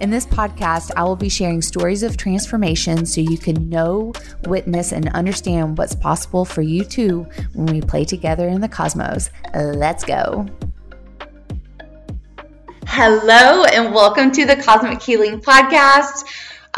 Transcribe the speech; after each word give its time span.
In 0.00 0.10
this 0.10 0.26
podcast, 0.26 0.90
I 0.96 1.04
will 1.04 1.16
be 1.16 1.28
sharing 1.28 1.62
stories 1.62 2.02
of 2.02 2.16
transformation 2.16 3.06
so 3.06 3.20
you 3.20 3.38
can 3.38 3.68
know, 3.68 4.12
witness, 4.46 4.92
and 4.92 5.08
understand 5.10 5.78
what's 5.78 5.94
possible 5.94 6.44
for 6.44 6.62
you 6.62 6.84
too 6.84 7.26
when 7.52 7.66
we 7.66 7.80
play 7.80 8.04
together 8.04 8.48
in 8.48 8.60
the 8.60 8.68
cosmos. 8.68 9.30
Let's 9.54 10.02
go. 10.02 10.46
Hello, 12.86 13.64
and 13.64 13.94
welcome 13.94 14.32
to 14.32 14.44
the 14.44 14.56
Cosmic 14.56 15.00
Healing 15.00 15.40
Podcast. 15.40 16.24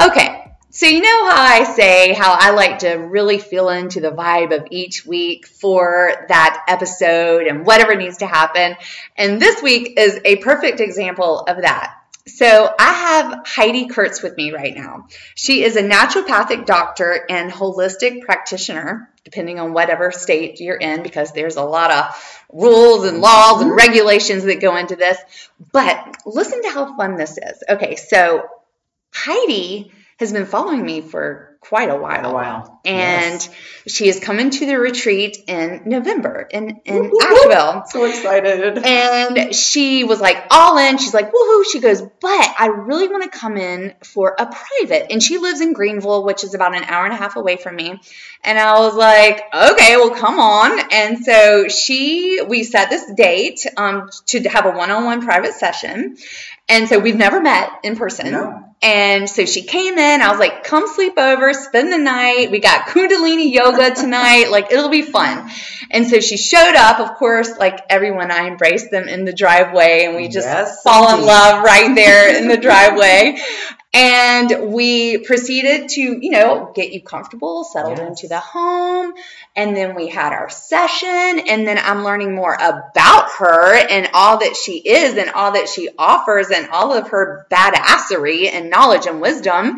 Okay, 0.04 0.52
so 0.70 0.86
you 0.86 1.00
know 1.00 1.30
how 1.30 1.42
I 1.42 1.64
say 1.64 2.12
how 2.12 2.36
I 2.38 2.50
like 2.50 2.80
to 2.80 2.94
really 2.94 3.38
feel 3.38 3.70
into 3.70 4.00
the 4.00 4.10
vibe 4.10 4.54
of 4.54 4.66
each 4.70 5.06
week 5.06 5.46
for 5.46 6.26
that 6.28 6.64
episode 6.68 7.46
and 7.46 7.64
whatever 7.64 7.94
needs 7.94 8.18
to 8.18 8.26
happen. 8.26 8.76
And 9.16 9.40
this 9.40 9.62
week 9.62 9.98
is 9.98 10.20
a 10.26 10.36
perfect 10.36 10.80
example 10.80 11.40
of 11.40 11.62
that. 11.62 11.94
So 12.26 12.74
I 12.78 12.92
have 12.92 13.46
Heidi 13.46 13.86
Kurtz 13.86 14.22
with 14.22 14.36
me 14.36 14.50
right 14.52 14.74
now. 14.74 15.08
She 15.34 15.62
is 15.62 15.76
a 15.76 15.82
naturopathic 15.82 16.64
doctor 16.64 17.24
and 17.28 17.52
holistic 17.52 18.22
practitioner, 18.22 19.10
depending 19.24 19.60
on 19.60 19.74
whatever 19.74 20.10
state 20.10 20.58
you're 20.58 20.76
in, 20.76 21.02
because 21.02 21.32
there's 21.32 21.56
a 21.56 21.62
lot 21.62 21.90
of 21.90 22.44
rules 22.50 23.04
and 23.04 23.20
laws 23.20 23.60
and 23.60 23.70
mm-hmm. 23.70 23.78
regulations 23.78 24.44
that 24.44 24.62
go 24.62 24.76
into 24.76 24.96
this. 24.96 25.18
But 25.70 26.16
listen 26.24 26.62
to 26.62 26.70
how 26.70 26.96
fun 26.96 27.16
this 27.16 27.36
is. 27.36 27.62
Okay, 27.68 27.96
so 27.96 28.48
Heidi 29.12 29.92
has 30.18 30.32
been 30.32 30.46
following 30.46 30.84
me 30.84 31.00
for 31.00 31.54
quite 31.60 31.88
a 31.88 31.96
while. 31.96 32.30
a 32.30 32.32
while. 32.32 32.80
And 32.84 33.34
Yes. 33.34 33.50
she 33.88 34.06
is 34.06 34.20
coming 34.20 34.50
to 34.50 34.66
the 34.66 34.78
retreat 34.78 35.38
in 35.46 35.82
November 35.86 36.46
in, 36.50 36.80
in 36.84 37.10
Asheville. 37.22 37.84
So 37.88 38.04
excited. 38.04 38.78
And 38.84 39.54
she 39.54 40.04
was 40.04 40.20
like 40.20 40.46
all 40.50 40.76
in. 40.76 40.98
She's 40.98 41.14
like, 41.14 41.32
woohoo. 41.32 41.64
She 41.72 41.80
goes, 41.80 42.02
but 42.02 42.54
I 42.58 42.66
really 42.66 43.08
want 43.08 43.24
to 43.24 43.38
come 43.38 43.56
in 43.56 43.94
for 44.04 44.36
a 44.38 44.46
private. 44.46 45.10
And 45.10 45.22
she 45.22 45.38
lives 45.38 45.62
in 45.62 45.72
Greenville, 45.72 46.22
which 46.24 46.44
is 46.44 46.52
about 46.54 46.76
an 46.76 46.84
hour 46.84 47.04
and 47.06 47.14
a 47.14 47.16
half 47.16 47.36
away 47.36 47.56
from 47.56 47.76
me. 47.76 47.98
And 48.42 48.58
I 48.58 48.80
was 48.80 48.94
like, 48.94 49.42
okay, 49.54 49.96
well, 49.96 50.10
come 50.10 50.38
on. 50.38 50.78
And 50.92 51.24
so 51.24 51.68
she, 51.68 52.42
we 52.46 52.62
set 52.64 52.90
this 52.90 53.10
date 53.16 53.66
um, 53.78 54.10
to 54.26 54.42
have 54.50 54.66
a 54.66 54.70
one 54.70 54.90
on 54.90 55.04
one 55.06 55.22
private 55.22 55.54
session. 55.54 56.18
And 56.68 56.88
so 56.88 56.98
we've 56.98 57.16
never 57.16 57.40
met 57.40 57.70
in 57.82 57.96
person. 57.96 58.32
No. 58.32 58.73
And 58.84 59.30
so 59.30 59.46
she 59.46 59.62
came 59.62 59.96
in. 59.96 60.20
I 60.20 60.28
was 60.30 60.38
like, 60.38 60.62
come 60.62 60.86
sleep 60.86 61.14
over, 61.18 61.54
spend 61.54 61.90
the 61.90 61.96
night. 61.98 62.50
We 62.50 62.58
got 62.60 62.86
Kundalini 62.88 63.50
yoga 63.50 63.94
tonight. 63.94 64.50
Like, 64.50 64.70
it'll 64.70 64.90
be 64.90 65.00
fun. 65.00 65.50
And 65.90 66.06
so 66.06 66.20
she 66.20 66.36
showed 66.36 66.74
up. 66.76 67.00
Of 67.00 67.16
course, 67.16 67.56
like 67.58 67.80
everyone, 67.88 68.30
I 68.30 68.46
embraced 68.46 68.90
them 68.90 69.08
in 69.08 69.24
the 69.24 69.32
driveway 69.32 70.04
and 70.04 70.16
we 70.16 70.28
just 70.28 70.46
Yes, 70.46 70.82
fall 70.82 71.18
in 71.18 71.24
love 71.24 71.64
right 71.64 71.94
there 71.94 72.36
in 72.42 72.46
the 72.48 72.58
driveway. 72.58 73.38
And 73.94 74.72
we 74.72 75.18
proceeded 75.18 75.88
to, 75.90 76.00
you 76.02 76.30
know, 76.30 76.72
get 76.74 76.92
you 76.92 77.00
comfortable, 77.00 77.64
settled 77.64 77.98
Yes. 77.98 78.08
into 78.08 78.28
the 78.28 78.40
home. 78.40 79.14
And 79.56 79.76
then 79.76 79.94
we 79.94 80.08
had 80.08 80.32
our 80.32 80.50
session. 80.50 81.08
And 81.48 81.66
then 81.66 81.78
I'm 81.78 82.02
learning 82.04 82.34
more 82.34 82.54
about 82.54 83.30
her 83.38 83.74
and 83.76 84.08
all 84.12 84.38
that 84.38 84.56
she 84.56 84.78
is 84.78 85.16
and 85.16 85.30
all 85.30 85.52
that 85.52 85.68
she 85.68 85.90
offers 85.96 86.50
and 86.50 86.68
all 86.70 86.92
of 86.92 87.08
her 87.10 87.46
badassery 87.50 88.52
and 88.52 88.68
knowledge 88.70 89.06
and 89.06 89.20
wisdom. 89.20 89.76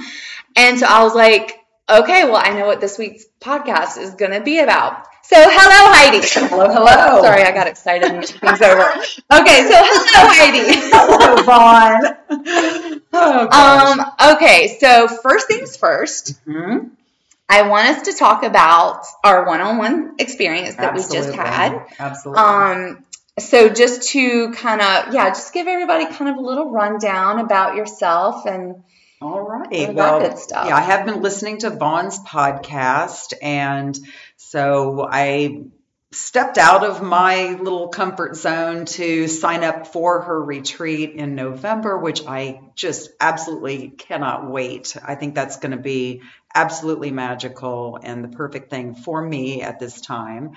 And 0.57 0.79
so 0.79 0.87
I 0.87 1.03
was 1.03 1.15
like, 1.15 1.61
okay, 1.89 2.25
well, 2.25 2.41
I 2.43 2.51
know 2.59 2.67
what 2.67 2.81
this 2.81 2.97
week's 2.99 3.27
podcast 3.41 3.99
is 3.99 4.15
going 4.15 4.33
to 4.33 4.41
be 4.41 4.61
about. 4.61 5.07
So, 5.23 5.37
hello, 5.39 5.93
Heidi. 5.93 6.21
Hello, 6.49 6.69
hello. 6.73 7.21
Sorry, 7.21 7.43
I 7.43 7.51
got 7.53 7.67
excited 7.67 8.13
and 8.13 8.25
things 8.25 8.63
over. 8.63 8.81
Okay, 8.81 9.69
so 9.69 9.75
hello, 9.75 10.29
Heidi. 10.31 10.63
Hello, 10.89 11.43
Vaughn. 11.43 13.03
Oh, 13.13 13.49
gosh. 13.51 13.99
Um, 13.99 14.35
okay, 14.37 14.79
so 14.81 15.09
first 15.09 15.49
things 15.49 15.77
first, 15.77 16.45
Mhm. 16.47 16.91
I 17.49 17.69
want 17.69 17.89
us 17.89 18.03
to 18.03 18.13
talk 18.13 18.43
about 18.43 19.05
our 19.23 19.47
one-on-one 19.47 20.17
experience 20.19 20.75
that 20.77 20.95
we 20.95 21.01
just 21.01 21.33
had. 21.33 21.87
Absolutely. 21.99 22.43
Um, 22.43 23.05
so 23.39 23.69
just 23.69 24.11
to 24.11 24.51
kind 24.53 24.81
of, 24.81 25.15
yeah, 25.15 25.29
just 25.29 25.53
give 25.53 25.67
everybody 25.67 26.07
kind 26.13 26.31
of 26.31 26.37
a 26.39 26.41
little 26.41 26.71
rundown 26.71 27.39
about 27.39 27.77
yourself 27.77 28.47
and 28.47 28.83
All 29.21 29.41
right. 29.41 29.71
that 29.71 29.95
Well, 29.95 30.21
good 30.21 30.39
stuff. 30.39 30.67
yeah, 30.69 30.77
I 30.77 30.81
have 30.81 31.07
been 31.07 31.23
listening 31.23 31.59
to 31.59 31.71
Vaughn's 31.71 32.19
podcast, 32.19 33.35
and 33.41 33.97
so 34.37 35.07
I 35.09 35.65
stepped 36.13 36.57
out 36.57 36.85
of 36.85 37.03
my 37.03 37.59
little 37.61 37.89
comfort 37.89 38.37
zone 38.37 38.85
to 38.85 39.27
sign 39.27 39.65
up 39.65 39.89
for 39.89 40.23
her 40.23 40.43
retreat 40.43 41.11
in 41.13 41.35
November, 41.35 41.99
which 41.99 42.25
I 42.27 42.61
just 42.75 43.11
absolutely 43.21 43.89
cannot 43.89 44.51
wait. 44.51 44.97
I 45.05 45.17
think 45.17 45.35
that's 45.35 45.57
going 45.59 45.73
to 45.73 45.83
be 45.83 46.23
absolutely 46.55 47.11
magical 47.11 47.99
and 48.03 48.23
the 48.23 48.29
perfect 48.29 48.71
thing 48.71 48.95
for 48.95 49.21
me 49.21 49.63
at 49.63 49.81
this 49.81 50.01
time. 50.01 50.53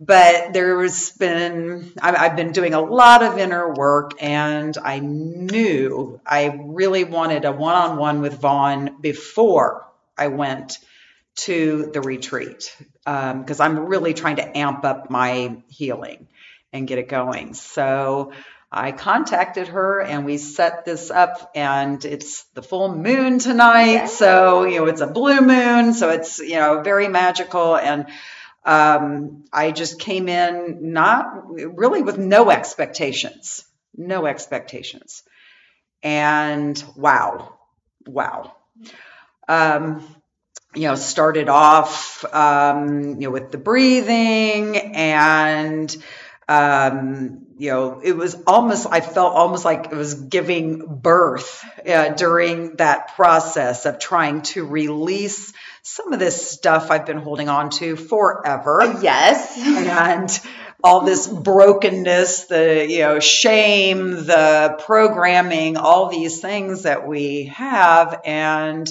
But 0.00 0.52
there's 0.52 1.10
been, 1.10 1.92
I've 2.02 2.34
been 2.34 2.50
doing 2.50 2.74
a 2.74 2.80
lot 2.80 3.22
of 3.22 3.38
inner 3.38 3.72
work, 3.72 4.20
and 4.20 4.76
I 4.76 4.98
knew 4.98 6.20
I 6.26 6.60
really 6.64 7.04
wanted 7.04 7.44
a 7.44 7.52
one 7.52 7.76
on 7.76 7.96
one 7.96 8.20
with 8.20 8.40
Vaughn 8.40 8.96
before 9.00 9.86
I 10.18 10.28
went 10.28 10.78
to 11.36 11.90
the 11.92 12.00
retreat 12.00 12.76
because 13.04 13.60
I'm 13.60 13.86
really 13.86 14.14
trying 14.14 14.36
to 14.36 14.56
amp 14.56 14.84
up 14.84 15.10
my 15.10 15.56
healing 15.68 16.28
and 16.72 16.86
get 16.86 16.98
it 16.98 17.08
going. 17.08 17.54
So 17.54 18.32
I 18.70 18.90
contacted 18.90 19.68
her 19.68 20.00
and 20.00 20.24
we 20.24 20.36
set 20.36 20.84
this 20.84 21.12
up, 21.12 21.52
and 21.54 22.04
it's 22.04 22.42
the 22.54 22.62
full 22.62 22.92
moon 22.92 23.38
tonight. 23.38 24.06
So, 24.06 24.64
you 24.64 24.80
know, 24.80 24.86
it's 24.86 25.00
a 25.00 25.06
blue 25.06 25.40
moon, 25.40 25.94
so 25.94 26.10
it's, 26.10 26.40
you 26.40 26.56
know, 26.56 26.82
very 26.82 27.06
magical. 27.06 27.76
And 27.76 28.06
um, 28.64 29.44
I 29.52 29.70
just 29.70 30.00
came 30.00 30.28
in 30.28 30.92
not 30.92 31.48
really 31.48 32.02
with 32.02 32.18
no 32.18 32.50
expectations, 32.50 33.64
no 33.96 34.26
expectations. 34.26 35.22
And 36.02 36.82
wow, 36.96 37.56
wow. 38.06 38.56
Um, 39.46 40.04
you 40.74 40.88
know, 40.88 40.94
started 40.94 41.48
off, 41.48 42.24
um, 42.32 43.20
you 43.20 43.28
know, 43.28 43.30
with 43.30 43.50
the 43.52 43.58
breathing 43.58 44.76
and, 44.94 45.96
um, 46.48 47.46
you 47.56 47.70
know, 47.70 48.00
it 48.02 48.16
was 48.16 48.36
almost, 48.46 48.86
I 48.90 49.00
felt 49.00 49.34
almost 49.34 49.64
like 49.64 49.86
it 49.86 49.94
was 49.94 50.14
giving 50.14 50.84
birth 51.00 51.64
uh, 51.88 52.10
during 52.10 52.76
that 52.76 53.14
process 53.14 53.86
of 53.86 53.98
trying 53.98 54.42
to 54.42 54.66
release 54.66 55.52
some 55.82 56.12
of 56.12 56.18
this 56.18 56.50
stuff 56.50 56.90
I've 56.90 57.06
been 57.06 57.18
holding 57.18 57.48
on 57.48 57.70
to 57.70 57.96
forever 57.96 58.98
yes. 59.00 59.56
and 59.58 60.40
all 60.84 61.00
this 61.00 61.26
brokenness, 61.26 62.44
the 62.44 62.86
you 62.86 62.98
know 62.98 63.18
shame, 63.18 64.10
the 64.26 64.76
programming, 64.84 65.78
all 65.78 66.10
these 66.10 66.40
things 66.40 66.82
that 66.82 67.08
we 67.08 67.44
have, 67.44 68.20
and 68.24 68.86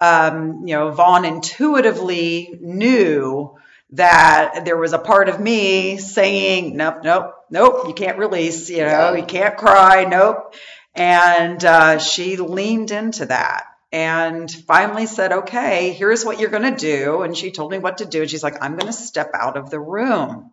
um, 0.00 0.66
you 0.66 0.74
know 0.74 0.90
Vaughn 0.90 1.24
intuitively 1.24 2.58
knew 2.60 3.56
that 3.92 4.64
there 4.64 4.76
was 4.76 4.92
a 4.92 4.98
part 4.98 5.28
of 5.28 5.40
me 5.40 5.96
saying, 5.96 6.76
nope, 6.76 6.98
nope, 7.02 7.34
nope, 7.50 7.88
you 7.88 7.94
can't 7.94 8.18
release, 8.18 8.68
you 8.68 8.84
know, 8.84 9.14
you 9.14 9.24
can't 9.24 9.56
cry, 9.56 10.04
nope, 10.04 10.54
and 10.94 11.64
uh, 11.64 11.98
she 11.98 12.36
leaned 12.36 12.90
into 12.90 13.26
that. 13.26 13.64
And 13.90 14.50
finally 14.50 15.06
said, 15.06 15.32
okay, 15.32 15.94
here's 15.94 16.22
what 16.22 16.38
you're 16.38 16.50
going 16.50 16.74
to 16.74 16.76
do. 16.76 17.22
And 17.22 17.34
she 17.34 17.50
told 17.52 17.70
me 17.70 17.78
what 17.78 17.98
to 17.98 18.04
do. 18.04 18.20
And 18.20 18.30
she's 18.30 18.42
like, 18.42 18.62
I'm 18.62 18.72
going 18.72 18.92
to 18.92 18.92
step 18.92 19.30
out 19.32 19.56
of 19.56 19.70
the 19.70 19.80
room. 19.80 20.50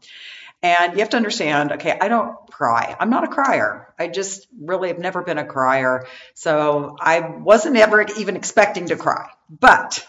And 0.66 0.94
you 0.94 1.00
have 1.00 1.12
to 1.12 1.18
understand, 1.18 1.74
okay, 1.74 1.96
I 2.02 2.08
don't 2.08 2.36
cry. 2.50 2.96
I'm 3.00 3.12
not 3.12 3.24
a 3.24 3.28
crier. 3.28 3.94
I 4.00 4.08
just 4.08 4.48
really 4.60 4.88
have 4.88 4.98
never 4.98 5.22
been 5.22 5.38
a 5.38 5.46
crier. 5.46 6.08
So 6.34 6.96
I 7.00 7.20
wasn't 7.20 7.78
ever 7.78 8.04
even 8.18 8.36
expecting 8.36 8.88
to 8.88 8.96
cry. 8.96 9.30
But 9.48 10.04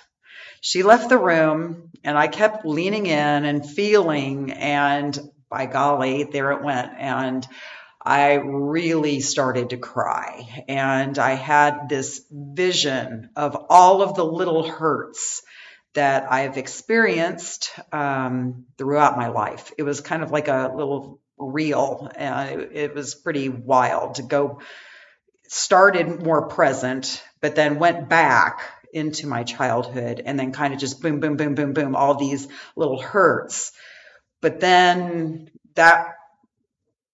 she 0.62 0.82
left 0.82 1.10
the 1.10 1.18
room 1.18 1.90
and 2.02 2.16
I 2.16 2.28
kept 2.28 2.64
leaning 2.64 3.04
in 3.04 3.44
and 3.44 3.68
feeling, 3.68 4.50
and 4.52 5.18
by 5.50 5.66
golly, 5.66 6.24
there 6.24 6.52
it 6.52 6.64
went. 6.64 6.90
And 6.96 7.46
I 8.02 8.34
really 8.34 9.20
started 9.20 9.70
to 9.70 9.76
cry. 9.76 10.64
And 10.68 11.18
I 11.18 11.34
had 11.34 11.90
this 11.90 12.24
vision 12.30 13.28
of 13.36 13.66
all 13.68 14.00
of 14.00 14.14
the 14.14 14.24
little 14.24 14.66
hurts 14.66 15.42
that 15.96 16.30
I've 16.30 16.56
experienced 16.56 17.72
um, 17.92 18.66
throughout 18.78 19.16
my 19.16 19.28
life. 19.28 19.72
It 19.76 19.82
was 19.82 20.00
kind 20.00 20.22
of 20.22 20.30
like 20.30 20.48
a 20.48 20.72
little 20.74 21.20
reel. 21.38 22.10
Uh, 22.16 22.48
it, 22.50 22.70
it 22.72 22.94
was 22.94 23.14
pretty 23.14 23.48
wild 23.48 24.14
to 24.16 24.22
go. 24.22 24.60
Started 25.48 26.22
more 26.22 26.48
present, 26.48 27.22
but 27.40 27.54
then 27.54 27.78
went 27.78 28.08
back 28.08 28.60
into 28.92 29.26
my 29.26 29.42
childhood 29.42 30.22
and 30.24 30.38
then 30.38 30.52
kind 30.52 30.72
of 30.72 30.80
just 30.80 31.02
boom, 31.02 31.20
boom, 31.20 31.36
boom, 31.36 31.54
boom, 31.54 31.72
boom, 31.72 31.96
all 31.96 32.14
these 32.14 32.48
little 32.76 33.00
hurts. 33.00 33.72
But 34.40 34.60
then 34.60 35.50
that 35.74 36.14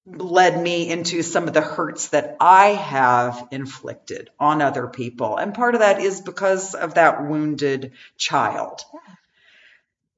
led 0.07 0.61
me 0.61 0.91
into 0.91 1.23
some 1.23 1.47
of 1.47 1.55
the 1.55 1.61
hurts 1.61 2.09
that 2.09 2.37
I 2.41 2.69
have 2.69 3.49
inflicted 3.53 4.31
on 4.39 4.61
other 4.61 4.89
people. 4.89 5.37
And 5.37 5.55
part 5.55 5.75
of 5.75 5.81
that 5.81 6.01
is 6.01 6.21
because 6.21 6.75
of 6.75 6.95
that 6.95 7.25
wounded 7.25 7.93
child. 8.17 8.83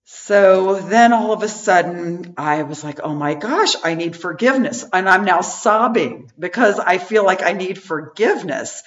So 0.06 0.80
then 0.80 1.12
all 1.12 1.32
of 1.32 1.42
a 1.42 1.48
sudden, 1.48 2.34
I 2.38 2.62
was 2.62 2.82
like, 2.82 3.00
oh 3.02 3.14
my 3.14 3.34
gosh, 3.34 3.74
I 3.82 3.94
need 3.94 4.16
forgiveness. 4.16 4.84
And 4.92 5.08
I'm 5.08 5.24
now 5.24 5.40
sobbing 5.42 6.30
because 6.38 6.78
I 6.78 6.98
feel 6.98 7.24
like 7.24 7.42
I 7.42 7.52
need 7.52 7.78
forgiveness. 7.78 8.82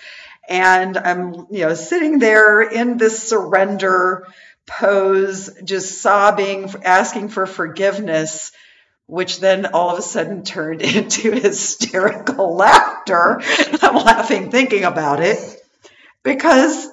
And 0.49 0.97
I'm, 0.97 1.33
you 1.51 1.61
know, 1.61 1.73
sitting 1.73 2.19
there 2.19 2.61
in 2.61 2.97
this 2.97 3.21
surrender 3.21 4.27
pose, 4.65 5.49
just 5.63 6.01
sobbing, 6.01 6.73
asking 6.83 7.29
for 7.29 7.45
forgiveness 7.45 8.51
which 9.07 9.39
then 9.39 9.65
all 9.67 9.89
of 9.89 9.97
a 9.97 10.01
sudden 10.01 10.43
turned 10.43 10.81
into 10.95 11.31
hysterical 11.31 12.55
laughter. 12.55 13.41
I'm 13.81 13.95
laughing 13.95 14.51
thinking 14.51 14.83
about 14.83 15.21
it. 15.21 15.39
Because 16.23 16.89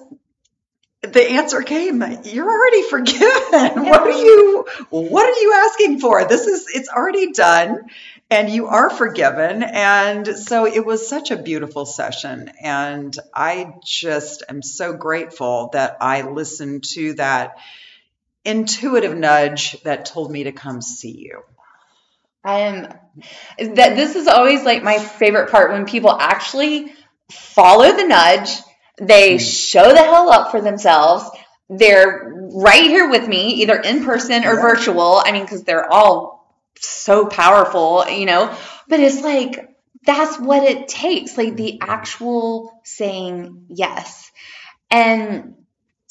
the 1.03 1.33
answer 1.33 1.61
came 1.61 2.03
you're 2.25 2.51
already 2.51 2.83
forgiven. 2.89 3.85
What 3.91 4.01
are 4.03 4.11
you 4.11 4.65
what 4.91 5.29
are 5.29 5.41
you 5.41 5.55
asking 5.67 6.01
for? 6.01 6.25
This 6.25 6.47
is 6.47 6.67
it's 6.73 6.89
already 6.89 7.33
done 7.33 7.91
and 8.31 8.49
you 8.49 8.69
are 8.69 8.89
forgiven. 8.89 9.63
And 9.63 10.27
so 10.27 10.67
it 10.67 10.87
was 10.87 11.07
such 11.07 11.31
a 11.31 11.37
beautiful 11.37 11.85
session. 11.85 12.51
And 12.63 13.19
i 13.35 13.75
just 13.85 14.45
am 14.49 14.63
so 14.63 14.93
grateful 14.95 15.71
that 15.73 15.99
i 16.01 16.23
listened 16.23 16.85
to 16.95 17.15
that 17.15 17.57
intuitive 18.45 19.17
nudge 19.17 19.83
that 19.83 20.07
told 20.07 20.31
me 20.31 20.45
to 20.45 20.53
come 20.53 20.81
see 20.81 21.17
you 21.19 21.43
I 22.45 22.61
am 22.61 22.89
that 23.59 23.97
this 23.97 24.17
is 24.17 24.27
always 24.27 24.65
like 24.65 24.83
my 24.83 24.99
favorite 24.99 25.51
part 25.51 25.71
when 25.71 25.87
people 25.87 26.11
actually 26.11 26.93
follow 27.31 27.97
the 27.97 28.05
nudge, 28.05 28.51
they 28.99 29.35
hmm. 29.35 29.39
show 29.39 29.93
the 29.93 30.03
hell 30.03 30.31
up 30.31 30.51
for 30.51 30.61
themselves. 30.61 31.29
They're 31.69 32.31
right 32.53 32.83
here 32.83 33.09
with 33.09 33.27
me, 33.27 33.63
either 33.63 33.77
in 33.77 34.05
person 34.05 34.45
or 34.45 34.61
virtual. 34.61 35.23
I 35.25 35.33
mean, 35.33 35.43
because 35.43 35.65
they're 35.65 35.91
all 35.91 36.35
so 36.79 37.27
powerful, 37.27 38.07
you 38.09 38.27
know. 38.27 38.55
But 38.89 39.01
it's 39.01 39.23
like 39.23 39.71
that's 40.05 40.39
what 40.39 40.63
it 40.63 40.89
takes, 40.89 41.39
like 41.39 41.57
the 41.57 41.81
actual 41.81 42.81
saying 42.85 43.67
yes. 43.71 44.31
And 44.91 45.55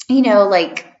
you 0.08 0.22
know, 0.22 0.48
like 0.48 0.93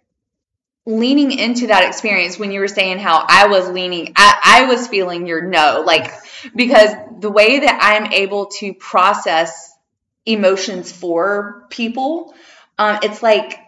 leaning 0.86 1.32
into 1.32 1.68
that 1.68 1.84
experience 1.84 2.38
when 2.38 2.52
you 2.52 2.60
were 2.60 2.68
saying 2.68 2.98
how 2.98 3.24
I 3.26 3.46
was 3.46 3.68
leaning, 3.68 4.12
I, 4.16 4.64
I, 4.64 4.66
was 4.66 4.86
feeling 4.86 5.26
your 5.26 5.42
no, 5.42 5.82
like, 5.86 6.10
because 6.54 6.90
the 7.20 7.30
way 7.30 7.60
that 7.60 7.78
I'm 7.80 8.12
able 8.12 8.46
to 8.58 8.74
process 8.74 9.74
emotions 10.26 10.92
for 10.92 11.66
people, 11.70 12.34
um, 12.78 12.98
it's 13.02 13.22
like, 13.22 13.58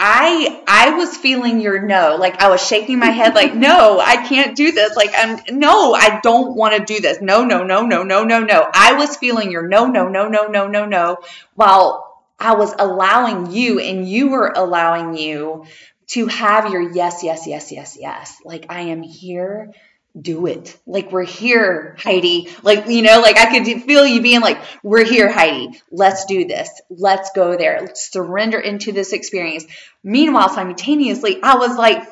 I 0.00 0.62
I 0.68 0.90
was 0.90 1.16
feeling 1.16 1.60
your 1.62 1.80
no, 1.80 2.16
like 2.20 2.42
I 2.42 2.50
was 2.50 2.64
shaking 2.64 2.98
my 2.98 3.06
head, 3.06 3.34
like 3.34 3.54
no, 3.54 3.98
I 3.98 4.16
can't 4.28 4.54
do 4.54 4.70
this. 4.70 4.94
Like 4.94 5.10
I'm 5.16 5.40
no, 5.58 5.94
I 5.94 6.20
don't 6.22 6.54
want 6.54 6.76
to 6.76 6.84
do 6.84 7.00
this. 7.00 7.22
No, 7.22 7.44
no, 7.44 7.64
no, 7.64 7.86
no, 7.86 8.02
no, 8.02 8.22
no, 8.22 8.40
no. 8.40 8.70
I 8.72 8.92
was 8.92 9.16
feeling 9.16 9.50
your 9.50 9.66
no, 9.66 9.86
no, 9.86 10.06
no, 10.06 10.28
no, 10.28 10.46
no, 10.46 10.68
no, 10.68 10.84
no, 10.84 11.16
while 11.54 12.22
I 12.38 12.54
was 12.54 12.74
allowing 12.78 13.50
you, 13.50 13.80
and 13.80 14.06
you 14.06 14.28
were 14.28 14.52
allowing 14.54 15.16
you 15.16 15.64
to 16.08 16.26
have 16.26 16.72
your 16.72 16.92
yes, 16.92 17.22
yes, 17.22 17.46
yes, 17.46 17.70
yes, 17.72 17.96
yes. 17.98 18.36
Like, 18.44 18.66
I 18.68 18.82
am 18.82 19.02
here. 19.02 19.72
Do 20.18 20.46
it. 20.46 20.76
Like, 20.86 21.12
we're 21.12 21.22
here, 21.24 21.94
Heidi. 21.98 22.48
Like, 22.62 22.88
you 22.88 23.02
know, 23.02 23.20
like 23.20 23.36
I 23.36 23.46
could 23.52 23.82
feel 23.84 24.06
you 24.06 24.20
being 24.20 24.40
like, 24.40 24.58
we're 24.82 25.04
here, 25.04 25.30
Heidi. 25.30 25.80
Let's 25.92 26.24
do 26.24 26.46
this. 26.46 26.68
Let's 26.90 27.30
go 27.36 27.56
there. 27.56 27.80
Let's 27.82 28.10
surrender 28.10 28.58
into 28.58 28.90
this 28.90 29.12
experience. 29.12 29.64
Meanwhile, 30.02 30.48
simultaneously, 30.48 31.40
I 31.42 31.56
was 31.56 31.76
like, 31.76 32.02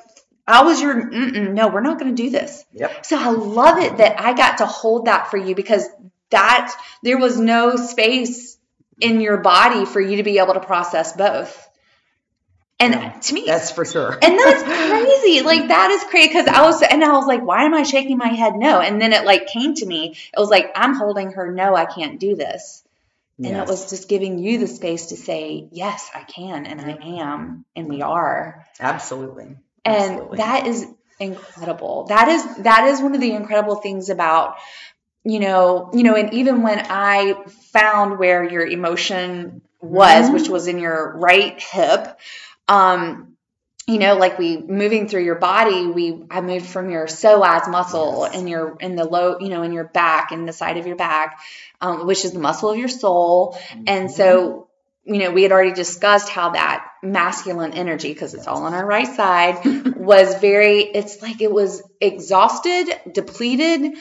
I 0.46 0.62
was 0.62 0.80
your, 0.80 1.10
no, 1.10 1.68
we're 1.68 1.80
not 1.80 1.98
going 1.98 2.14
to 2.14 2.22
do 2.22 2.30
this. 2.30 2.64
Yep. 2.74 3.04
So 3.04 3.18
I 3.18 3.30
love 3.30 3.78
it 3.78 3.96
that 3.96 4.20
I 4.20 4.34
got 4.34 4.58
to 4.58 4.66
hold 4.66 5.06
that 5.06 5.30
for 5.30 5.38
you 5.38 5.56
because 5.56 5.88
that 6.30 6.72
there 7.02 7.18
was 7.18 7.40
no 7.40 7.76
space 7.76 8.56
in 9.00 9.20
your 9.20 9.38
body 9.38 9.84
for 9.84 10.00
you 10.00 10.18
to 10.18 10.22
be 10.22 10.38
able 10.38 10.54
to 10.54 10.60
process 10.60 11.14
both. 11.14 11.65
And 12.78 12.92
yeah, 12.92 13.10
to 13.10 13.34
me, 13.34 13.44
that's 13.46 13.70
for 13.70 13.86
sure. 13.86 14.18
And 14.20 14.38
that's 14.38 14.62
crazy. 14.90 15.40
Like 15.40 15.68
that 15.68 15.90
is 15.90 16.04
crazy 16.04 16.28
because 16.28 16.46
I 16.46 16.62
was, 16.62 16.82
and 16.82 17.02
I 17.02 17.12
was 17.12 17.26
like, 17.26 17.42
why 17.42 17.64
am 17.64 17.74
I 17.74 17.84
shaking 17.84 18.18
my 18.18 18.28
head 18.28 18.54
no? 18.54 18.80
And 18.80 19.00
then 19.00 19.14
it 19.14 19.24
like 19.24 19.46
came 19.46 19.74
to 19.74 19.86
me. 19.86 20.16
It 20.36 20.38
was 20.38 20.50
like 20.50 20.72
I'm 20.74 20.94
holding 20.94 21.32
her. 21.32 21.50
No, 21.50 21.74
I 21.74 21.86
can't 21.86 22.20
do 22.20 22.36
this. 22.36 22.82
Yes. 23.38 23.52
And 23.52 23.60
it 23.60 23.68
was 23.68 23.90
just 23.90 24.08
giving 24.08 24.38
you 24.38 24.58
the 24.58 24.66
space 24.66 25.06
to 25.06 25.16
say, 25.16 25.68
yes, 25.70 26.10
I 26.14 26.22
can, 26.22 26.64
and 26.64 26.80
I 26.80 26.98
am, 27.20 27.66
and 27.74 27.86
we 27.86 28.00
are. 28.00 28.66
Absolutely. 28.80 29.56
And 29.84 30.12
Absolutely. 30.12 30.36
that 30.38 30.66
is 30.66 30.86
incredible. 31.20 32.06
That 32.08 32.28
is 32.28 32.56
that 32.58 32.88
is 32.88 33.00
one 33.00 33.14
of 33.14 33.20
the 33.20 33.32
incredible 33.32 33.76
things 33.76 34.10
about 34.10 34.56
you 35.24 35.40
know, 35.40 35.90
you 35.92 36.04
know, 36.04 36.14
and 36.14 36.32
even 36.34 36.62
when 36.62 36.86
I 36.88 37.34
found 37.72 38.18
where 38.18 38.44
your 38.44 38.64
emotion 38.64 39.60
was, 39.80 40.26
mm-hmm. 40.26 40.34
which 40.34 40.48
was 40.48 40.68
in 40.68 40.78
your 40.78 41.16
right 41.16 41.60
hip, 41.60 42.16
um, 42.68 43.36
you 43.86 44.00
know, 44.00 44.16
like 44.16 44.38
we 44.38 44.56
moving 44.56 45.08
through 45.08 45.22
your 45.22 45.36
body, 45.36 45.86
we 45.86 46.24
I 46.28 46.40
moved 46.40 46.66
from 46.66 46.90
your 46.90 47.06
psoas 47.06 47.70
muscle 47.70 48.22
yes. 48.24 48.34
in 48.34 48.48
your 48.48 48.76
in 48.80 48.96
the 48.96 49.04
low, 49.04 49.38
you 49.38 49.48
know, 49.48 49.62
in 49.62 49.72
your 49.72 49.84
back 49.84 50.32
and 50.32 50.48
the 50.48 50.52
side 50.52 50.76
of 50.76 50.86
your 50.86 50.96
back, 50.96 51.38
um, 51.80 52.06
which 52.06 52.24
is 52.24 52.32
the 52.32 52.40
muscle 52.40 52.70
of 52.70 52.78
your 52.78 52.88
soul. 52.88 53.52
Mm-hmm. 53.52 53.84
And 53.86 54.10
so, 54.10 54.68
you 55.04 55.18
know, 55.18 55.30
we 55.30 55.44
had 55.44 55.52
already 55.52 55.72
discussed 55.72 56.28
how 56.28 56.50
that 56.50 56.84
masculine 57.00 57.74
energy, 57.74 58.12
because 58.12 58.34
it's 58.34 58.48
all 58.48 58.64
on 58.64 58.74
our 58.74 58.84
right 58.84 59.06
side, 59.06 59.64
was 59.96 60.34
very. 60.40 60.80
It's 60.80 61.22
like 61.22 61.40
it 61.40 61.52
was 61.52 61.80
exhausted, 62.00 62.88
depleted, 63.12 63.98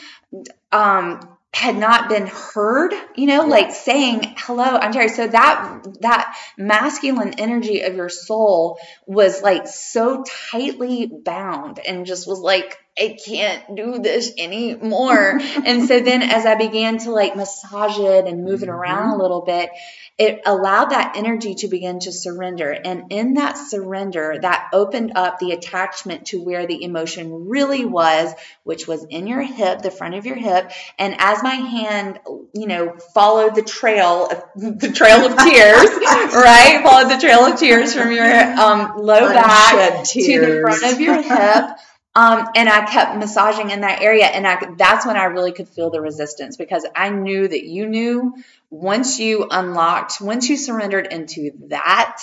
um, 0.72 1.35
had 1.56 1.78
not 1.78 2.10
been 2.10 2.28
heard, 2.28 2.94
you 3.16 3.28
know, 3.28 3.46
like 3.46 3.72
saying, 3.72 4.36
hello, 4.40 4.66
I'm 4.66 4.92
Terry. 4.92 5.08
So 5.08 5.26
that, 5.26 5.88
that 6.02 6.36
masculine 6.58 7.36
energy 7.38 7.80
of 7.80 7.96
your 7.96 8.10
soul 8.10 8.78
was 9.08 9.42
like 9.42 9.66
so 9.66 10.26
tightly 10.52 11.08
bound 11.08 11.80
and 11.80 12.06
just 12.06 12.28
was 12.28 12.42
like, 12.42 12.78
I 12.98 13.18
can't 13.24 13.76
do 13.76 14.00
this 14.00 14.34
anymore. 14.38 15.40
and 15.66 15.88
so 15.88 16.00
then 16.00 16.24
as 16.24 16.46
I 16.46 16.56
began 16.56 16.98
to 17.00 17.12
like 17.12 17.36
massage 17.36 18.00
it 18.00 18.26
and 18.26 18.46
move 18.46 18.64
it 18.64 18.70
around 18.70 19.12
mm-hmm. 19.12 19.20
a 19.20 19.22
little 19.22 19.42
bit, 19.42 19.70
it 20.18 20.42
allowed 20.46 20.92
that 20.92 21.18
energy 21.18 21.56
to 21.56 21.68
begin 21.68 22.00
to 22.00 22.12
surrender. 22.14 22.72
And 22.72 23.12
in 23.12 23.34
that 23.34 23.58
surrender, 23.58 24.38
that 24.42 24.70
opened 24.72 25.12
up 25.16 25.40
the 25.40 25.52
attachment 25.52 26.28
to 26.28 26.42
where 26.42 26.66
the 26.66 26.86
emotion 26.86 27.50
really 27.50 27.84
was, 27.84 28.34
which 28.64 28.88
was 28.88 29.04
in 29.04 29.28
your 29.28 29.42
hip, 29.42 29.82
the 29.82 29.92
front 29.92 30.16
of 30.16 30.26
your 30.26 30.38
hip. 30.38 30.72
And 30.98 31.16
as 31.20 31.44
my 31.44 31.56
hand, 31.56 32.20
you 32.54 32.66
know, 32.66 32.96
followed 33.14 33.56
the 33.56 33.62
trail, 33.62 34.30
of, 34.32 34.44
the 34.80 34.92
trail 34.94 35.26
of 35.26 35.38
tears, 35.38 35.90
right? 36.34 36.80
Followed 36.82 37.12
the 37.12 37.20
trail 37.20 37.40
of 37.42 37.60
tears 37.60 37.94
from 37.94 38.14
your 38.14 38.26
um, 38.26 38.94
low 38.96 39.34
back 39.34 40.06
to 40.06 40.40
the 40.40 40.62
front 40.62 40.94
of 40.94 41.02
your 41.02 41.22
hip. 41.22 41.78
Um, 42.18 42.48
and 42.56 42.70
I 42.70 42.86
kept 42.86 43.18
massaging 43.18 43.72
in 43.72 43.82
that 43.82 44.02
area, 44.02 44.26
and 44.26 44.48
I 44.48 44.74
that's 44.78 45.06
when 45.06 45.18
I 45.18 45.26
really 45.26 45.52
could 45.52 45.68
feel 45.68 45.90
the 45.90 46.00
resistance 46.00 46.56
because 46.56 46.86
I 46.96 47.10
knew 47.10 47.46
that 47.46 47.66
you 47.66 47.88
knew 47.88 48.36
once 48.70 49.20
you 49.20 49.48
unlocked, 49.52 50.22
once 50.22 50.48
you 50.48 50.56
surrendered 50.56 51.08
into 51.08 51.52
that 51.68 52.22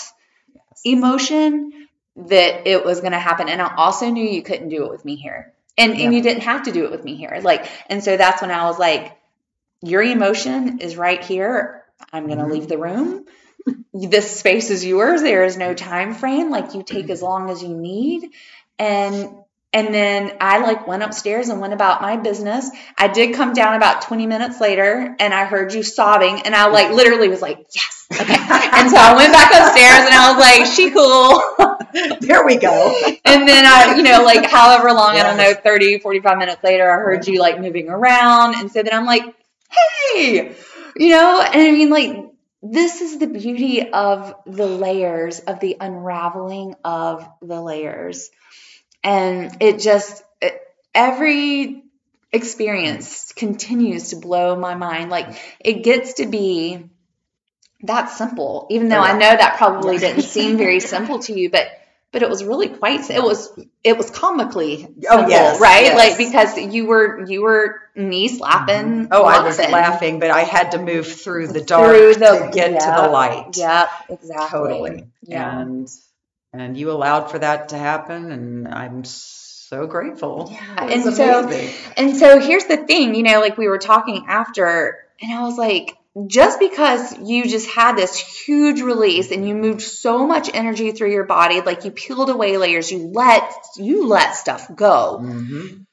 yes. 0.55 0.81
emotion, 0.85 1.89
that 2.17 2.67
it 2.67 2.87
was 2.87 3.01
going 3.01 3.13
to 3.13 3.19
happen. 3.19 3.51
And 3.51 3.61
I 3.61 3.75
also 3.75 4.09
knew 4.09 4.27
you 4.27 4.43
couldn't 4.43 4.71
do 4.71 4.87
it 4.87 4.91
with 4.91 5.05
me 5.05 5.17
here, 5.17 5.53
and 5.77 5.95
yeah. 5.95 6.07
and 6.07 6.15
you 6.15 6.23
didn't 6.23 6.45
have 6.45 6.63
to 6.63 6.73
do 6.73 6.87
it 6.87 6.91
with 6.91 7.05
me 7.05 7.17
here. 7.17 7.39
Like, 7.43 7.69
and 7.91 8.03
so 8.03 8.17
that's 8.17 8.41
when 8.41 8.51
I 8.51 8.65
was 8.65 8.79
like, 8.79 9.15
your 9.83 10.03
emotion 10.03 10.79
is 10.79 10.97
right 10.97 11.23
here. 11.23 11.85
I'm 12.11 12.27
going 12.27 12.39
to 12.39 12.45
mm-hmm. 12.45 12.53
leave 12.53 12.69
the 12.69 12.79
room. 12.79 13.27
this 13.93 14.39
space 14.39 14.71
is 14.71 14.85
yours. 14.85 15.21
There 15.21 15.45
is 15.45 15.59
no 15.59 15.75
time 15.75 16.15
frame. 16.15 16.51
Like 16.51 16.75
you 16.75 16.83
take 16.83 17.11
as 17.11 17.21
long 17.21 17.51
as 17.51 17.63
you 17.63 17.77
need. 17.77 18.31
And 18.79 19.29
And 19.75 19.93
then 19.95 20.37
I 20.41 20.59
like 20.59 20.87
went 20.87 21.03
upstairs 21.03 21.49
and 21.49 21.61
went 21.61 21.73
about 21.73 22.03
my 22.03 22.19
business. 22.19 22.71
I 22.99 23.09
did 23.09 23.35
come 23.35 23.55
down 23.55 23.75
about 23.75 24.03
20 24.03 24.27
minutes 24.27 24.61
later 24.61 25.17
and 25.19 25.33
I 25.33 25.47
heard 25.47 25.73
you 25.73 25.83
sobbing 25.83 26.43
and 26.43 26.55
I 26.55 26.69
like 26.69 26.93
literally 26.93 27.29
was 27.29 27.41
like, 27.41 27.67
yes. 27.75 28.07
Okay. 28.13 28.35
and 28.35 28.91
so 28.91 28.97
I 28.99 29.15
went 29.17 29.33
back 29.33 29.51
upstairs 29.51 30.05
and 30.05 30.15
I 30.15 30.33
was 30.33 30.41
like, 30.41 30.67
she 30.67 30.91
cool. 30.91 32.19
there 32.21 32.45
we 32.45 32.57
go. 32.57 32.95
and 33.25 33.49
then 33.49 33.65
I, 33.65 33.95
you 33.97 34.03
know, 34.03 34.23
like 34.25 34.45
however 34.51 34.93
long, 34.93 35.17
I 35.17 35.23
don't 35.23 35.39
know, 35.39 35.43
Yes. 35.45 35.61
30, 35.65 35.99
45 36.01 36.39
minutes 36.39 36.63
later, 36.63 36.91
I 36.91 36.97
heard 36.97 37.27
you 37.27 37.41
like 37.41 37.59
moving 37.59 37.89
around. 37.89 38.57
And 38.57 38.71
so 38.71 38.83
then 38.83 38.93
I'm 38.93 39.07
like, 39.07 39.25
hey, 39.71 40.55
you 40.97 41.09
know, 41.11 41.41
and 41.43 41.63
I 41.63 41.71
mean, 41.71 41.89
like, 41.89 42.17
this 42.63 43.01
is 43.01 43.19
the 43.19 43.27
beauty 43.27 43.91
of 43.91 44.35
the 44.47 44.67
layers, 44.67 45.41
of 45.41 45.59
the 45.61 45.77
unraveling 45.81 46.77
of 46.85 47.29
the 47.41 47.61
layers. 47.61 48.31
And 49.05 49.57
it 49.61 49.81
just, 49.81 50.23
it, 50.41 50.61
every 50.95 51.83
experience 52.33 53.33
continues 53.33 54.11
to 54.11 54.17
blow 54.17 54.57
my 54.57 54.75
mind. 54.75 55.11
Like, 55.11 55.37
it 55.61 55.83
gets 55.85 56.15
to 56.15 56.27
be 56.27 56.89
that 57.83 58.11
simple, 58.11 58.67
even 58.71 58.89
though 58.89 59.01
I 59.01 59.13
know 59.13 59.37
that 59.37 59.57
probably 59.57 59.99
didn't 59.99 60.23
seem 60.23 60.57
very 60.57 60.81
simple 60.95 61.19
to 61.21 61.39
you, 61.39 61.51
but 61.51 61.67
but 62.13 62.23
it 62.23 62.29
was 62.29 62.45
really 62.45 62.69
quite 62.69 63.09
it 63.11 63.23
was 63.23 63.59
it 63.83 63.97
was 63.97 64.11
comically 64.11 64.85
oh, 64.85 64.87
simple, 64.87 65.25
Oh, 65.25 65.29
yes, 65.29 65.61
right? 65.61 65.85
yes. 65.85 65.97
Like 65.97 66.19
because 66.19 66.75
you 66.75 66.87
were 66.87 67.25
you 67.27 67.43
were 67.43 67.81
knee 67.97 68.29
slapping. 68.29 68.77
Mm-hmm. 68.77 69.07
Oh, 69.11 69.25
I 69.25 69.43
was 69.43 69.59
laughing 69.59 69.73
laughing, 69.73 70.21
but 70.21 70.31
I 70.31 70.43
had 70.43 70.73
to 70.73 70.79
move 70.79 71.07
through 71.07 71.49
the 71.49 71.63
dark 71.63 71.97
through 71.97 72.15
the 72.15 72.39
to 72.39 72.51
get 72.53 72.81
to 72.81 73.03
the 73.03 73.09
light. 73.09 73.57
Yep, 73.57 73.89
exactly. 74.11 74.59
Totally. 74.59 75.07
Yeah. 75.23 75.61
And 75.61 75.91
and 76.53 76.77
you 76.77 76.91
allowed 76.91 77.31
for 77.31 77.39
that 77.39 77.71
to 77.71 77.79
happen 77.79 78.31
and 78.31 78.69
I'm 78.69 79.05
so 79.05 79.87
grateful. 79.87 80.49
Yeah, 80.53 80.85
and 80.93 81.03
so- 81.17 81.43
And 81.97 82.17
so 82.17 82.39
here's 82.41 82.65
the 82.67 82.77
thing, 82.77 83.15
you 83.15 83.23
know, 83.23 83.41
like 83.41 83.57
we 83.57 83.69
were 83.69 83.79
talking 83.79 84.27
after, 84.29 84.99
and 85.21 85.33
I 85.33 85.43
was 85.43 85.57
like, 85.57 85.97
just 86.27 86.61
because 86.61 87.19
you 87.21 87.49
just 87.49 87.71
had 87.71 87.97
this 87.97 88.19
huge 88.19 88.83
release 88.83 89.31
and 89.31 89.49
you 89.49 89.55
moved 89.55 89.81
so 89.81 90.27
much 90.27 90.51
energy 90.53 90.93
through 90.93 91.11
your 91.11 91.25
body, 91.25 91.63
like 91.63 91.87
you 91.87 91.91
peeled 91.91 92.29
away 92.29 92.59
layers, 92.59 92.93
you 92.93 92.99
let 93.15 93.51
you 93.79 94.07
let 94.07 94.37
stuff 94.37 94.69
go. 94.75 95.21
Mhm. 95.23 95.87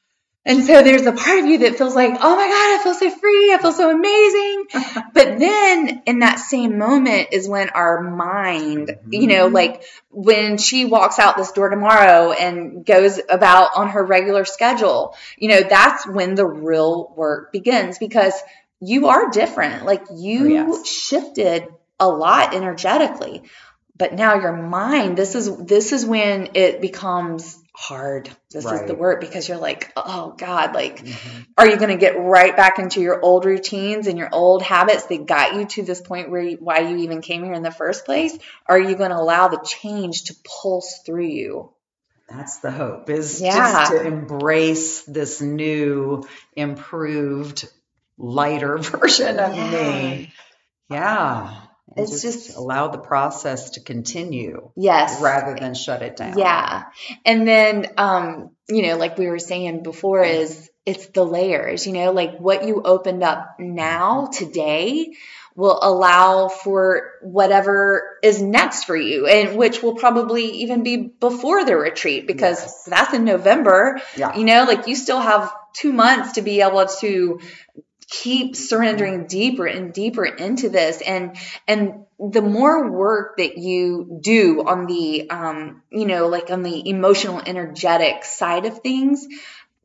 And 0.46 0.64
so 0.64 0.82
there's 0.82 1.06
a 1.06 1.12
part 1.12 1.40
of 1.40 1.46
you 1.46 1.60
that 1.60 1.78
feels 1.78 1.96
like, 1.96 2.12
oh 2.12 2.36
my 2.36 2.48
God, 2.48 2.80
I 2.80 2.80
feel 2.82 2.94
so 2.94 3.10
free. 3.20 3.54
I 3.54 3.58
feel 3.62 3.74
so 3.74 3.92
amazing. 3.92 4.66
but 5.14 5.38
then 5.38 6.02
in 6.06 6.20
that 6.20 6.40
same 6.40 6.78
moment 6.78 7.30
is 7.34 7.48
when 7.48 7.70
our 7.70 8.02
mind, 8.02 8.98
you 9.10 9.28
know, 9.28 9.46
mm-hmm. 9.46 9.56
like 9.56 9.84
when 10.10 10.58
she 10.58 10.86
walks 10.86 11.20
out 11.20 11.36
this 11.36 11.52
door 11.52 11.70
tomorrow 11.70 12.32
and 12.32 12.86
goes 12.86 13.20
about 13.30 13.72
on 13.76 13.90
her 13.90 14.04
regular 14.04 14.46
schedule, 14.46 15.16
you 15.38 15.50
know, 15.50 15.62
that's 15.62 16.08
when 16.08 16.36
the 16.36 16.46
real 16.48 17.14
work 17.16 17.52
begins 17.52 17.98
because 17.98 18.34
you 18.80 19.08
are 19.08 19.30
different. 19.30 19.86
Like 19.86 20.04
you 20.16 20.40
Oh, 20.40 20.78
yes. 20.78 20.88
shifted 20.88 21.68
a 22.00 22.08
lot 22.08 22.54
energetically. 22.56 23.44
But 23.98 24.14
now 24.14 24.36
your 24.36 24.56
mind, 24.56 25.18
this 25.18 25.36
is 25.36 25.54
this 25.58 25.92
is 25.92 26.06
when 26.06 26.52
it 26.54 26.80
becomes 26.80 27.62
hard. 27.80 28.30
This 28.52 28.66
is 28.66 28.88
the 28.88 28.94
word 28.94 29.22
because 29.22 29.48
you're 29.48 29.58
like, 29.58 29.92
oh 29.96 30.34
God, 30.38 30.76
like 30.76 31.06
Mhm. 31.06 31.46
are 31.58 31.66
you 31.68 31.78
going 31.78 31.90
to 31.92 31.98
get 31.98 32.20
right 32.20 32.56
back 32.56 32.78
into 32.78 33.00
your 33.00 33.22
old 33.22 33.46
routines 33.46 34.08
and 34.08 34.18
your 34.18 34.30
old 34.34 34.62
habits 34.62 35.06
that 35.06 35.26
got 35.26 35.56
you 35.56 35.66
to 35.66 35.84
this 35.84 36.02
point 36.02 36.30
where 36.30 36.42
you, 36.42 36.58
why 36.60 36.80
you 36.80 36.98
even 36.98 37.22
came 37.22 37.44
here 37.44 37.54
in 37.54 37.64
the 37.64 37.72
first 37.72 38.04
place? 38.06 38.38
Are 38.66 38.80
you 38.80 38.96
going 38.96 39.12
to 39.12 39.18
allow 39.18 39.48
the 39.48 39.66
change 39.66 40.26
to 40.26 40.36
pulse 40.44 41.00
through 41.06 41.28
you? 41.28 41.72
That's 42.30 42.58
the 42.58 42.70
hope 42.72 43.10
is 43.10 43.42
Yeah. 43.42 43.54
just 43.56 43.92
to 43.92 44.06
embrace 44.06 45.04
this 45.04 45.42
new, 45.42 46.24
improved, 46.56 47.68
lighter 48.18 48.78
version 48.92 49.40
of 49.40 49.56
Yeah. 49.56 49.72
me. 49.72 50.34
Yeah. 50.90 51.62
It's 51.96 52.22
just- 52.22 52.56
allow 52.58 52.88
the 52.90 53.00
process 53.00 53.72
to 53.72 53.80
continue 53.82 54.72
Yes. 54.76 55.22
rather 55.22 55.56
than 55.60 55.74
shut 55.74 56.02
it 56.02 56.18
down. 56.18 56.38
Yeah. 56.38 56.84
And 57.26 57.48
then, 57.48 57.88
um, 57.98 58.52
you 58.68 58.84
know, 58.84 58.98
like 58.98 59.18
we 59.18 59.28
were 59.28 59.40
saying 59.40 59.84
before, 59.84 60.24
is 60.24 60.70
it's 60.86 61.08
the 61.08 61.26
layers, 61.26 61.86
you 61.86 61.94
know, 61.94 62.12
like 62.12 62.38
what 62.38 62.66
you 62.66 62.82
opened 62.84 63.24
up 63.24 63.56
now, 63.60 64.30
today, 64.32 65.14
will 65.56 65.80
allow 65.82 66.48
for 66.48 67.12
whatever 67.22 68.18
is 68.24 68.42
next 68.42 68.86
for 68.86 68.96
you, 68.96 69.28
and 69.28 69.58
which 69.58 69.84
will 69.84 69.96
probably 69.96 70.46
even 70.62 70.84
be 70.84 70.96
before 70.98 71.66
the 71.66 71.76
retreat 71.76 72.26
because 72.28 72.62
Yes. 72.62 72.84
that's 72.88 73.14
in 73.14 73.26
November. 73.26 74.00
Yeah. 74.16 74.36
You 74.38 74.46
know, 74.46 74.64
like 74.64 74.88
you 74.88 74.96
still 74.96 75.20
have 75.20 75.52
two 75.74 75.92
months 75.92 76.34
to 76.34 76.42
be 76.42 76.62
able 76.62 76.86
to 77.02 77.40
keep 78.10 78.56
surrendering 78.56 79.28
deeper 79.28 79.68
and 79.68 79.94
deeper 79.94 80.26
into 80.26 80.70
this 80.70 81.02
and 81.02 81.38
and 81.68 82.06
the 82.20 82.42
more 82.42 82.90
work 82.92 83.38
that 83.38 83.58
you 83.58 84.20
do 84.22 84.64
on 84.68 84.88
the 84.88 85.30
um 85.30 85.84
you 85.92 86.06
know 86.06 86.28
like 86.28 86.50
on 86.50 86.64
the 86.64 86.90
emotional 86.90 87.40
energetic 87.46 88.24
side 88.26 88.66
of 88.66 88.80
things 88.80 89.28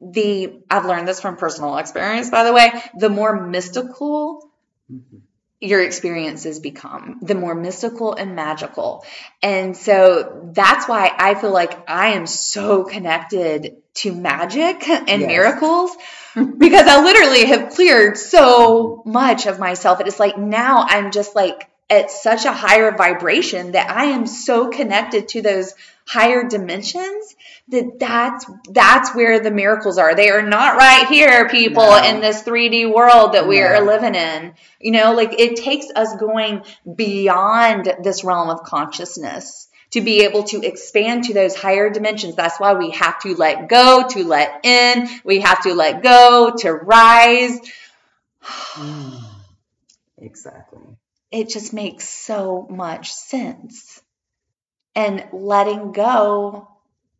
the 0.00 0.58
i've 0.70 0.86
learned 0.86 1.06
this 1.06 1.20
from 1.20 1.36
personal 1.36 1.76
experience 1.76 2.30
by 2.30 2.44
the 2.44 2.52
way 2.52 2.72
the 2.98 3.10
more 3.10 3.46
mystical 3.46 4.50
Mhm. 4.92 5.20
your 5.60 5.82
experiences 5.82 6.60
become 6.60 7.20
the 7.22 7.34
more 7.34 7.54
mystical 7.54 8.14
and 8.14 8.34
magical 8.34 9.04
and 9.42 9.76
so 9.76 10.50
that's 10.52 10.86
why 10.88 11.10
i 11.18 11.34
feel 11.34 11.52
like 11.52 11.88
i 11.88 12.08
am 12.08 12.26
so 12.26 12.84
connected 12.84 13.76
to 13.94 14.14
magic 14.14 14.88
and 14.88 15.08
Yes. 15.20 15.26
miracles 15.28 15.96
because 16.58 16.86
I 16.86 17.02
literally 17.02 17.46
have 17.46 17.74
cleared 17.74 18.16
so 18.16 19.02
much 19.04 19.46
of 19.46 19.58
myself. 19.58 20.00
It 20.00 20.08
is 20.08 20.18
like 20.18 20.36
now 20.36 20.84
I'm 20.88 21.10
just 21.10 21.34
like 21.34 21.70
at 21.90 22.10
such 22.10 22.44
a 22.44 22.52
higher 22.52 22.96
vibration 22.96 23.72
that 23.72 23.90
I 23.90 24.06
am 24.06 24.26
so 24.26 24.68
connected 24.68 25.28
to 25.28 25.42
those 25.42 25.74
higher 26.06 26.46
dimensions 26.48 27.34
that 27.68 27.98
that's 27.98 28.46
that's 28.70 29.14
where 29.14 29.40
the 29.40 29.50
miracles 29.50 29.96
are. 29.98 30.14
They 30.14 30.30
are 30.30 30.42
not 30.42 30.76
right 30.76 31.06
here, 31.08 31.48
people, 31.48 31.82
No. 31.82 32.02
in 32.04 32.20
this 32.20 32.42
3D 32.42 32.92
world 32.92 33.34
that 33.34 33.48
we 33.48 33.60
are 33.62 33.84
living 33.84 34.14
in. 34.14 34.54
You 34.80 34.92
know, 34.92 35.12
like 35.14 35.38
it 35.38 35.56
takes 35.56 35.86
us 35.94 36.14
going 36.16 36.62
beyond 36.94 37.94
this 38.02 38.24
realm 38.24 38.50
of 38.50 38.64
consciousness 38.64 39.68
to 39.94 40.00
be 40.00 40.24
able 40.24 40.42
to 40.42 40.60
expand 40.60 41.22
to 41.24 41.34
those 41.34 41.54
higher 41.54 41.88
dimensions. 41.88 42.34
That's 42.34 42.58
why 42.58 42.74
we 42.74 42.90
have 42.90 43.20
to 43.20 43.36
let 43.36 43.68
go 43.68 44.04
to 44.08 44.24
let 44.24 44.64
in. 44.64 45.08
We 45.22 45.38
have 45.40 45.62
to 45.62 45.74
let 45.74 46.02
go 46.02 46.52
to 46.58 46.72
rise. 46.72 47.58
Exactly. 50.16 50.80
It 51.30 51.50
just 51.50 51.74
makes 51.74 52.08
so 52.08 52.66
much 52.70 53.12
sense. 53.12 54.00
And 54.94 55.22
letting 55.32 55.92
go, 55.92 56.68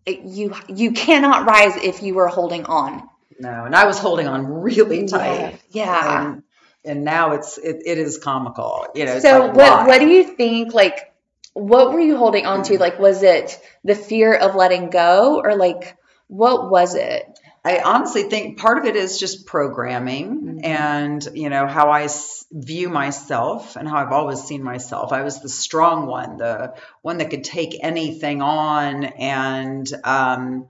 it- 0.07 0.23
you 0.23 0.54
you 0.69 0.93
cannot 0.93 1.45
rise 1.45 1.76
if 1.76 2.02
you 2.02 2.19
are 2.21 2.28
holding 2.28 2.64
on. 2.64 3.09
No, 3.38 3.64
and 3.66 3.75
I 3.75 3.85
was 3.85 3.99
holding 3.99 4.26
on 4.26 4.62
really 4.62 5.07
tight. 5.07 5.61
Yeah. 5.71 6.25
And, 6.25 6.43
and 6.85 7.04
now 7.04 7.33
it's 7.33 7.59
it, 7.59 7.83
it 7.85 7.99
is 7.99 8.16
comical. 8.16 8.87
You 8.95 9.04
know. 9.04 9.19
So 9.19 9.40
like, 9.40 9.54
what 9.54 9.57
why? 9.57 9.87
what 9.87 9.99
do 10.00 10.09
you 10.09 10.25
think 10.35 10.73
like 10.73 11.13
what 11.54 11.92
were 11.92 12.00
you 12.00 12.16
holding 12.16 12.46
on 12.46 12.62
to? 12.64 12.78
Like 12.78 12.99
was 12.99 13.23
it 13.23 13.58
the 13.84 13.94
fear 13.94 14.34
of 14.34 14.54
letting 14.54 14.90
go 14.90 15.40
or 15.42 15.56
like 15.56 15.96
what 16.26 16.70
was 16.70 16.94
it? 16.94 17.38
I 17.64 17.78
honestly 17.78 18.25
think 18.25 18.58
part 18.58 18.76
of 18.76 18.84
it 18.84 18.94
is 18.94 19.18
just 19.18 19.46
programming 19.46 20.58
Mhm. 20.61 20.64
and, 20.66 21.28
you 21.32 21.49
know, 21.49 21.66
how 21.66 21.88
I 21.90 22.02
s- 22.02 22.44
view 22.52 22.90
myself 22.90 23.76
and 23.76 23.88
how 23.88 23.96
I've 23.96 24.12
always 24.12 24.42
seen 24.42 24.62
myself. 24.62 25.12
I 25.12 25.23
was 25.23 25.40
the 25.40 25.49
strong 25.49 26.06
one, 26.06 26.37
the 26.37 26.75
one 27.00 27.18
that 27.18 27.30
could 27.30 27.44
take 27.44 27.78
anything 27.82 28.42
on 28.42 29.04
and, 29.04 29.90
um, 30.04 30.68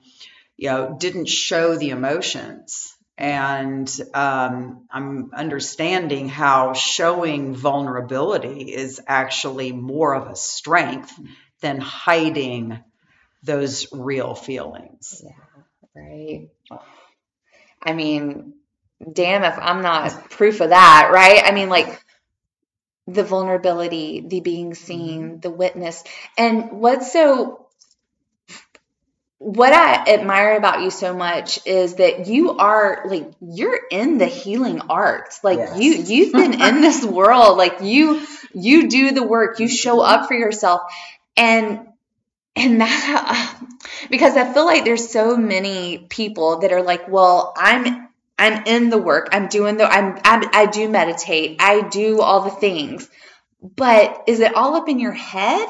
you 0.56 0.70
know, 0.70 0.94
didn't 0.96 1.26
show 1.28 1.74
the 1.74 1.90
emotions. 1.90 2.93
And 3.16 3.88
um, 4.12 4.86
I'm 4.90 5.30
understanding 5.34 6.28
how 6.28 6.72
showing 6.72 7.54
vulnerability 7.54 8.72
is 8.74 9.00
actually 9.06 9.70
more 9.70 10.14
of 10.14 10.28
a 10.28 10.36
strength 10.36 11.12
than 11.60 11.80
hiding 11.80 12.80
those 13.44 13.86
real 13.92 14.34
feelings. 14.34 15.22
Yeah, 15.24 16.00
right. 16.02 16.48
I 17.82 17.92
mean, 17.92 18.54
damn 19.12 19.44
if 19.44 19.58
I'm 19.58 19.82
not 19.82 20.30
proof 20.30 20.60
of 20.60 20.70
that, 20.70 21.10
right? 21.12 21.42
I 21.44 21.52
mean, 21.52 21.68
like 21.68 22.02
the 23.06 23.22
vulnerability, 23.22 24.24
the 24.26 24.40
being 24.40 24.74
seen, 24.74 25.40
the 25.40 25.50
witness. 25.50 26.02
And 26.38 26.80
what's 26.80 27.12
so 27.12 27.63
what 29.44 29.74
I 29.74 30.10
admire 30.14 30.56
about 30.56 30.80
you 30.80 30.90
so 30.90 31.12
much 31.12 31.60
is 31.66 31.96
that 31.96 32.28
you 32.28 32.56
are 32.56 33.02
like 33.04 33.30
you're 33.42 33.78
in 33.90 34.16
the 34.16 34.24
healing 34.26 34.80
arts. 34.88 35.44
Like 35.44 35.58
Yes. 35.58 35.78
you 35.78 35.92
you've 35.92 36.32
been 36.32 36.54
in 36.54 36.80
this 36.80 37.04
world. 37.18 37.58
Like 37.58 37.82
you 37.82 38.26
you 38.54 38.88
do 38.88 39.10
the 39.10 39.22
work. 39.22 39.60
You 39.60 39.68
show 39.68 40.00
up 40.00 40.28
for 40.28 40.34
yourself. 40.34 40.80
And 41.36 41.88
and 42.56 42.80
that 42.80 43.60
because 44.10 44.34
I 44.34 44.50
feel 44.50 44.64
like 44.64 44.84
there's 44.84 45.10
so 45.10 45.36
many 45.36 45.98
people 45.98 46.60
that 46.60 46.72
are 46.72 46.82
like, 46.82 47.06
well, 47.08 47.52
I'm 47.54 48.08
I'm 48.38 48.62
in 48.64 48.88
the 48.88 48.98
work. 48.98 49.28
I'm 49.32 49.48
doing 49.48 49.76
the 49.76 49.84
I'm, 49.84 50.18
I'm 50.24 50.48
I 50.54 50.64
do 50.64 50.88
meditate. 50.88 51.56
I 51.60 51.82
do 51.82 52.22
all 52.22 52.44
the 52.44 52.50
things. 52.50 53.06
But 53.60 54.24
is 54.26 54.40
it 54.40 54.54
all 54.54 54.74
up 54.74 54.88
in 54.88 55.00
your 55.00 55.12
head? 55.12 55.68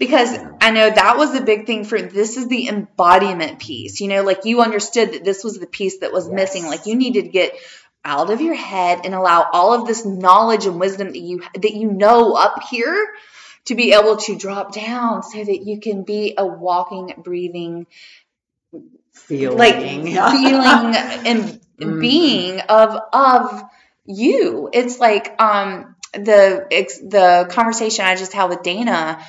Because 0.00 0.34
I 0.62 0.70
know 0.70 0.88
that 0.90 1.18
was 1.18 1.34
a 1.34 1.42
big 1.42 1.66
thing 1.66 1.84
for 1.84 2.00
this 2.00 2.38
is 2.38 2.48
the 2.48 2.68
embodiment 2.68 3.58
piece. 3.60 4.00
You 4.00 4.08
know, 4.08 4.22
like 4.22 4.46
you 4.46 4.62
understood 4.62 5.12
that 5.12 5.24
this 5.24 5.44
was 5.44 5.58
the 5.58 5.66
piece 5.66 5.98
that 5.98 6.10
was 6.10 6.26
Yes. 6.26 6.34
missing. 6.34 6.66
Like 6.66 6.86
you 6.86 6.96
needed 6.96 7.26
to 7.26 7.30
get 7.30 7.52
out 8.02 8.30
of 8.30 8.40
your 8.40 8.54
head 8.54 9.02
and 9.04 9.14
allow 9.14 9.46
all 9.52 9.74
of 9.74 9.86
this 9.86 10.06
knowledge 10.06 10.64
and 10.64 10.80
wisdom 10.80 11.08
that 11.08 11.20
you 11.20 11.42
that 11.54 11.74
you 11.74 11.92
know 11.92 12.32
up 12.32 12.62
here 12.70 13.10
to 13.66 13.74
be 13.74 13.92
able 13.92 14.16
to 14.16 14.38
drop 14.38 14.72
down 14.74 15.22
so 15.22 15.44
that 15.44 15.62
you 15.66 15.78
can 15.80 16.02
be 16.02 16.34
a 16.38 16.46
walking 16.46 17.12
breathing 17.18 17.86
Feeling. 19.12 19.58
like 19.58 19.76
feeling 20.32 20.96
and 21.26 21.60
Mhm. 21.78 22.00
being 22.00 22.60
of 22.60 22.98
of 23.12 23.62
you 24.06 24.70
it's 24.72 24.98
like 24.98 25.34
um 25.40 25.94
the 26.12 26.66
ex, 26.70 26.98
the 26.98 27.46
conversation 27.50 28.04
I 28.04 28.16
just 28.16 28.32
had 28.32 28.48
with 28.50 28.62
Dana 28.62 29.24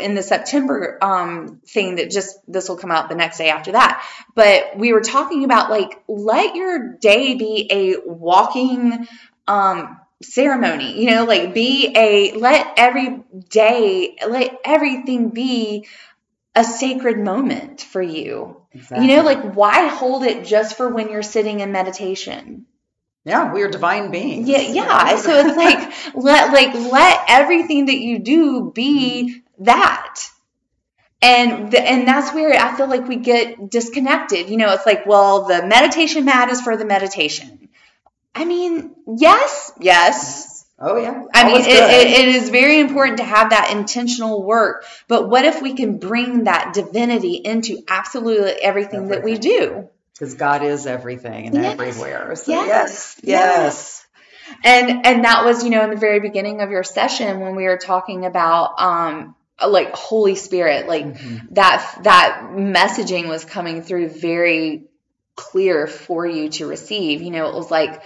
in 0.00 0.14
the 0.14 0.22
September 0.22 0.98
um 1.02 1.60
thing 1.66 1.96
that 1.96 2.10
just 2.10 2.38
this 2.48 2.68
will 2.68 2.76
come 2.76 2.90
out 2.90 3.08
the 3.08 3.14
next 3.14 3.38
day 3.38 3.50
after 3.50 3.72
that 3.72 4.04
but 4.34 4.76
we 4.76 4.92
were 4.92 5.00
talking 5.00 5.44
about 5.44 5.70
like 5.70 6.02
let 6.08 6.56
your 6.56 6.96
day 6.96 7.34
be 7.34 7.68
a 7.70 7.96
walking 8.04 9.06
um 9.46 10.00
ceremony 10.22 11.00
you 11.00 11.10
know 11.10 11.24
like 11.24 11.54
be 11.54 11.92
a 11.96 12.32
let 12.32 12.74
every 12.76 13.22
day 13.48 14.16
let 14.28 14.58
everything 14.64 15.30
be 15.30 15.86
a 16.56 16.64
sacred 16.64 17.18
moment 17.18 17.80
for 17.80 18.02
you 18.02 18.58
Exactly. 18.72 19.08
you 19.08 19.16
know, 19.16 19.22
like 19.22 19.54
why 19.54 19.88
hold 19.88 20.24
it 20.24 20.44
just 20.44 20.76
for 20.76 20.88
when 20.88 21.10
you're 21.10 21.22
sitting 21.22 21.60
in 21.60 21.72
meditation? 21.72 22.66
Yeah, 23.28 23.52
we 23.52 23.62
are 23.62 23.70
divine 23.70 24.10
beings. 24.10 24.48
Yeah, 24.48 24.60
yeah. 24.60 25.16
So 25.16 25.46
it's 25.46 25.56
like 25.56 26.14
let 26.14 26.52
like 26.52 26.74
let 26.74 27.24
everything 27.28 27.86
that 27.86 27.98
you 27.98 28.18
do 28.18 28.72
be 28.74 29.42
that. 29.58 30.20
And 31.20 31.70
the, 31.70 31.80
and 31.80 32.06
that's 32.06 32.32
where 32.32 32.54
I 32.54 32.76
feel 32.76 32.88
like 32.88 33.06
we 33.06 33.16
get 33.16 33.70
disconnected. 33.70 34.48
You 34.48 34.56
know, 34.56 34.72
it's 34.72 34.86
like, 34.86 35.04
well, 35.04 35.46
the 35.46 35.66
meditation 35.66 36.24
mat 36.24 36.48
is 36.48 36.60
for 36.60 36.76
the 36.76 36.84
meditation. 36.84 37.68
I 38.34 38.44
mean, 38.44 38.94
yes, 39.16 39.72
yes. 39.80 40.64
Oh 40.78 40.96
yeah. 40.96 41.24
I 41.34 41.44
mean, 41.44 41.60
it, 41.60 41.66
it, 41.66 42.06
it 42.20 42.28
is 42.28 42.50
very 42.50 42.78
important 42.78 43.18
to 43.18 43.24
have 43.24 43.50
that 43.50 43.72
intentional 43.72 44.42
work. 44.44 44.84
But 45.08 45.28
what 45.28 45.44
if 45.44 45.60
we 45.60 45.74
can 45.74 45.98
bring 45.98 46.44
that 46.44 46.72
divinity 46.72 47.34
into 47.34 47.82
absolutely 47.88 48.52
everything, 48.52 49.08
that 49.08 49.24
we 49.24 49.36
do? 49.36 49.90
Because 50.18 50.34
God 50.34 50.62
is 50.62 50.86
everything 50.86 51.46
and 51.46 51.56
Yes. 51.56 51.72
everywhere. 51.80 52.34
So 52.36 52.52
Yes. 52.52 52.66
yes, 52.66 53.20
yes, 53.22 54.06
And 54.64 55.06
and 55.06 55.24
that 55.24 55.44
was, 55.44 55.62
you 55.62 55.70
know, 55.70 55.82
in 55.84 55.90
the 55.90 55.96
very 55.96 56.20
beginning 56.20 56.60
of 56.60 56.70
your 56.70 56.82
session 56.82 57.40
when 57.40 57.54
we 57.54 57.64
were 57.64 57.78
talking 57.78 58.24
about 58.24 58.80
um 58.80 59.34
like 59.66 59.94
Holy 59.94 60.34
Spirit, 60.34 60.88
like 60.88 61.04
Mhm. 61.04 61.54
that 61.54 62.00
that 62.04 62.48
messaging 62.52 63.28
was 63.28 63.44
coming 63.44 63.82
through 63.82 64.08
very 64.08 64.84
clear 65.36 65.86
for 65.86 66.26
you 66.26 66.48
to 66.50 66.66
receive. 66.66 67.22
You 67.22 67.30
know, 67.30 67.48
it 67.48 67.54
was 67.54 67.70
like 67.70 68.02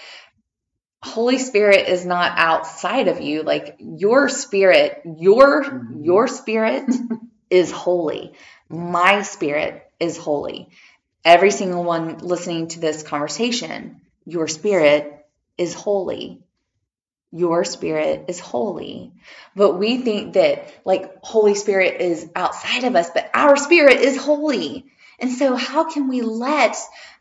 Holy 1.02 1.38
Spirit 1.38 1.88
is 1.88 2.04
not 2.06 2.32
outside 2.36 3.08
of 3.08 3.20
you. 3.20 3.42
Like 3.42 3.76
your 3.78 4.28
spirit, 4.28 5.02
your 5.04 5.64
Mhm. 5.64 6.04
your 6.04 6.28
spirit 6.28 6.84
is 7.50 7.70
holy. 7.70 8.32
My 8.68 9.22
spirit 9.22 9.82
is 10.00 10.16
holy. 10.16 10.68
Every 11.24 11.50
single 11.50 11.84
one 11.84 12.18
listening 12.18 12.68
to 12.68 12.80
this 12.80 13.02
conversation, 13.02 14.00
your 14.24 14.48
spirit 14.48 15.24
is 15.56 15.74
holy. 15.74 16.42
Your 17.30 17.64
spirit 17.64 18.24
is 18.28 18.40
holy. 18.40 19.12
But 19.54 19.78
we 19.78 19.98
think 19.98 20.34
that 20.34 20.72
like 20.84 21.22
Holy 21.22 21.54
Spirit 21.54 22.00
is 22.00 22.28
outside 22.34 22.84
of 22.84 22.96
us, 22.96 23.10
but 23.10 23.30
our 23.34 23.56
spirit 23.56 24.00
is 24.00 24.16
holy. 24.16 24.86
And 25.18 25.30
so 25.30 25.54
how 25.54 25.90
can 25.90 26.08
we 26.08 26.22
let 26.22 26.76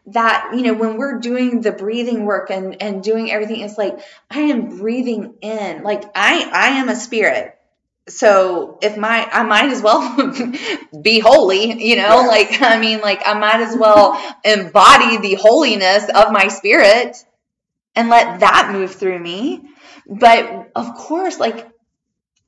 that, 0.08 0.52
you 0.56 0.64
know, 0.64 0.74
when 0.74 0.98
we're 0.98 1.20
doing 1.20 1.62
the 1.62 1.72
breathing 1.72 2.26
work 2.26 2.50
and, 2.50 2.82
and 2.82 3.04
doing 3.04 3.32
everything, 3.32 3.62
it's 3.62 3.78
like 3.78 4.00
I 4.30 4.40
am 4.40 4.80
breathing 4.80 5.36
in. 5.42 5.84
Like 5.84 6.04
I 6.16 6.50
I 6.52 6.68
am 6.80 6.90
a 6.90 6.96
spirit. 6.96 7.56
So 8.12 8.78
if 8.82 8.98
my 8.98 9.28
I 9.32 9.44
might 9.44 9.72
as 9.72 9.82
well 9.82 10.02
be 11.02 11.20
holy, 11.20 11.84
you 11.84 11.96
know, 11.96 12.26
like 12.28 12.62
I 12.62 12.80
mean 12.80 13.02
like 13.02 13.22
I 13.26 13.34
might 13.38 13.62
as 13.62 13.76
well 13.78 14.14
embody 14.44 15.18
the 15.18 15.36
holiness 15.36 16.10
of 16.10 16.32
my 16.32 16.48
spirit 16.50 17.18
and 17.96 18.10
let 18.10 18.42
that 18.42 18.72
move 18.72 18.94
through 18.96 19.20
me. 19.20 19.62
But 20.08 20.72
of 20.76 20.96
course, 20.96 21.40
like 21.40 21.70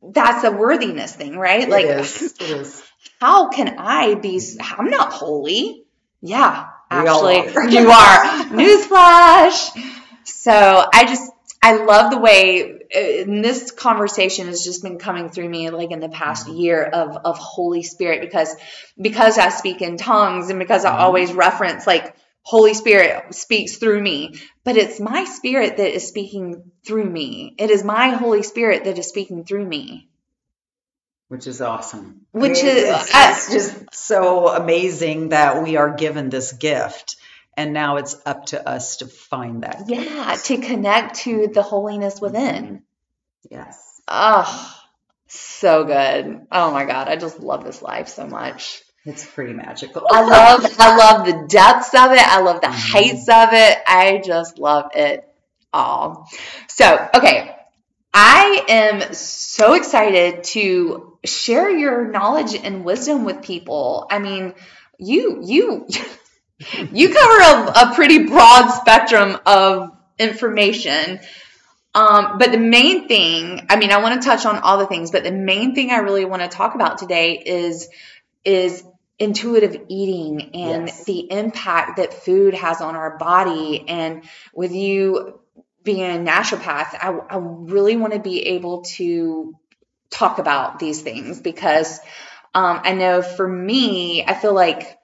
that's 0.01 0.43
a 0.43 0.51
worthiness 0.51 1.15
thing, 1.15 1.37
right? 1.37 1.67
like 1.69 1.85
it 1.85 1.99
is. 1.99 2.21
It 2.21 2.41
is. 2.41 2.83
how 3.19 3.49
can 3.49 3.75
I 3.77 4.15
be? 4.15 4.41
I'm 4.59 4.89
not 4.89 5.13
holy. 5.13 5.85
Yeah, 6.21 6.67
actually, 6.89 7.47
are. 7.47 7.69
you 7.69 7.89
are. 7.89 8.23
Newsflash. 8.45 9.71
So 10.25 10.51
I 10.93 11.05
just, 11.05 11.31
I 11.61 11.83
love 11.83 12.11
the 12.11 12.19
way 12.19 12.72
and 12.95 13.43
this 13.43 13.71
conversation 13.71 14.47
has 14.47 14.63
just 14.63 14.83
been 14.83 14.97
coming 14.97 15.29
through 15.29 15.49
me 15.49 15.69
like 15.69 15.91
in 15.91 15.99
the 15.99 16.09
past 16.09 16.47
year 16.47 16.83
of 16.83 17.17
of 17.25 17.37
Holy 17.37 17.83
Spirit 17.83 18.21
because 18.21 18.55
because 19.01 19.37
I 19.37 19.49
speak 19.49 19.81
in 19.81 19.97
tongues 19.97 20.49
and 20.49 20.59
because 20.59 20.85
I 20.85 20.91
Mhm. 20.91 20.99
always 20.99 21.33
reference 21.33 21.87
like 21.87 22.15
Holy 22.43 22.73
Spirit 22.73 23.33
speaks 23.33 23.77
through 23.77 24.01
me, 24.01 24.35
but 24.65 24.75
it's 24.77 24.99
my 24.99 25.23
spirit 25.25 25.77
that 25.77 25.95
is 25.95 26.07
speaking 26.07 26.71
through 26.85 27.09
me. 27.09 27.55
It 27.57 27.71
is 27.71 27.83
my 27.83 28.09
Holy 28.09 28.43
Spirit 28.43 28.83
that 28.83 28.97
is 28.97 29.07
speaking 29.07 29.45
through 29.45 29.65
me. 29.65 30.09
Which 31.29 31.47
is 31.47 31.61
awesome. 31.61 32.25
Which 32.31 32.59
I 32.59 32.63
mean, 32.63 32.77
is- 32.77 32.83
it's, 32.89 33.47
it's 33.49 33.51
just 33.53 33.95
so 33.95 34.49
amazing 34.49 35.29
that 35.29 35.63
we 35.63 35.77
are 35.77 35.95
given 35.95 36.29
this 36.29 36.51
gift, 36.51 37.15
and 37.57 37.73
now 37.73 37.97
it's 37.97 38.15
up 38.25 38.47
to 38.47 38.67
us 38.67 38.97
to 38.97 39.07
find 39.07 39.63
that. 39.63 39.83
Yeah, 39.87 40.35
to 40.45 40.57
connect 40.57 41.15
to 41.21 41.47
the 41.47 41.61
holiness 41.61 42.19
within. 42.21 42.83
Yes. 43.49 44.01
Oh, 44.07 44.75
so 45.27 45.83
good. 45.85 46.47
Oh 46.51 46.71
my 46.71 46.85
God, 46.85 47.07
I 47.07 47.15
just 47.15 47.39
love 47.39 47.63
this 47.63 47.81
life 47.81 48.07
so 48.07 48.27
much. 48.27 48.81
It's 49.05 49.25
pretty 49.25 49.53
magical. 49.53 50.07
I 50.09 50.21
love 50.21 50.65
I 50.79 50.95
love 50.97 51.25
the 51.25 51.47
depths 51.47 51.93
of 51.93 52.11
it. 52.11 52.19
I 52.19 52.39
love 52.41 52.61
the 52.61 52.67
Mhm. 52.67 52.91
heights 52.91 53.29
of 53.29 53.49
it. 53.51 53.77
I 53.87 54.21
just 54.25 54.59
love 54.59 54.91
it 54.95 55.27
all. 55.73 56.29
So, 56.67 57.09
okay. 57.15 57.55
I 58.13 58.65
am 58.69 59.13
so 59.13 59.73
excited 59.73 60.43
to 60.45 61.17
share 61.25 61.69
your 61.69 62.07
knowledge 62.09 62.53
and 62.55 62.85
wisdom 62.85 63.25
with 63.25 63.41
people. 63.41 64.07
I 64.09 64.19
mean, 64.19 64.53
you 64.99 65.39
you 65.43 65.87
you 66.91 67.13
cover 67.13 67.39
a, 67.39 67.89
a 67.89 67.95
pretty 67.95 68.27
broad 68.27 68.69
spectrum 68.69 69.37
of 69.45 69.91
information. 70.19 71.19
Um, 71.95 72.37
but 72.39 72.51
the 72.51 72.57
main 72.57 73.07
thing, 73.07 73.67
I 73.69 73.75
mean, 73.75 73.91
I 73.91 73.97
want 74.01 74.21
to 74.21 74.27
touch 74.27 74.45
on 74.45 74.57
all 74.57 74.77
the 74.79 74.87
things, 74.87 75.11
but 75.11 75.23
the 75.23 75.31
main 75.31 75.75
thing 75.75 75.91
I 75.91 75.97
really 75.97 76.25
want 76.25 76.41
to 76.41 76.47
talk 76.47 76.75
about 76.75 76.97
today 76.97 77.41
is 77.45 77.87
is 78.43 78.83
intuitive 79.19 79.79
eating 79.89 80.55
and 80.55 80.87
Yes. 80.87 81.03
the 81.05 81.31
impact 81.31 81.97
that 81.97 82.13
food 82.13 82.53
has 82.55 82.81
on 82.81 82.95
our 82.95 83.17
body. 83.17 83.85
And 83.87 84.23
with 84.53 84.73
you 84.73 85.39
being 85.83 86.01
a 86.01 86.19
naturopath, 86.19 86.95
I, 86.95 87.17
I 87.29 87.37
really 87.37 87.95
want 87.95 88.13
to 88.13 88.19
be 88.19 88.47
able 88.47 88.81
to 88.95 89.55
talk 90.09 90.39
about 90.39 90.79
these 90.79 91.01
things 91.01 91.39
because 91.39 91.99
um, 92.53 92.81
I 92.83 92.93
know 92.93 93.21
for 93.21 93.47
me, 93.47 94.25
I 94.25 94.33
feel 94.33 94.53
like 94.53 94.97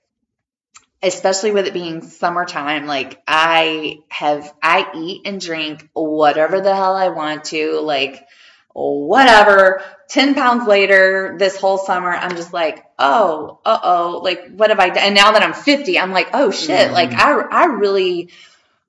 especially 1.02 1.52
with 1.52 1.66
it 1.68 1.74
being 1.74 2.02
summertime, 2.02 2.86
like 2.86 3.22
I 3.28 4.00
have, 4.10 4.54
I 4.62 4.90
eat 4.96 5.22
and 5.26 5.40
drink 5.40 5.90
whatever 5.94 6.62
the 6.62 6.76
hell 6.76 6.96
I 6.96 7.10
want 7.10 7.46
to, 7.46 7.80
like 7.80 8.26
whatever. 8.74 9.82
10 10.10 10.34
pounds 10.34 10.68
later, 10.68 11.36
this 11.38 11.56
whole 11.58 11.78
summer, 11.78 12.12
I'm 12.12 12.36
just 12.36 12.52
like, 12.52 12.84
oh, 12.98 13.60
uh 13.64 13.80
oh, 13.84 14.22
like 14.24 14.52
what 14.52 14.72
have 14.72 14.80
I 14.80 14.90
done? 14.90 14.98
And 14.98 15.16
now 15.16 15.32
that 15.34 15.44
I'm 15.44 15.54
50, 15.54 16.00
I'm 16.00 16.12
like, 16.12 16.30
oh 16.34 16.50
shit, 16.52 16.90
Mhm. 16.90 16.94
like 16.94 17.12
I, 17.12 17.40
I 17.40 17.66
really 17.66 18.30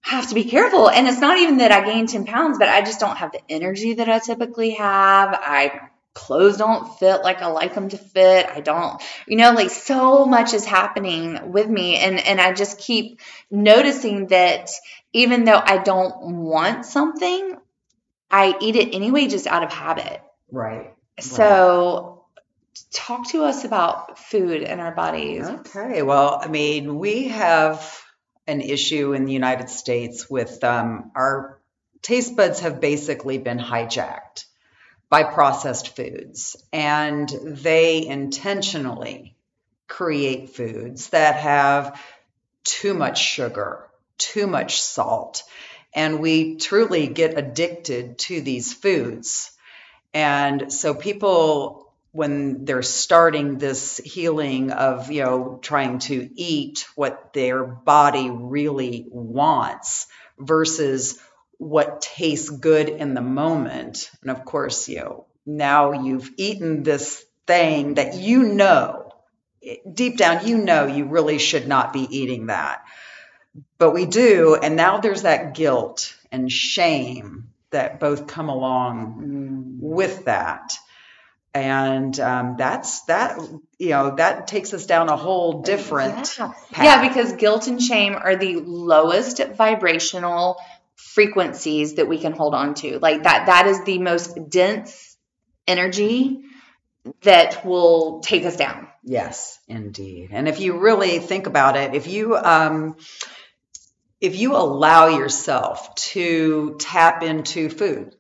have 0.00 0.28
to 0.30 0.34
be 0.34 0.44
careful. 0.44 0.88
And 0.88 1.06
it's 1.06 1.20
not 1.20 1.38
even 1.38 1.58
that 1.58 1.72
I 1.72 1.84
gained 1.84 2.08
10 2.08 2.24
pounds, 2.24 2.58
but 2.58 2.68
I 2.68 2.80
just 2.80 3.00
don't 3.00 3.16
have 3.18 3.32
the 3.32 3.40
energy 3.50 3.94
that 3.94 4.08
I 4.08 4.18
typically 4.18 4.70
have. 4.70 5.34
I, 5.34 5.80
clothes 6.14 6.56
don't 6.56 6.98
fit 6.98 7.22
like 7.22 7.40
I 7.42 7.46
like 7.46 7.74
them 7.74 7.88
to 7.90 7.98
fit. 7.98 8.46
I 8.46 8.60
don't, 8.60 9.00
you 9.26 9.36
know, 9.36 9.52
like 9.52 9.70
so 9.70 10.26
much 10.26 10.54
is 10.54 10.64
happening 10.64 11.52
with 11.52 11.68
me. 11.68 11.96
And, 11.96 12.18
and 12.18 12.40
I 12.40 12.52
just 12.52 12.78
keep 12.78 13.20
noticing 13.50 14.28
that 14.28 14.70
even 15.12 15.44
though 15.44 15.60
I 15.62 15.78
don't 15.78 16.36
want 16.38 16.84
something, 16.84 17.56
I 18.30 18.56
eat 18.60 18.76
it 18.76 18.94
anyway, 18.94 19.28
just 19.28 19.46
out 19.46 19.62
of 19.62 19.72
habit. 19.72 20.20
Right. 20.50 20.94
So 21.20 22.24
talk 22.92 23.28
to 23.30 23.44
us 23.44 23.64
about 23.64 24.18
food 24.18 24.62
and 24.62 24.80
our 24.80 24.94
bodies. 24.94 25.46
Okay, 25.46 26.02
well, 26.02 26.40
I 26.40 26.48
mean, 26.48 26.98
we 26.98 27.28
have 27.28 28.00
an 28.46 28.60
issue 28.60 29.12
in 29.12 29.26
the 29.26 29.32
United 29.32 29.68
States 29.68 30.28
with 30.28 30.62
um, 30.64 31.12
our 31.14 31.60
taste 32.02 32.36
buds 32.36 32.60
have 32.60 32.80
basically 32.80 33.38
been 33.38 33.58
hijacked 33.58 34.44
by 35.10 35.24
processed 35.24 35.96
foods, 35.96 36.56
and 36.72 37.28
they 37.28 38.06
intentionally 38.06 39.36
create 39.88 40.50
foods 40.50 41.10
that 41.10 41.34
have 41.34 42.00
too 42.62 42.94
much 42.94 43.20
sugar, 43.20 43.88
too 44.16 44.46
much 44.46 44.80
salt, 44.80 45.42
and 45.92 46.20
we 46.20 46.56
truly 46.56 47.08
get 47.08 47.36
addicted 47.36 48.18
to 48.18 48.40
these 48.40 48.72
foods. 48.72 49.50
And 50.14 50.72
so 50.72 50.94
people 50.94 51.90
when 52.12 52.64
they're 52.64 52.82
starting 52.82 53.58
this 53.58 53.98
healing 53.98 54.72
of 54.72 55.10
you 55.10 55.22
know 55.22 55.58
trying 55.62 55.98
to 56.00 56.28
eat 56.34 56.86
what 56.96 57.32
their 57.32 57.64
body 57.64 58.30
really 58.30 59.06
wants 59.10 60.06
versus 60.38 61.18
what 61.60 62.00
tastes 62.00 62.48
good 62.48 62.88
in 62.88 63.12
the 63.12 63.20
moment. 63.20 64.10
And 64.22 64.30
of 64.30 64.46
course 64.46 64.88
you 64.88 64.96
know 64.96 65.26
now 65.44 65.92
you've 65.92 66.30
eaten 66.38 66.82
this 66.82 67.22
thing 67.46 67.94
that 67.94 68.14
you 68.14 68.44
know 68.44 69.12
deep 69.92 70.16
down 70.16 70.46
you 70.46 70.56
know 70.56 70.86
you 70.86 71.04
really 71.04 71.38
should 71.38 71.68
not 71.68 71.92
be 71.92 72.00
eating 72.00 72.46
that. 72.46 72.82
But 73.76 73.90
we 73.90 74.06
do 74.06 74.54
and 74.54 74.74
now 74.74 75.00
there's 75.00 75.22
that 75.22 75.54
guilt 75.54 76.16
and 76.32 76.50
shame 76.50 77.50
that 77.70 78.00
both 78.00 78.26
come 78.26 78.48
along 78.48 79.78
with 79.80 80.24
that. 80.24 80.78
And 81.52 82.18
um, 82.20 82.54
that's 82.56 83.02
that 83.02 83.38
you 83.78 83.90
know 83.90 84.14
that 84.16 84.46
takes 84.46 84.72
us 84.72 84.86
down 84.86 85.08
a 85.08 85.16
whole 85.16 85.62
different 85.62 86.38
yeah. 86.38 86.52
yeah 86.72 87.08
because 87.08 87.32
guilt 87.32 87.66
and 87.66 87.82
shame 87.82 88.14
are 88.14 88.36
the 88.36 88.56
lowest 88.56 89.42
vibrational 89.56 90.56
frequencies 91.00 91.94
that 91.94 92.08
we 92.08 92.18
can 92.18 92.32
hold 92.32 92.54
on 92.54 92.74
to. 92.74 92.98
Like 92.98 93.24
that 93.24 93.46
that 93.46 93.66
is 93.66 93.82
the 93.84 93.98
most 93.98 94.38
dense 94.48 95.16
energy 95.66 96.42
that 97.22 97.64
will 97.64 98.20
take 98.20 98.44
us 98.44 98.56
down. 98.56 98.88
Yes 99.02 99.58
indeed. 99.68 100.30
And 100.32 100.48
if 100.48 100.60
you 100.60 100.78
really 100.78 101.18
think 101.18 101.46
about 101.46 101.76
it 101.76 101.94
if 101.94 102.06
you 102.06 102.36
um 102.36 102.96
if 104.20 104.36
you 104.36 104.54
allow 104.54 105.06
yourself 105.06 105.94
to 105.94 106.76
tap 106.78 107.22
into 107.22 107.70
food 107.70 108.14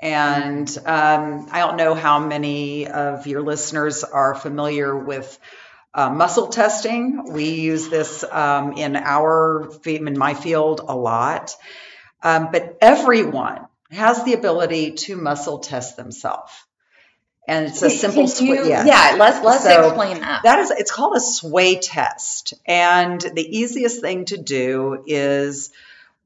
and 0.00 0.68
um, 0.86 1.48
I 1.50 1.58
don't 1.58 1.76
know 1.76 1.94
how 1.94 2.20
many 2.20 2.88
of 2.88 3.26
your 3.26 3.42
listeners 3.42 4.02
are 4.02 4.34
familiar 4.34 4.96
with 4.96 5.38
uh, 5.92 6.08
muscle 6.08 6.46
testing. 6.46 7.32
We 7.32 7.50
use 7.50 7.88
this 7.88 8.24
um, 8.24 8.72
in 8.72 8.96
our 8.96 9.70
in 9.84 10.18
my 10.18 10.34
field 10.34 10.80
a 10.86 10.96
lot, 10.96 11.54
um, 12.22 12.50
but 12.52 12.78
everyone 12.80 13.66
has 13.90 14.24
the 14.24 14.34
ability 14.34 14.92
to 14.92 15.16
muscle 15.16 15.58
test 15.58 15.96
themselves. 15.96 16.52
And 17.48 17.66
it's 17.66 17.82
a 17.82 17.90
simple 17.90 18.28
sway. 18.28 18.68
Yeah. 18.68 18.84
yeah, 18.84 19.16
let's 19.18 19.44
let's 19.44 19.64
so 19.64 19.86
explain 19.86 20.20
that. 20.20 20.42
That 20.44 20.60
is, 20.60 20.70
it's 20.70 20.92
called 20.92 21.16
a 21.16 21.20
sway 21.20 21.80
test, 21.80 22.54
and 22.64 23.20
the 23.20 23.58
easiest 23.58 24.00
thing 24.00 24.26
to 24.26 24.36
do 24.36 25.02
is 25.06 25.72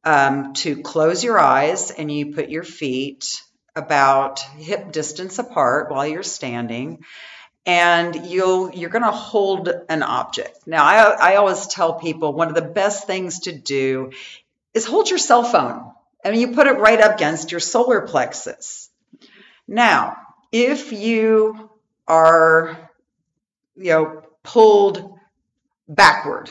um, 0.05 0.53
to 0.55 0.83
close 0.83 1.25
your 1.25 1.39
eyes 1.39 1.91
and 1.91 2.11
you 2.13 2.35
put 2.35 2.51
your 2.51 2.63
feet 2.63 3.43
about 3.75 4.41
hip 4.41 4.93
distance 4.93 5.39
apart 5.39 5.91
while 5.91 6.07
you're 6.07 6.23
standing 6.23 7.05
and 7.67 8.27
you'll 8.27 8.71
you're 8.73 8.91
going 8.91 9.03
to 9.03 9.11
hold 9.11 9.69
an 9.89 10.03
object 10.03 10.67
now 10.67 10.85
I, 10.85 11.33
I 11.33 11.37
always 11.37 11.67
tell 11.67 11.95
people 11.95 12.33
one 12.33 12.49
of 12.49 12.55
the 12.55 12.63
best 12.63 13.07
things 13.07 13.41
to 13.41 13.53
do 13.53 14.13
is 14.75 14.85
hold 14.85 15.09
your 15.09 15.19
cell 15.19 15.45
phone 15.45 15.93
and 16.25 16.37
you 16.37 16.53
put 16.53 16.67
it 16.67 16.79
right 16.79 17.01
up 17.01 17.15
against 17.15 17.51
your 17.51 17.61
solar 17.61 18.03
plexus 18.03 18.91
now 19.67 20.17
if 20.53 20.93
you 20.93 21.71
are 22.07 22.91
you 23.77 23.91
know 23.91 24.23
pulled 24.43 25.19
backward 25.89 26.51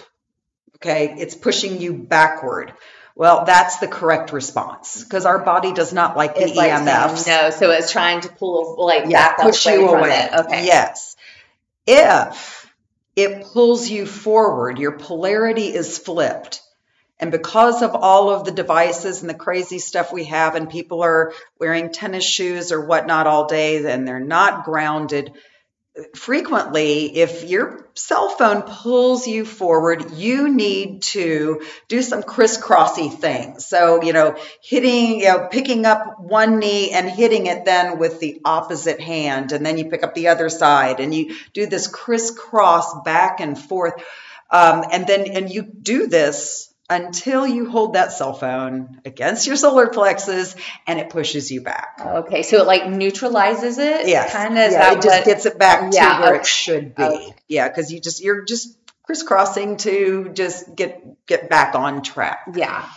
okay 0.76 1.16
it's 1.18 1.36
pushing 1.36 1.80
you 1.80 1.94
backward 1.94 2.74
well, 3.16 3.46
that's 3.46 3.78
the 3.78 3.88
correct 3.88 4.34
response 4.34 5.04
because 5.04 5.26
our 5.26 5.38
body 5.38 5.72
does 5.72 5.94
not 5.94 6.18
like 6.18 6.36
the 6.36 6.46
it's 6.46 6.56
like 6.56 6.72
EMFs. 6.72 7.28
no, 7.28 7.52
so 7.52 7.70
it's 7.70 7.92
trying 7.92 8.22
to 8.22 8.30
pull 8.30 8.84
like 8.84 9.04
yeah, 9.08 9.36
push 9.36 9.68
you 9.68 9.88
away. 9.88 10.10
It. 10.10 10.40
Okay. 10.46 10.66
Yes. 10.66 11.16
If 11.86 12.74
it 13.16 13.46
pulls 13.46 13.88
you 13.88 14.08
forward, 14.08 14.80
your 14.80 14.94
polarity 14.94 15.68
is 15.68 16.00
flipped. 16.00 16.63
And 17.24 17.32
because 17.32 17.82
of 17.82 17.96
all 17.96 18.32
of 18.32 18.44
the 18.44 18.52
devices 18.52 19.22
and 19.22 19.30
the 19.30 19.34
crazy 19.34 19.80
stuff 19.80 20.12
we 20.12 20.26
have, 20.26 20.56
and 20.56 20.70
people 20.70 21.04
are 21.04 21.32
wearing 21.58 21.94
tennis 21.94 22.26
shoes 22.26 22.74
or 22.74 22.86
whatnot 22.86 23.28
all 23.28 23.48
day, 23.48 23.80
then 23.80 24.04
they're 24.04 24.20
not 24.20 24.66
grounded, 24.66 25.32
frequently, 26.16 27.16
if 27.16 27.46
your 27.46 27.88
cell 27.94 28.28
phone 28.28 28.64
pulls 28.64 29.26
you 29.26 29.46
forward, 29.46 30.12
you 30.12 30.50
need 30.50 31.04
to 31.04 31.62
do 31.88 32.02
some 32.02 32.24
crisscrossy 32.24 33.10
things. 33.10 33.68
So, 33.68 34.04
you 34.04 34.12
know, 34.12 34.36
hitting, 34.62 35.22
you 35.22 35.28
know, 35.28 35.48
picking 35.50 35.86
up 35.86 36.20
one 36.20 36.60
knee 36.60 36.92
and 36.92 37.10
hitting 37.10 37.46
it 37.46 37.64
then 37.64 38.00
with 38.00 38.20
the 38.20 38.42
opposite 38.44 39.00
hand, 39.00 39.54
and 39.54 39.66
then 39.66 39.78
you 39.78 39.86
pick 39.86 40.04
up 40.04 40.14
the 40.14 40.28
other 40.28 40.50
side, 40.50 41.00
and 41.00 41.16
you 41.16 41.38
do 41.54 41.68
this 41.68 41.88
crisscross 41.88 43.02
back 43.06 43.40
and 43.40 43.58
forth. 43.58 43.94
Um, 44.52 44.84
and 44.92 45.08
then, 45.08 45.26
and 45.32 45.50
you 45.50 45.62
do 45.62 46.08
this 46.08 46.73
until 46.94 47.46
you 47.48 47.70
hold 47.70 47.94
that 47.94 48.12
cell 48.12 48.34
phone 48.34 49.02
against 49.06 49.48
your 49.48 49.56
solar 49.56 49.88
plexus 49.88 50.56
and 50.88 51.00
it 51.00 51.10
pushes 51.10 51.52
you 51.52 51.62
back. 51.62 52.00
Okay, 52.00 52.44
so 52.44 52.58
it 52.58 52.68
like 52.68 52.88
neutralizes 52.88 53.78
it. 53.78 54.08
Yeah, 54.08 54.30
kind 54.30 54.58
of. 54.58 54.72
Yeah, 54.72 54.92
it 54.92 54.96
just 54.96 55.08
what, 55.08 55.26
gets 55.26 55.46
it 55.46 55.58
back 55.58 55.94
yeah, 55.94 56.18
to 56.18 56.22
where 56.22 56.34
okay. 56.34 56.40
it 56.40 56.46
should 56.46 56.96
be. 56.96 57.04
Okay. 57.04 57.36
Yeah, 57.48 57.68
because 57.68 57.92
you 57.92 58.00
just 58.00 58.24
you're 58.24 58.44
just 58.46 58.78
crisscrossing 59.04 59.78
to 59.78 60.30
just 60.34 60.76
get 60.76 61.26
get 61.26 61.50
back 61.50 61.76
on 61.76 62.04
track. 62.04 62.48
Yeah 62.56 62.88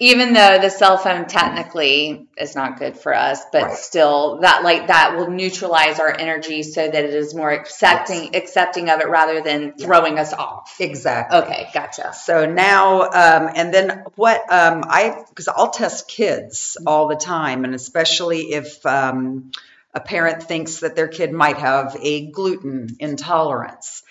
even 0.00 0.32
though 0.32 0.58
the 0.60 0.70
cell 0.70 0.98
phone 0.98 1.26
technically 1.26 2.26
is 2.36 2.54
not 2.54 2.78
good 2.78 2.96
for 2.96 3.14
us, 3.14 3.40
but 3.52 3.62
right. 3.62 3.76
still 3.76 4.40
that 4.40 4.64
like 4.64 4.88
that 4.88 5.16
will 5.16 5.30
neutralize 5.30 6.00
our 6.00 6.12
energy 6.12 6.62
so 6.62 6.86
that 6.86 7.04
it 7.04 7.14
is 7.14 7.34
more 7.34 7.50
accepting 7.50 8.24
yes. 8.24 8.42
accepting 8.42 8.90
of 8.90 9.00
it 9.00 9.08
rather 9.08 9.40
than 9.40 9.72
throwing 9.74 10.16
yeah. 10.16 10.22
us 10.22 10.32
off. 10.32 10.76
Exactly. 10.80 11.38
Okay, 11.38 11.68
gotcha. 11.72 12.12
So 12.12 12.46
now, 12.46 13.02
um, 13.02 13.50
and 13.54 13.72
then 13.72 14.04
what 14.16 14.40
um, 14.52 14.84
I 14.86 15.24
because 15.28 15.48
I'll 15.48 15.70
test 15.70 16.08
kids 16.08 16.76
all 16.86 17.08
the 17.08 17.16
time, 17.16 17.64
and 17.64 17.74
especially 17.74 18.52
if 18.52 18.84
um, 18.84 19.52
a 19.94 20.00
parent 20.00 20.42
thinks 20.42 20.80
that 20.80 20.96
their 20.96 21.08
kid 21.08 21.32
might 21.32 21.58
have 21.58 21.96
a 22.00 22.30
gluten 22.30 22.96
intolerance. 22.98 24.02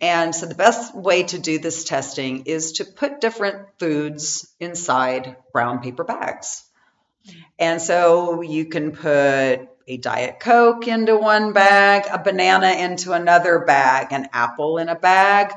And 0.00 0.34
so 0.34 0.46
the 0.46 0.54
best 0.54 0.94
way 0.94 1.24
to 1.24 1.38
do 1.38 1.58
this 1.58 1.84
testing 1.84 2.44
is 2.46 2.72
to 2.72 2.84
put 2.84 3.20
different 3.20 3.66
foods 3.78 4.52
inside 4.58 5.36
brown 5.52 5.80
paper 5.80 6.04
bags. 6.04 6.64
And 7.58 7.82
so 7.82 8.40
you 8.40 8.64
can 8.64 8.92
put 8.92 9.68
a 9.86 9.96
Diet 10.00 10.40
Coke 10.40 10.88
into 10.88 11.16
one 11.16 11.52
bag, 11.52 12.04
a 12.10 12.22
banana 12.22 12.70
into 12.70 13.12
another 13.12 13.60
bag, 13.60 14.12
an 14.12 14.28
apple 14.32 14.78
in 14.78 14.88
a 14.88 14.94
bag, 14.94 15.52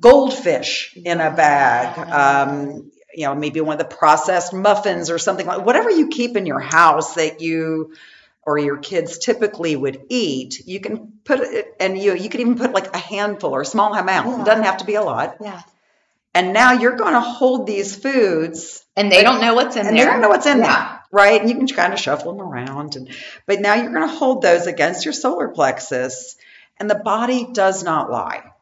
goldfish 0.00 0.96
in 0.96 1.20
a 1.20 1.30
bag, 1.30 1.98
um, 2.10 2.90
you 3.14 3.24
know, 3.24 3.34
maybe 3.34 3.60
one 3.60 3.80
of 3.80 3.88
the 3.88 3.96
processed 3.96 4.52
muffins 4.52 5.08
or 5.08 5.18
something 5.18 5.46
like 5.46 5.64
whatever 5.64 5.90
you 5.90 6.08
keep 6.08 6.36
in 6.36 6.44
your 6.44 6.60
house 6.60 7.14
that 7.14 7.40
you 7.40 7.94
or 8.46 8.56
your 8.56 8.78
kids 8.78 9.18
typically 9.18 9.74
would 9.74 10.06
eat, 10.08 10.66
you 10.66 10.78
can 10.78 11.12
put 11.24 11.40
it, 11.40 11.74
and 11.80 11.98
you 11.98 12.14
you 12.14 12.28
can 12.28 12.40
even 12.40 12.56
put 12.56 12.72
like 12.72 12.94
a 12.94 12.98
handful 12.98 13.50
or 13.50 13.62
a 13.62 13.66
small 13.66 13.92
amount. 13.92 14.28
Yeah. 14.28 14.40
It 14.40 14.44
doesn't 14.46 14.64
have 14.64 14.76
to 14.78 14.86
be 14.86 14.94
a 14.94 15.02
lot. 15.02 15.36
Yeah. 15.40 15.60
And 16.32 16.52
now 16.52 16.72
you're 16.72 16.96
going 16.96 17.14
to 17.14 17.20
hold 17.20 17.66
these 17.66 17.96
foods, 17.96 18.84
and 18.94 19.10
they 19.10 19.22
don't 19.22 19.40
know 19.40 19.54
what's 19.54 19.74
in 19.74 19.86
and 19.86 19.96
there. 19.96 20.04
They 20.04 20.10
don't 20.10 20.20
know 20.20 20.28
what's 20.28 20.46
in 20.46 20.58
yeah. 20.58 20.64
there, 20.64 21.02
right? 21.10 21.40
And 21.40 21.50
you 21.50 21.56
can 21.56 21.66
kind 21.66 21.92
of 21.92 21.98
shuffle 21.98 22.32
them 22.32 22.42
around, 22.42 22.94
and 22.94 23.08
but 23.46 23.60
now 23.60 23.74
you're 23.74 23.92
going 23.92 24.08
to 24.08 24.14
hold 24.14 24.42
those 24.42 24.66
against 24.66 25.04
your 25.04 25.14
solar 25.14 25.48
plexus, 25.48 26.36
and 26.78 26.88
the 26.88 26.94
body 26.94 27.48
does 27.52 27.82
not 27.82 28.10
lie. 28.10 28.52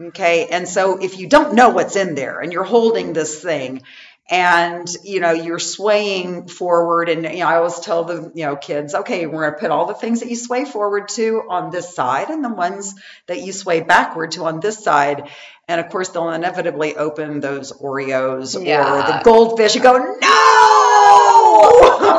Okay, 0.00 0.48
and 0.48 0.66
so 0.66 0.98
if 0.98 1.18
you 1.18 1.28
don't 1.28 1.54
know 1.54 1.68
what's 1.68 1.96
in 1.96 2.14
there, 2.14 2.40
and 2.40 2.52
you're 2.52 2.64
holding 2.64 3.12
this 3.12 3.40
thing, 3.40 3.82
and 4.30 4.88
you 5.04 5.20
know 5.20 5.32
you're 5.32 5.58
swaying 5.58 6.46
forward 6.46 7.08
and 7.08 7.24
you 7.24 7.40
know 7.40 7.48
i 7.48 7.56
always 7.56 7.80
tell 7.80 8.04
the 8.04 8.30
you 8.34 8.46
know 8.46 8.56
kids 8.56 8.94
okay 8.94 9.26
we're 9.26 9.42
going 9.42 9.52
to 9.52 9.58
put 9.58 9.70
all 9.70 9.86
the 9.86 9.94
things 9.94 10.20
that 10.20 10.30
you 10.30 10.36
sway 10.36 10.64
forward 10.64 11.08
to 11.08 11.42
on 11.48 11.70
this 11.70 11.94
side 11.94 12.30
and 12.30 12.44
the 12.44 12.48
ones 12.48 12.94
that 13.26 13.40
you 13.40 13.52
sway 13.52 13.80
backward 13.80 14.32
to 14.32 14.44
on 14.44 14.60
this 14.60 14.82
side. 14.82 15.28
And 15.68 15.80
of 15.80 15.90
course 15.90 16.08
they'll 16.08 16.30
inevitably 16.30 16.96
open 16.96 17.40
those 17.40 17.72
oreos 17.72 18.62
yeah. 18.64 18.92
or 18.92 19.18
the 19.18 19.22
goldfish 19.24 19.74
and 19.76 19.82
go 19.82 19.98
no! 19.98 20.18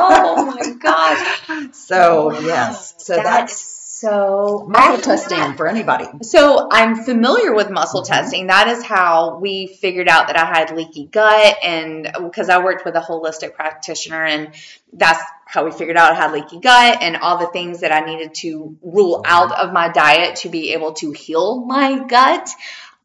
Oh 0.06 0.54
my 0.56 0.72
gosh. 0.74 1.40
So 1.72 2.32
yes. 2.40 2.94
So 2.98 3.14
that 3.16 3.24
that's 3.24 3.73
So 4.04 4.66
Muscle 4.68 4.98
testing 4.98 5.54
for 5.54 5.66
anybody. 5.66 6.04
So 6.22 6.68
I'm 6.70 6.94
familiar 7.04 7.54
with 7.54 7.70
muscle 7.70 8.02
Mhm. 8.02 8.06
testing. 8.06 8.46
That 8.48 8.68
is 8.68 8.84
how 8.84 9.38
we 9.40 9.66
figured 9.66 10.08
out 10.08 10.26
that 10.26 10.38
I 10.38 10.44
had 10.44 10.76
leaky 10.76 11.06
gut, 11.06 11.56
and 11.62 12.10
because 12.22 12.50
I 12.50 12.58
worked 12.62 12.84
with 12.84 12.96
a 12.96 13.00
holistic 13.00 13.54
practitioner, 13.54 14.22
and 14.22 14.50
that's 14.92 15.22
how 15.46 15.64
we 15.64 15.70
figured 15.70 15.96
out 15.96 16.12
I 16.12 16.16
had 16.16 16.32
leaky 16.32 16.60
gut 16.60 16.98
and 17.00 17.16
all 17.16 17.38
the 17.38 17.46
things 17.46 17.80
that 17.80 17.92
I 17.92 18.00
needed 18.00 18.34
to 18.42 18.76
rule 18.82 19.22
out 19.24 19.52
of 19.52 19.72
my 19.72 19.88
diet 19.88 20.36
to 20.36 20.50
be 20.50 20.74
able 20.74 20.92
to 20.94 21.12
heal 21.12 21.64
my 21.64 22.00
gut. 22.00 22.50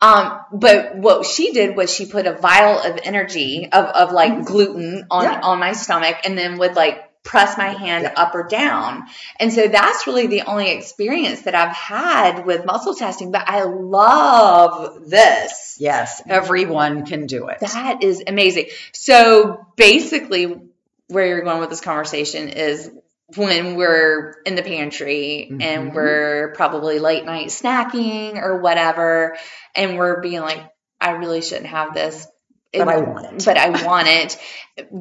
Um, 0.01 0.39
but 0.53 0.95
what 0.95 1.25
she 1.25 1.51
did 1.51 1.75
was 1.75 1.93
she 1.93 2.05
put 2.07 2.25
a 2.25 2.33
vial 2.33 2.79
of 2.79 2.99
energy 3.03 3.69
of, 3.71 3.85
of 3.85 4.11
like 4.11 4.45
gluten 4.45 5.05
on 5.11 5.23
Yeah. 5.23 5.39
on 5.43 5.59
my 5.59 5.71
stomach, 5.71 6.17
and 6.25 6.37
then 6.37 6.57
would 6.57 6.75
like 6.75 7.08
press 7.23 7.57
my 7.57 7.69
hand 7.69 8.09
up 8.15 8.33
or 8.33 8.47
down. 8.47 9.03
And 9.39 9.51
so 9.53 9.67
that's 9.67 10.07
really 10.07 10.27
the 10.27 10.43
only 10.43 10.71
experience 10.71 11.41
that 11.41 11.53
I've 11.53 11.75
had 11.75 12.45
with 12.45 12.65
muscle 12.65 12.95
testing, 12.95 13.31
but 13.31 13.47
I 13.47 13.63
love 13.63 15.09
this. 15.09 15.75
Yes, 15.79 16.21
everyone 16.27 17.05
can 17.05 17.25
do 17.27 17.47
it. 17.47 17.59
That 17.59 18.03
is 18.03 18.23
amazing. 18.25 18.67
So 18.93 19.67
basically, 19.75 20.61
where 21.07 21.27
you're 21.27 21.41
going 21.41 21.59
with 21.59 21.69
this 21.69 21.81
conversation 21.81 22.49
is 22.49 22.89
when 23.35 23.75
we're 23.75 24.35
in 24.45 24.55
the 24.55 24.63
pantry 24.63 25.49
and 25.61 25.91
Mhm. 25.91 25.93
we're 25.93 26.53
probably 26.55 26.99
late 26.99 27.25
night 27.25 27.47
snacking 27.47 28.41
or 28.41 28.59
whatever, 28.59 29.37
and 29.75 29.97
we're 29.97 30.19
being 30.21 30.41
like, 30.41 30.61
I 30.99 31.11
really 31.11 31.41
shouldn't 31.41 31.67
have 31.67 31.93
this. 31.93 32.27
But 32.71 32.87
I 32.87 32.97
want 32.97 33.25
it. 33.25 33.45
But 33.45 33.57
I 33.57 33.85
want 33.85 34.07
it. 34.07 34.37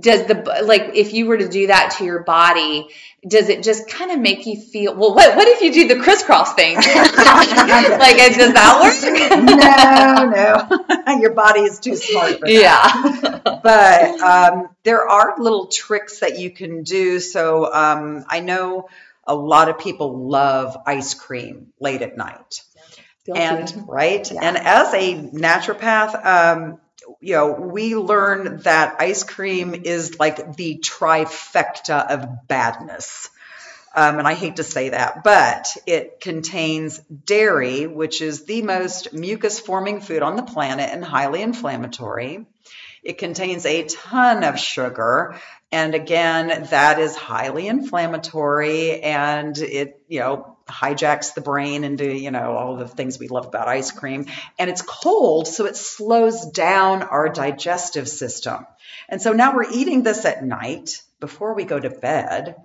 Does 0.00 0.26
the 0.26 0.62
like 0.64 0.92
if 0.94 1.12
you 1.12 1.26
were 1.26 1.37
to 1.37 1.48
do 1.48 1.66
that 1.66 1.96
to 1.98 2.04
your 2.04 2.22
body, 2.24 2.88
does 3.26 3.48
it 3.48 3.62
just 3.62 3.88
kind 3.88 4.11
of 4.11 4.18
make 4.18 4.46
you 4.46 4.61
feel 4.61 4.94
well? 4.94 5.14
What 5.14 5.37
what 5.37 5.46
if 5.48 5.61
you 5.61 5.72
do 5.72 5.87
the 5.87 6.02
crisscross 6.02 6.54
thing? 6.54 6.76
like, 6.76 6.85
does 6.87 8.52
that 8.54 8.81
work? 8.83 8.94
no, 9.44 11.14
no. 11.14 11.20
Your 11.20 11.33
body 11.33 11.61
is 11.61 11.78
too 11.78 11.96
smart 11.96 12.38
for 12.40 12.46
that. 12.46 12.52
yeah. 12.52 13.40
But 13.62 14.20
um, 14.20 14.68
there 14.85 15.09
are 15.09 15.35
little 15.38 15.66
tricks 15.66 16.20
that 16.20 16.38
you 16.38 16.50
can 16.50 16.85
do. 16.85 17.18
So 17.18 17.72
um, 17.72 18.24
I 18.28 18.40
know 18.40 18.88
a 19.26 19.35
lot 19.35 19.68
of 19.68 19.78
people 19.78 20.28
love 20.28 20.76
ice 20.87 21.14
cream 21.14 21.68
late 21.81 22.02
at 22.02 22.16
night. 22.16 22.62
And 23.35 23.85
right. 23.87 24.31
Yeah. 24.31 24.40
And 24.42 24.57
as 24.57 24.94
a 24.94 25.14
naturopath, 25.14 26.24
um, 26.24 26.81
you 27.21 27.35
know, 27.35 27.53
we 27.53 27.97
learn 27.97 28.59
that 28.62 28.97
ice 29.01 29.25
cream 29.25 29.75
is 29.75 30.18
like 30.18 30.57
the 30.57 30.79
trifecta 30.79 32.11
of 32.11 32.47
badness. 32.49 33.31
Um, 33.94 34.18
and 34.18 34.29
I 34.29 34.35
hate 34.35 34.57
to 34.57 34.64
say 34.64 34.90
that, 34.90 35.25
but 35.25 35.66
it 35.87 36.21
contains 36.21 36.99
dairy, 36.99 37.87
which 37.87 38.21
is 38.21 38.44
the 38.44 38.62
most 38.62 39.12
mucus 39.12 39.59
forming 39.59 40.01
food 40.01 40.23
on 40.23 40.37
the 40.37 40.42
planet 40.42 40.90
and 40.92 41.05
highly 41.05 41.42
inflammatory. 41.42 42.47
It 43.03 43.18
contains 43.18 43.64
a 43.64 43.85
ton 43.85 44.44
of 44.44 44.59
sugar. 44.59 45.37
And 45.73 45.94
again, 45.94 46.66
that 46.71 46.99
is 46.99 47.16
highly 47.16 47.66
inflammatory 47.66 49.01
and 49.01 49.57
it, 49.57 50.03
you 50.09 50.21
know, 50.21 50.58
hijacks 50.68 51.35
the 51.35 51.40
brain 51.40 51.85
into, 51.85 52.12
you 52.12 52.31
know, 52.31 52.57
all 52.57 52.76
the 52.76 52.87
things 52.87 53.18
we 53.18 53.28
love 53.28 53.46
about 53.46 53.68
ice 53.68 53.90
cream. 53.90 54.26
And 54.59 54.70
it's 54.70 54.83
cold, 54.83 55.48
so 55.48 55.66
it 55.66 55.76
slows 55.76 56.46
down 56.50 57.02
our 57.02 57.28
digestive 57.28 58.09
system. 58.09 58.66
And 59.09 59.20
so 59.20 59.33
now 59.33 59.57
we're 59.57 59.70
eating 59.70 60.02
this 60.02 60.24
at 60.24 60.44
night 60.44 61.02
before 61.20 61.54
we 61.54 61.64
go 61.64 61.78
to 61.78 61.90
bed. 61.90 62.57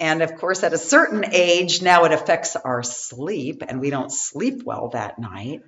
And 0.00 0.22
of 0.22 0.36
course, 0.36 0.62
at 0.62 0.72
a 0.72 0.78
certain 0.78 1.24
age, 1.32 1.82
now 1.82 2.04
it 2.04 2.12
affects 2.12 2.56
our 2.56 2.82
sleep 2.82 3.62
and 3.66 3.80
we 3.80 3.90
don't 3.90 4.12
sleep 4.12 4.62
well 4.64 4.90
that 4.90 5.18
night. 5.18 5.62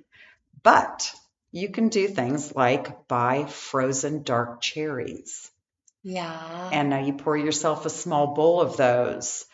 But 0.63 1.13
you 1.51 1.69
can 1.69 1.89
do 1.89 2.07
things 2.07 2.55
like 2.55 3.07
buy 3.07 3.45
frozen 3.45 4.23
dark 4.23 4.61
cherries. 4.61 5.51
Yeah. 6.03 6.69
And 6.71 6.89
now 6.89 7.03
you 7.03 7.13
pour 7.13 7.37
yourself 7.37 7.85
a 7.85 7.89
small 7.89 8.33
bowl 8.33 8.61
of 8.61 8.77
those 8.77 9.45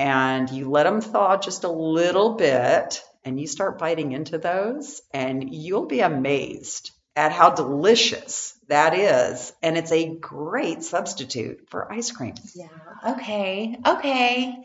and 0.00 0.50
you 0.50 0.70
let 0.70 0.84
them 0.84 1.02
thaw 1.02 1.36
just 1.36 1.64
a 1.64 1.70
little 1.70 2.30
bit 2.30 3.04
and 3.22 3.38
you 3.38 3.46
start 3.46 3.78
biting 3.78 4.12
into 4.12 4.38
those 4.38 5.02
and 5.12 5.54
you'll 5.54 5.84
be 5.84 6.00
amazed 6.00 6.90
at 7.14 7.32
how 7.32 7.50
delicious 7.50 8.58
that 8.68 8.94
is. 8.94 9.52
And 9.62 9.76
it's 9.76 9.92
a 9.92 10.08
great 10.08 10.82
substitute 10.84 11.68
for 11.68 11.92
ice 11.92 12.12
cream. 12.12 12.32
yeah. 12.54 12.68
Okay. 13.08 13.76
Okay. 13.86 14.56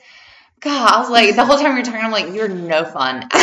God, 0.61 0.93
I 0.93 0.99
was 1.01 1.09
like, 1.09 1.35
the 1.35 1.43
whole 1.43 1.57
time 1.57 1.75
you're 1.75 1.83
talking, 1.83 1.99
I'm 1.99 2.11
like, 2.11 2.33
you're 2.33 2.47
no 2.47 2.85
fun. 2.85 3.27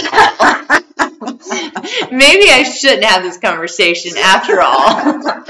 Maybe 2.11 2.49
I 2.49 2.63
shouldn't 2.63 3.05
have 3.05 3.23
this 3.23 3.37
conversation 3.37 4.17
after 4.17 4.63
all. 4.63 5.45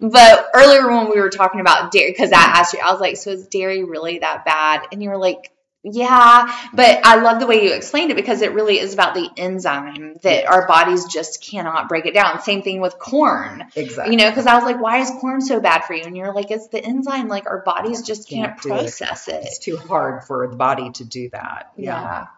but 0.00 0.46
earlier 0.54 0.90
when 0.90 1.08
we 1.08 1.20
were 1.20 1.30
talking 1.30 1.60
about 1.60 1.92
dairy, 1.92 2.10
because 2.10 2.32
I 2.32 2.42
asked 2.42 2.74
you, 2.74 2.80
I 2.84 2.90
was 2.90 3.00
like, 3.00 3.16
so 3.16 3.30
is 3.30 3.46
dairy 3.46 3.84
really 3.84 4.18
that 4.18 4.44
bad? 4.44 4.88
And 4.90 5.00
you 5.00 5.10
were 5.10 5.18
like, 5.18 5.52
yeah, 5.86 6.50
but 6.72 7.00
I 7.04 7.16
love 7.16 7.40
the 7.40 7.46
way 7.46 7.62
you 7.62 7.74
explained 7.74 8.10
it 8.10 8.14
because 8.14 8.40
it 8.40 8.52
really 8.54 8.78
is 8.78 8.94
about 8.94 9.12
the 9.14 9.28
enzyme 9.36 10.16
that 10.22 10.46
our 10.46 10.66
bodies 10.66 11.04
just 11.04 11.42
cannot 11.42 11.90
break 11.90 12.06
it 12.06 12.14
down. 12.14 12.40
Same 12.40 12.62
thing 12.62 12.80
with 12.80 12.98
corn. 12.98 13.64
Exactly. 13.76 14.14
You 14.14 14.18
know, 14.18 14.30
because 14.30 14.46
I 14.46 14.54
was 14.54 14.64
like, 14.64 14.80
why 14.80 15.00
is 15.00 15.10
corn 15.20 15.42
so 15.42 15.60
bad 15.60 15.84
for 15.84 15.92
you? 15.92 16.04
And 16.04 16.16
you're 16.16 16.32
like, 16.32 16.50
it's 16.50 16.68
the 16.68 16.82
enzyme. 16.82 17.28
Like 17.28 17.46
our 17.46 17.62
bodies 17.62 18.00
just 18.00 18.28
can't, 18.30 18.52
Can't 18.52 18.62
do 18.62 18.68
it. 18.70 18.78
process 18.78 19.28
it. 19.28 19.44
it's 19.44 19.58
too 19.58 19.76
hard 19.76 20.24
for 20.24 20.48
the 20.48 20.56
body 20.56 20.90
to 20.92 21.04
do 21.04 21.28
that. 21.30 21.72
Yeah. 21.76 22.28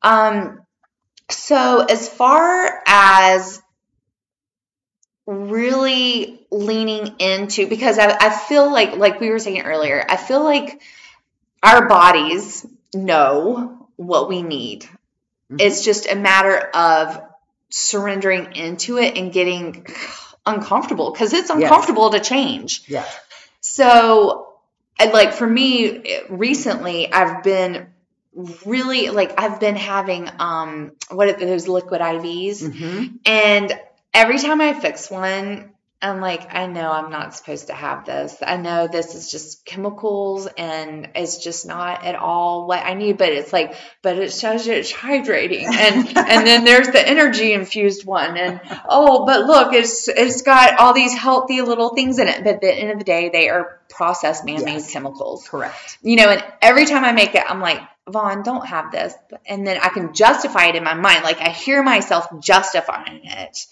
Um. 0.00 0.62
So 1.30 1.84
as 1.84 2.08
far 2.08 2.82
as 2.86 3.60
really 5.26 6.46
leaning 6.50 7.16
into, 7.18 7.66
because 7.68 7.98
I, 7.98 8.16
I 8.18 8.30
feel 8.30 8.72
like, 8.72 8.96
like 8.96 9.20
we 9.20 9.28
were 9.28 9.38
saying 9.38 9.60
earlier, 9.60 10.02
I 10.08 10.16
feel 10.16 10.42
like 10.42 10.80
our 11.62 11.86
bodies 11.86 12.64
know 12.94 13.88
what 13.96 14.28
we 14.28 14.42
need. 14.42 14.88
Mhm. 15.50 15.60
It's 15.60 15.84
just 15.84 16.10
a 16.10 16.14
matter 16.14 16.56
of 16.56 17.20
surrendering 17.70 18.54
into 18.54 18.98
it 18.98 19.16
and 19.16 19.32
getting 19.32 19.86
uncomfortable 20.46 21.10
because 21.10 21.32
it's 21.32 21.50
uncomfortable 21.50 22.10
to 22.10 22.20
change. 22.20 22.82
Yeah. 22.88 23.04
So, 23.60 24.48
like 24.98 25.32
for 25.32 25.46
me, 25.46 26.18
recently, 26.28 27.12
I've 27.12 27.42
been 27.42 27.88
really 28.64 29.08
like 29.10 29.40
I've 29.40 29.58
been 29.58 29.76
having 29.76 30.30
um 30.38 30.92
what 31.10 31.28
are 31.28 31.32
those 31.32 31.66
liquid 31.66 32.00
IVs, 32.00 32.72
hmm 32.72 33.16
and 33.26 33.78
every 34.14 34.38
time 34.38 34.60
I 34.60 34.74
fix 34.74 35.10
one, 35.10 35.72
I'm 36.00 36.20
like, 36.20 36.54
I 36.54 36.66
know 36.66 36.92
I'm 36.92 37.10
not 37.10 37.34
supposed 37.34 37.66
to 37.66 37.72
have 37.72 38.06
this. 38.06 38.36
I 38.40 38.56
know 38.56 38.86
this 38.86 39.16
is 39.16 39.28
just 39.28 39.64
chemicals 39.64 40.46
and 40.56 41.08
it's 41.16 41.42
just 41.42 41.66
not 41.66 42.04
at 42.04 42.14
all 42.14 42.68
what 42.68 42.84
I 42.84 42.94
need, 42.94 43.18
but 43.18 43.32
it's 43.32 43.52
like, 43.52 43.74
but 44.00 44.16
it 44.16 44.32
says 44.32 44.68
it's 44.68 44.92
hydrating. 44.92 45.64
And 45.64 46.06
and 46.16 46.46
then 46.46 46.62
there's 46.64 46.86
the 46.88 47.06
energy 47.06 47.52
infused 47.52 48.06
one. 48.06 48.36
And 48.36 48.60
oh, 48.88 49.26
but 49.26 49.46
look, 49.46 49.72
it's 49.72 50.06
it's 50.06 50.42
got 50.42 50.78
all 50.78 50.94
these 50.94 51.14
healthy 51.14 51.62
little 51.62 51.88
things 51.88 52.20
in 52.20 52.28
it. 52.28 52.44
But 52.44 52.54
at 52.54 52.60
the 52.60 52.72
end 52.72 52.92
of 52.92 52.98
the 52.98 53.04
day, 53.04 53.30
they 53.30 53.48
are 53.48 53.77
processed 53.88 54.44
man-made 54.44 54.72
Yes. 54.74 54.92
chemicals 54.92 55.46
Correct. 55.48 55.98
you 56.02 56.16
know, 56.16 56.28
and 56.28 56.44
every 56.62 56.86
time 56.86 57.04
I 57.04 57.12
make 57.12 57.34
it, 57.34 57.42
I'm 57.48 57.60
like, 57.60 57.80
Vaughn, 58.08 58.42
don't 58.42 58.66
have 58.66 58.90
this. 58.90 59.12
And 59.46 59.66
then 59.66 59.78
I 59.82 59.90
can 59.90 60.14
justify 60.14 60.66
it 60.68 60.76
in 60.76 60.82
my 60.82 60.94
mind. 60.94 61.24
Like 61.24 61.40
I 61.42 61.50
hear 61.50 61.82
myself 61.82 62.26
justifying 62.40 63.20
it. 63.24 63.66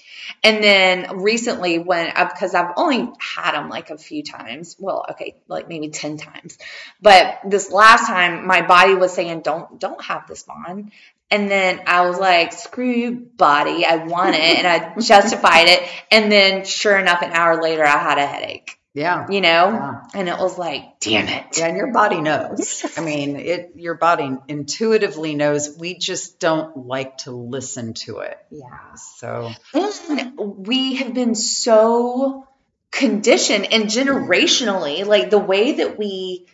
And 0.44 0.62
then 0.62 1.20
recently, 1.22 1.78
when 1.78 2.12
uh, 2.14 2.26
because 2.26 2.54
I've 2.54 2.72
only 2.76 3.10
had 3.18 3.52
them 3.52 3.70
like 3.70 3.88
a 3.88 3.96
few 3.96 4.22
times, 4.22 4.76
well, 4.78 5.06
okay, 5.12 5.36
like 5.48 5.68
maybe 5.68 5.88
10 5.88 6.18
times. 6.18 6.58
But 7.00 7.38
this 7.46 7.70
last 7.70 8.06
time, 8.06 8.46
my 8.46 8.60
body 8.60 8.94
was 8.94 9.14
saying, 9.14 9.40
don't, 9.40 9.80
don't 9.80 10.04
have 10.04 10.26
this, 10.26 10.42
Vaughn. 10.42 10.92
And 11.30 11.50
then 11.50 11.80
I 11.86 12.06
was 12.08 12.18
like, 12.18 12.52
screw 12.52 12.90
you, 12.90 13.12
body. 13.12 13.84
I 13.86 13.96
want 13.96 14.34
it. 14.36 14.58
And 14.58 14.66
I 14.66 14.94
justified 15.00 15.66
it. 15.68 15.82
And 16.10 16.30
then 16.30 16.64
sure 16.64 16.96
enough, 16.98 17.22
an 17.22 17.32
hour 17.32 17.62
later, 17.62 17.84
I 17.84 17.98
had 17.98 18.18
a 18.18 18.26
headache, 18.26 18.75
Yeah. 18.96 19.26
you 19.28 19.42
know? 19.42 19.68
Yeah. 19.68 20.04
And 20.14 20.26
it 20.26 20.38
was 20.38 20.56
like, 20.56 21.00
damn 21.00 21.28
it. 21.28 21.58
Yeah, 21.58 21.66
and 21.66 21.76
your 21.76 21.92
body 21.92 22.22
knows. 22.22 22.82
I 22.96 23.02
mean, 23.02 23.36
it 23.36 23.72
your 23.76 23.94
body 23.94 24.38
intuitively 24.48 25.34
knows. 25.34 25.76
We 25.78 25.98
just 25.98 26.40
don't 26.40 26.86
like 26.86 27.18
to 27.18 27.30
listen 27.32 27.92
to 28.06 28.20
it. 28.20 28.38
Yeah. 28.50 28.94
So 28.94 29.52
And 29.74 30.38
we 30.66 30.94
have 30.94 31.12
been 31.12 31.34
so 31.34 32.48
conditioned 32.90 33.70
and 33.70 33.84
generationally, 33.84 35.04
like 35.04 35.28
the 35.28 35.38
way 35.38 35.72
that 35.72 35.98
we 35.98 36.46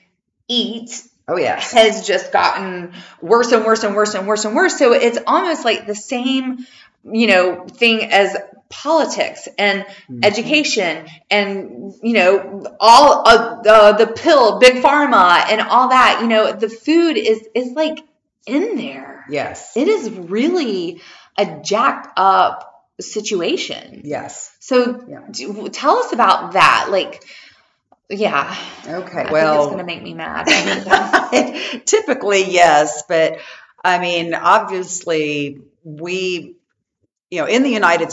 eat 0.49 1.01
oh 1.29 1.37
yes. 1.37 1.71
has 1.71 2.05
just 2.05 2.33
gotten 2.33 2.93
worse 3.21 3.53
and 3.53 3.65
worse 3.65 3.85
and 3.85 3.95
worse 3.95 4.15
and 4.15 4.27
worse 4.27 4.45
and 4.45 4.57
worse. 4.57 4.77
So 4.77 4.95
it's 4.95 5.19
almost 5.29 5.65
like 5.65 5.87
the 5.87 5.95
same, 5.95 6.67
you 7.05 7.29
know, 7.29 7.67
thing 7.69 8.11
as 8.11 8.37
politics 8.73 9.47
and 9.59 9.85
Mhm. 10.11 10.25
education 10.25 11.07
and 11.31 11.95
you 12.03 12.15
know 12.15 12.65
all 12.81 13.23
uh, 13.29 13.63
the 13.63 14.05
the 14.07 14.13
pill 14.13 14.59
big 14.59 14.83
pharma 14.83 15.45
and 15.51 15.61
all 15.61 15.89
that 15.91 16.19
you 16.23 16.27
know 16.29 16.53
the 16.53 16.69
food 16.69 17.17
is 17.17 17.41
is 17.55 17.73
like 17.73 17.99
in 18.47 18.77
there. 18.77 19.25
Yes. 19.31 19.77
It 19.77 19.87
is 19.87 20.11
really 20.11 21.01
a 21.39 21.61
jacked 21.63 22.09
up 22.17 22.69
situation. 23.01 24.03
Yes. 24.05 24.51
So 24.61 25.05
Yeah. 25.09 25.21
do, 25.31 25.69
tell 25.69 25.99
us 25.99 26.13
about 26.13 26.53
that. 26.55 26.89
Like, 26.91 27.23
yeah. 28.11 28.55
Okay. 28.85 29.23
I 29.29 29.33
well, 29.33 29.59
it's 29.59 29.67
going 29.67 29.79
to 29.79 29.85
make 29.85 30.03
me 30.03 30.15
mad. 30.15 30.47
Typically, 31.87 32.45
yes, 32.51 33.05
but 33.09 33.39
I 33.85 33.99
mean, 34.01 34.35
obviously, 34.35 35.61
we, 35.85 36.57
you 37.33 37.39
know, 37.39 37.47
in 37.47 37.63
the 37.63 37.71
United 37.71 38.13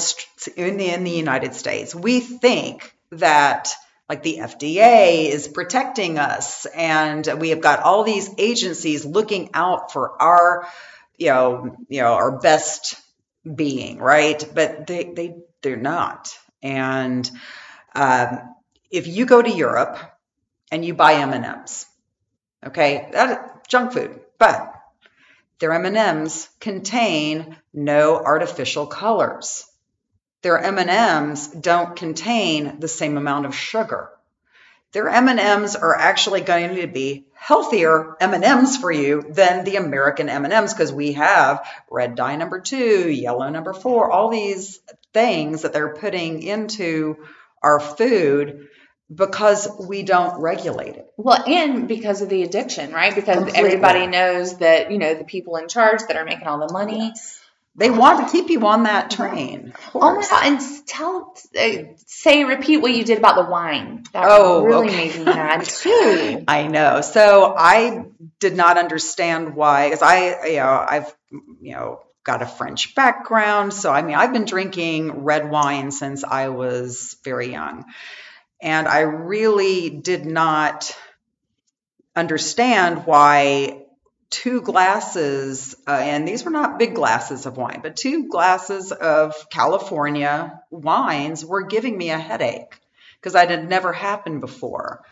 in 0.56 0.78
the 0.78 0.94
in 0.94 1.04
the 1.04 1.12
United 1.12 1.54
States, 1.54 1.94
we 1.94 2.22
think 2.22 2.96
that 3.12 3.74
like 4.08 4.24
the 4.24 4.38
FDA 4.40 5.28
is 5.28 5.50
protecting 5.50 6.18
us, 6.18 6.66
and 6.66 7.28
we 7.38 7.50
have 7.50 7.60
got 7.60 7.82
all 7.82 8.06
these 8.06 8.30
agencies 8.38 9.04
looking 9.04 9.50
out 9.54 9.92
for 9.92 10.22
our, 10.22 10.70
you 11.18 11.28
know, 11.28 11.76
you 11.90 12.02
know, 12.02 12.14
our 12.14 12.40
best 12.40 12.96
being, 13.44 13.98
right? 13.98 14.42
But 14.56 14.88
they 14.88 15.04
they 15.04 15.36
they're 15.62 15.76
not, 15.76 16.34
and 16.64 17.30
um, 17.94 18.56
if 18.90 19.06
you 19.06 19.26
go 19.26 19.42
to 19.42 19.52
Europe 19.52 20.00
and 20.72 20.86
you 20.86 20.94
buy 20.94 21.16
M 21.16 21.34
and 21.34 21.44
M's 21.44 21.86
okay 22.66 23.10
that 23.12 23.68
junk 23.68 23.94
food 23.94 24.20
but 24.38 24.79
their 25.60 25.74
m&ms 25.74 26.50
contain 26.60 27.58
no 27.74 28.16
artificial 28.18 28.88
colors. 28.88 29.66
Their 30.42 30.58
m&ms 30.58 31.48
don't 31.48 31.96
contain 31.96 32.80
the 32.80 32.88
same 32.88 33.18
amount 33.18 33.46
of 33.46 33.54
sugar. 33.54 34.10
Their 34.94 35.10
m&ms 35.10 35.76
are 35.76 35.96
actually 35.96 36.42
going 36.42 36.76
to 36.76 36.88
be 36.88 37.26
healthier 37.34 38.16
m&ms 38.20 38.78
for 38.78 38.92
you 38.92 39.22
than 39.22 39.64
the 39.64 39.78
american 39.78 40.28
m&ms 40.28 40.74
because 40.74 40.92
we 40.92 41.14
have 41.14 41.66
red 41.90 42.16
dye 42.16 42.36
number 42.36 42.60
two 42.60 43.10
yellow 43.10 43.50
number 43.50 43.74
four 43.74 44.12
all 44.12 44.30
these 44.30 44.80
things 45.14 45.62
that 45.62 45.72
they're 45.72 45.96
putting 45.96 46.44
into 46.44 47.16
our 47.64 47.80
food 47.80 48.68
because 49.14 49.68
we 49.80 50.04
don't 50.04 50.40
regulate 50.40 50.96
it 50.96 51.12
well, 51.18 51.44
and 51.48 51.88
because 51.88 52.22
of 52.22 52.30
the 52.30 52.44
addiction, 52.44 52.92
right? 52.92 53.16
Because 53.16 53.38
Completely. 53.38 53.60
everybody 53.60 54.08
knows 54.08 54.58
that, 54.60 54.92
you 54.92 54.98
know, 55.00 55.16
the 55.16 55.24
people 55.24 55.56
in 55.56 55.68
charge 55.68 56.02
that 56.08 56.16
are 56.16 56.26
making 56.26 56.48
all 56.48 56.66
the 56.66 56.72
money. 56.72 57.14
They 57.76 57.90
want 57.90 58.28
to 58.28 58.32
keep 58.32 58.50
you 58.50 58.66
on 58.68 58.84
that 58.84 59.10
train. 59.10 59.74
Oh 59.96 60.16
my 60.16 60.22
god! 60.22 60.44
And 60.44 60.60
tell, 60.86 61.34
uh, 61.58 61.94
say, 62.08 62.44
repeat 62.44 62.78
what 62.78 62.92
you 62.94 63.06
did 63.06 63.20
about 63.20 63.36
the 63.36 63.50
wine. 63.50 64.04
That 64.12 64.26
Oh, 64.28 64.64
really 64.66 64.88
okay. 64.88 64.98
made 64.98 65.16
me 65.18 65.24
mad 65.24 65.64
too. 65.64 66.44
I 66.48 66.68
know. 66.68 67.00
So 67.02 67.54
I 67.58 68.06
did 68.40 68.56
not 68.58 68.78
understand 68.78 69.56
why, 69.56 69.88
because 69.88 70.02
I, 70.02 70.48
you 70.48 70.58
know, 70.58 70.86
I've, 70.90 71.16
you 71.62 71.74
know, 71.74 72.02
got 72.24 72.42
a 72.42 72.46
French 72.48 72.96
background. 72.96 73.74
So 73.74 73.92
I 73.92 74.02
mean, 74.02 74.16
I've 74.16 74.34
been 74.34 74.46
drinking 74.46 75.24
red 75.24 75.50
wine 75.50 75.92
since 75.92 76.24
I 76.26 76.50
was 76.50 77.16
very 77.24 77.52
young, 77.52 77.86
and 78.62 78.88
I 78.88 79.02
really 79.02 79.90
did 79.90 80.26
not 80.26 80.96
understand 82.16 83.06
why 83.06 83.86
two 84.30 84.62
glasses, 84.62 85.76
uh, 85.88 85.92
and 85.92 86.28
these 86.28 86.44
were 86.44 86.52
not 86.52 86.78
big 86.78 86.94
glasses 86.94 87.46
of 87.46 87.58
wine, 87.58 87.80
but 87.82 87.96
two 87.96 88.28
glasses 88.28 88.92
of 88.92 89.50
California 89.50 90.62
wines 90.70 91.44
were 91.44 91.64
giving 91.64 91.98
me 91.98 92.10
a 92.12 92.18
headache 92.18 92.80
because 93.20 93.34
that 93.34 93.50
had 93.50 93.68
never 93.68 93.92
happened 93.92 94.42
before. 94.42 95.04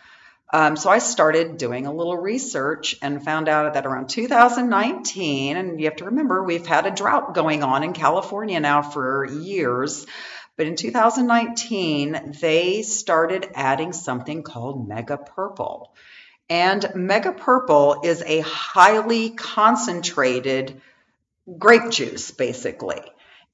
Um, 0.53 0.77
so 0.77 0.89
I 0.89 0.99
started 0.99 1.57
doing 1.57 1.88
a 1.88 1.93
little 1.93 2.15
research 2.15 2.95
and 3.01 3.23
found 3.23 3.49
out 3.49 3.73
that 3.73 3.86
around 3.86 4.07
2019, 4.07 5.57
and 5.57 5.79
you 5.79 5.88
have 5.88 5.97
to 5.97 6.05
remember 6.05 6.41
we've 6.41 6.65
had 6.65 6.86
a 6.86 6.91
drought 6.91 7.33
going 7.33 7.63
on 7.63 7.83
in 7.83 7.91
California 7.91 8.60
now 8.62 8.81
for 8.81 9.25
years, 9.25 10.05
but 10.58 10.65
in 10.65 10.76
2019 10.76 12.36
they 12.41 12.82
started 12.82 13.50
adding 13.54 13.93
something 13.93 14.43
called 14.43 14.88
Mega 14.88 15.17
Purple. 15.17 15.93
And 16.50 16.89
Mega 16.96 17.32
Purple 17.32 18.02
is 18.04 18.22
a 18.26 18.39
highly 18.39 19.30
concentrated 19.32 20.82
grape 21.58 21.91
juice, 21.91 22.32
basically. 22.32 23.02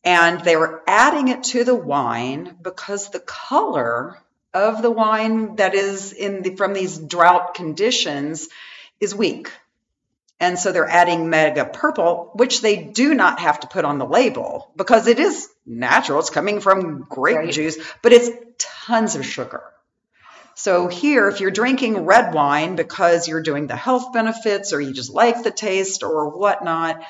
And 0.04 0.42
they 0.42 0.56
were 0.56 0.84
adding 0.88 1.28
it 1.30 1.44
to 1.46 1.64
the 1.64 1.76
wine 1.76 2.58
because 2.62 3.10
the 3.10 3.20
color 3.20 4.18
of 4.54 4.82
the 4.82 4.92
wine 4.92 5.56
that 5.56 5.74
is 5.74 6.14
in 6.14 6.44
the, 6.44 6.56
from 6.56 6.74
these 6.74 6.98
drought 6.98 7.56
conditions 7.56 8.50
is 9.00 9.16
weak. 9.16 9.52
And 10.40 10.60
so 10.60 10.72
they're 10.72 10.90
adding 10.90 11.30
mega 11.30 11.64
purple, 11.64 12.32
which 12.34 12.62
they 12.62 12.76
do 12.76 13.14
not 13.14 13.40
have 13.40 13.62
to 13.62 13.68
put 13.68 13.86
on 13.86 13.98
the 13.98 14.06
label 14.06 14.72
because 14.76 15.08
it 15.08 15.20
is 15.20 15.48
natural. 15.66 16.20
It's 16.20 16.30
coming 16.30 16.60
from 16.60 17.04
grape 17.08 17.38
Right. 17.38 17.52
juice, 17.52 17.78
but 18.02 18.12
it's 18.12 18.30
tons 18.86 19.16
of 19.16 19.26
sugar. 19.26 19.64
So 20.56 20.88
here, 20.88 21.30
if 21.30 21.40
you're 21.40 21.52
drinking 21.52 22.06
red 22.06 22.34
wine 22.34 22.76
because 22.76 23.28
you're 23.28 23.42
doing 23.42 23.68
the 23.68 23.76
health 23.76 24.14
benefits 24.14 24.74
or 24.74 24.82
you 24.82 24.94
just 24.94 25.12
like 25.12 25.44
the 25.44 25.52
taste 25.52 26.04
or 26.04 26.30
whatnot, 26.38 27.02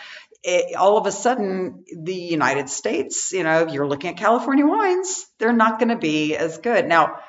it, 0.43 0.75
all 0.75 0.97
of 0.97 1.05
a 1.07 1.11
sudden, 1.11 1.83
the 1.95 2.13
United 2.15 2.69
States, 2.69 3.31
you 3.33 3.43
know, 3.43 3.67
you're 3.67 3.87
looking 3.87 4.11
at 4.11 4.17
California 4.17 4.65
wines, 4.65 5.25
they're 5.39 5.53
not 5.53 5.79
going 5.79 5.89
to 5.89 5.97
be 5.97 6.35
as 6.35 6.57
good. 6.57 6.85
Now, 6.87 7.19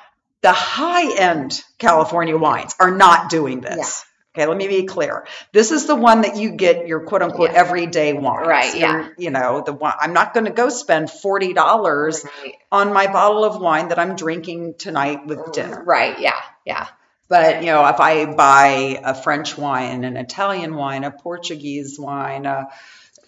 the 0.41 0.51
high 0.53 1.17
end 1.17 1.61
California 1.79 2.37
wines 2.37 2.75
are 2.79 2.91
not 2.91 3.29
doing 3.29 3.61
this. 3.61 4.05
Okay, 4.35 4.45
let 4.45 4.57
me 4.57 4.67
be 4.67 4.83
clear. 4.83 5.25
This 5.53 5.71
is 5.71 5.85
the 5.85 5.95
one 5.95 6.21
that 6.21 6.35
you 6.35 6.51
get 6.51 6.87
your 6.87 7.05
quote 7.05 7.21
unquote 7.21 7.51
Yeah. 7.53 7.59
everyday 7.59 8.11
wine. 8.11 8.45
Right, 8.45 8.75
yeah. 8.75 9.07
You 9.17 9.29
know, 9.29 9.63
the 9.65 9.71
one 9.71 9.93
I'm 9.97 10.11
not 10.11 10.33
going 10.33 10.45
to 10.45 10.51
go 10.51 10.67
spend 10.67 11.09
forty 11.09 11.53
dollars 11.53 12.25
Right. 12.43 12.55
on 12.69 12.91
my 12.91 13.07
bottle 13.07 13.45
of 13.45 13.61
wine 13.61 13.87
that 13.89 13.99
I'm 13.99 14.17
drinking 14.17 14.75
tonight 14.77 15.25
with 15.25 15.39
mm, 15.39 15.53
dinner. 15.53 15.81
Right. 15.85 16.19
Yeah. 16.19 16.41
Yeah. 16.65 16.87
But 17.29 17.61
you 17.61 17.67
know, 17.67 17.87
if 17.87 18.01
I 18.01 18.25
buy 18.25 18.99
a 19.03 19.15
French 19.15 19.57
wine, 19.57 20.03
an 20.03 20.17
Italian 20.17 20.75
wine, 20.75 21.05
a 21.05 21.11
Portuguese 21.11 21.97
wine, 21.97 22.45
a 22.45 22.67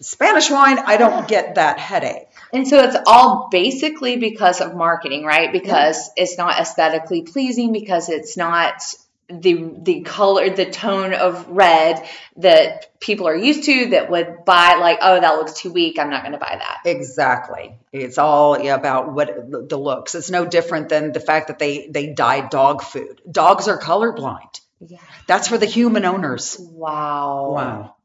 Spanish 0.01 0.51
wine, 0.51 0.77
I 0.77 0.97
don't 0.97 1.27
get 1.27 1.55
that 1.55 1.79
headache. 1.79 2.27
And 2.53 2.67
so 2.67 2.83
it's 2.83 2.97
all 3.07 3.47
basically 3.49 4.17
because 4.17 4.59
of 4.61 4.75
marketing, 4.75 5.23
right? 5.23 5.49
Mm-hmm. 5.49 5.57
Because 5.57 6.09
it's 6.17 6.37
not 6.37 6.59
aesthetically 6.59 7.21
pleasing, 7.23 7.71
because 7.71 8.09
it's 8.09 8.35
not 8.37 8.83
the 9.29 9.73
the 9.81 10.01
color, 10.01 10.49
the 10.49 10.65
tone 10.65 11.13
of 11.13 11.49
red 11.49 12.07
that 12.37 12.99
people 12.99 13.27
are 13.27 13.35
used 13.35 13.63
to 13.63 13.89
that 13.89 14.09
would 14.09 14.45
buy 14.45 14.77
like, 14.79 14.99
oh, 15.01 15.19
that 15.19 15.35
looks 15.35 15.53
too 15.53 15.71
weak. 15.71 15.99
I'm 15.99 16.09
not 16.09 16.23
going 16.23 16.31
to 16.31 16.37
buy 16.37 16.57
that. 16.57 16.89
Exactly. 16.89 17.77
It's 17.91 18.17
all 18.17 18.55
about 18.69 19.13
what 19.13 19.69
the 19.69 19.77
looks. 19.77 20.15
It's 20.15 20.29
no 20.29 20.45
different 20.45 20.89
than 20.89 21.11
the 21.11 21.19
fact 21.19 21.49
that 21.49 21.59
they 21.59 21.87
they 21.87 22.13
dye 22.13 22.47
dog 22.47 22.81
food. 22.83 23.21
Dogs 23.29 23.67
are 23.67 23.79
colorblind. 23.79 24.61
Yeah. 24.79 24.99
That's 25.25 25.47
for 25.49 25.57
the 25.57 25.65
human 25.65 26.05
owners. 26.05 26.57
Wow. 26.59 27.51
Wow. 27.51 27.95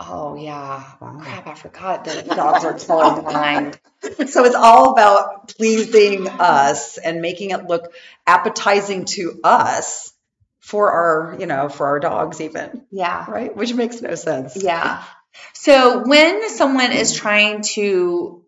Oh 0.00 0.36
yeah. 0.36 0.84
Wow. 1.00 1.18
Crap, 1.20 1.46
I 1.46 1.54
forgot 1.54 2.06
that 2.06 2.28
dogs 2.28 2.64
are 2.64 2.74
colorblind. 2.74 3.78
So 4.28 4.44
it's 4.44 4.54
all 4.54 4.92
about 4.92 5.48
pleasing 5.48 6.28
us 6.28 6.96
and 6.96 7.20
making 7.20 7.50
it 7.50 7.64
look 7.64 7.92
appetizing 8.26 9.04
to 9.04 9.38
us 9.44 10.12
for 10.62 10.90
our, 10.92 11.36
you 11.38 11.46
know, 11.46 11.68
for 11.68 11.86
our 11.86 12.00
dogs 12.00 12.40
even, 12.40 12.86
Yeah. 12.90 13.30
right? 13.30 13.54
Which 13.54 13.74
makes 13.74 14.00
no 14.00 14.14
sense. 14.14 14.56
Yeah. 14.56 15.02
So 15.52 16.04
when 16.06 16.48
someone 16.50 16.92
is 16.92 17.12
trying 17.14 17.62
to 17.74 18.44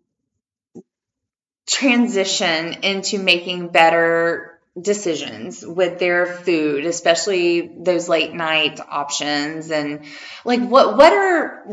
transition 1.67 2.73
into 2.83 3.19
making 3.19 3.69
better 3.69 4.59
decisions 4.79 5.65
with 5.65 5.99
their 5.99 6.25
food, 6.25 6.85
especially 6.85 7.75
those 7.79 8.07
late 8.09 8.33
night 8.33 8.79
options 8.87 9.71
and 9.71 10.05
like 10.43 10.61
what 10.61 10.97
what 10.97 11.13
are 11.13 11.63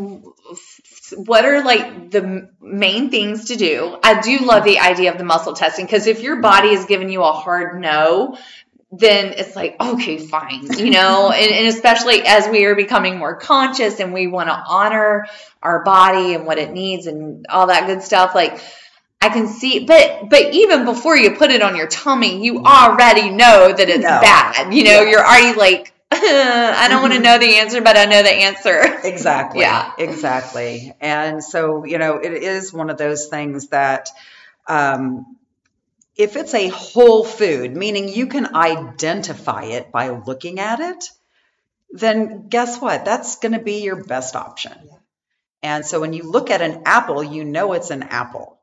what 1.16 1.44
are 1.44 1.64
like 1.64 2.10
the 2.10 2.48
main 2.60 3.10
things 3.10 3.46
to 3.46 3.56
do? 3.56 3.96
I 4.02 4.20
do 4.20 4.38
love 4.38 4.64
the 4.64 4.78
idea 4.78 5.12
of 5.12 5.18
the 5.18 5.24
muscle 5.24 5.52
testing 5.52 5.84
because 5.84 6.06
if 6.06 6.20
your 6.20 6.40
body 6.40 6.68
is 6.70 6.84
giving 6.86 7.10
you 7.10 7.22
a 7.22 7.32
hard 7.32 7.80
no, 7.80 8.38
then 8.92 9.32
it's 9.38 9.56
like, 9.56 9.76
okay, 9.80 10.18
fine, 10.18 10.66
you 10.76 10.90
know, 10.90 11.30
and, 11.34 11.50
and 11.52 11.66
especially 11.66 12.20
as 12.26 12.46
we 12.48 12.66
are 12.66 12.74
becoming 12.74 13.18
more 13.18 13.36
conscious 13.36 14.00
and 14.00 14.12
we 14.12 14.26
want 14.26 14.48
to 14.50 14.54
honor 14.54 15.26
our 15.62 15.82
body 15.82 16.34
and 16.34 16.44
what 16.46 16.58
it 16.58 16.70
needs 16.72 17.06
and 17.06 17.46
all 17.48 17.68
that 17.68 17.86
good 17.86 18.02
stuff, 18.02 18.34
like 18.34 18.60
I 19.22 19.30
can 19.30 19.46
see, 19.48 19.84
but 19.86 20.28
but 20.28 20.52
even 20.52 20.84
before 20.84 21.16
you 21.16 21.36
put 21.36 21.50
it 21.50 21.62
on 21.62 21.74
your 21.76 21.86
tummy, 21.86 22.44
you 22.44 22.64
already 22.64 23.30
know 23.30 23.72
that 23.72 23.88
it's 23.88 24.02
No. 24.04 24.20
bad. 24.20 24.74
You 24.74 24.84
know, 24.84 25.00
Yeah. 25.02 25.10
you're 25.10 25.24
already 25.24 25.58
like, 25.58 25.92
I 26.12 26.88
don't 26.90 27.00
want 27.00 27.14
to 27.14 27.20
know 27.20 27.38
the 27.38 27.56
answer, 27.56 27.80
but 27.80 27.96
I 27.96 28.04
know 28.04 28.22
the 28.22 28.30
answer. 28.32 28.82
Exactly. 29.04 29.60
Yeah. 29.60 29.92
Exactly. 29.96 30.92
And 31.00 31.42
so, 31.42 31.84
you 31.84 31.98
know, 31.98 32.16
it 32.18 32.32
is 32.32 32.72
one 32.72 32.90
of 32.90 32.98
those 32.98 33.28
things 33.28 33.68
that 33.68 34.08
um, 34.66 35.36
if 36.16 36.36
it's 36.36 36.54
a 36.54 36.68
whole 36.68 37.24
food, 37.24 37.76
meaning 37.76 38.08
you 38.08 38.26
can 38.26 38.54
identify 38.54 39.64
it 39.64 39.90
by 39.90 40.10
looking 40.10 40.60
at 40.60 40.80
it, 40.80 41.04
then 41.90 42.48
guess 42.48 42.80
what? 42.80 43.04
That's 43.04 43.36
going 43.36 43.52
to 43.52 43.60
be 43.60 43.82
your 43.82 44.04
best 44.04 44.36
option. 44.36 44.72
And 45.62 45.86
so 45.86 46.00
when 46.00 46.12
you 46.12 46.24
look 46.24 46.50
at 46.50 46.62
an 46.62 46.82
apple, 46.86 47.22
you 47.22 47.44
know 47.44 47.72
it's 47.72 47.90
an 47.90 48.02
apple. 48.02 48.58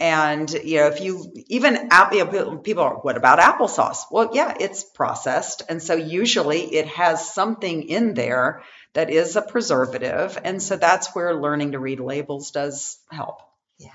And 0.00 0.48
you 0.50 0.78
know, 0.78 0.86
if 0.86 1.00
you 1.00 1.32
even 1.48 1.88
app- 1.90 2.12
you 2.12 2.24
know, 2.24 2.58
people 2.58 2.84
are, 2.84 2.94
what 2.94 3.16
about 3.16 3.40
applesauce? 3.40 4.04
Well, 4.12 4.30
yeah, 4.32 4.54
it's 4.58 4.84
processed, 4.84 5.62
and 5.68 5.82
so 5.82 5.94
usually 5.94 6.60
it 6.60 6.86
has 6.86 7.34
something 7.34 7.82
in 7.82 8.14
there 8.14 8.62
that 8.92 9.10
is 9.10 9.34
a 9.34 9.42
preservative, 9.42 10.38
and 10.44 10.62
so 10.62 10.76
that's 10.76 11.16
where 11.16 11.34
learning 11.34 11.72
to 11.72 11.80
read 11.80 11.98
labels 11.98 12.52
does 12.52 13.00
help. 13.10 13.42
Yeah. 13.78 13.90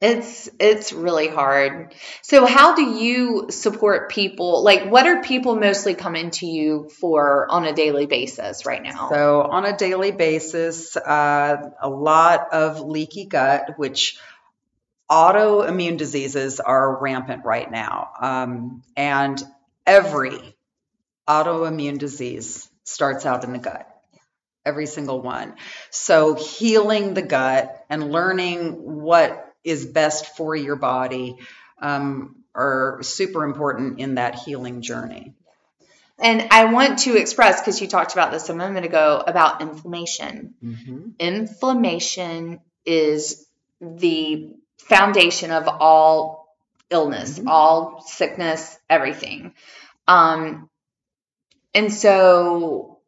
It's 0.00 0.48
it's 0.58 0.94
really 0.94 1.28
hard. 1.28 1.94
So 2.22 2.46
how 2.46 2.74
do 2.74 2.82
you 2.82 3.48
support 3.50 4.10
people? 4.10 4.64
Like 4.64 4.90
what 4.90 5.06
are 5.06 5.22
people 5.22 5.56
mostly 5.56 5.94
coming 5.94 6.30
to 6.32 6.46
you 6.46 6.88
for 6.88 7.46
on 7.50 7.66
a 7.66 7.74
daily 7.74 8.06
basis 8.06 8.64
right 8.64 8.82
now? 8.82 9.10
So 9.10 9.42
on 9.42 9.66
a 9.66 9.76
daily 9.76 10.10
basis, 10.10 10.96
uh, 10.96 11.70
a 11.82 11.90
lot 11.90 12.52
of 12.52 12.80
leaky 12.80 13.26
gut, 13.26 13.74
which 13.76 14.18
autoimmune 15.10 15.98
diseases 15.98 16.60
are 16.60 16.98
rampant 16.98 17.44
right 17.44 17.70
now, 17.70 18.10
um, 18.22 18.82
and 18.96 19.42
every 19.86 20.56
autoimmune 21.28 21.98
disease 21.98 22.70
starts 22.84 23.26
out 23.26 23.44
in 23.44 23.52
the 23.52 23.58
gut 23.58 23.86
every 24.64 24.86
single 24.86 25.20
one. 25.20 25.54
So 25.90 26.34
healing 26.34 27.14
the 27.14 27.22
gut 27.22 27.84
and 27.88 28.12
learning 28.12 28.72
what 29.02 29.49
is 29.64 29.86
best 29.86 30.36
for 30.36 30.54
your 30.54 30.76
body 30.76 31.36
um, 31.80 32.36
are 32.54 33.00
super 33.02 33.44
important 33.44 34.00
in 34.00 34.16
that 34.16 34.34
healing 34.36 34.82
journey. 34.82 35.34
And 36.18 36.48
I 36.50 36.66
want 36.66 37.00
to 37.00 37.16
express, 37.16 37.60
because 37.60 37.80
you 37.80 37.88
talked 37.88 38.12
about 38.12 38.30
this 38.30 38.48
a 38.50 38.54
moment 38.54 38.84
ago, 38.84 39.22
about 39.26 39.62
inflammation. 39.62 40.54
Mm-hmm. 40.62 41.10
Inflammation 41.18 42.60
is 42.84 43.46
the 43.80 44.54
foundation 44.78 45.50
of 45.50 45.66
all 45.66 46.54
illness, 46.90 47.38
mm-hmm. 47.38 47.48
all 47.48 48.02
sickness, 48.06 48.78
everything. 48.90 49.54
Um, 50.06 50.68
and 51.72 51.92
so 51.92 52.98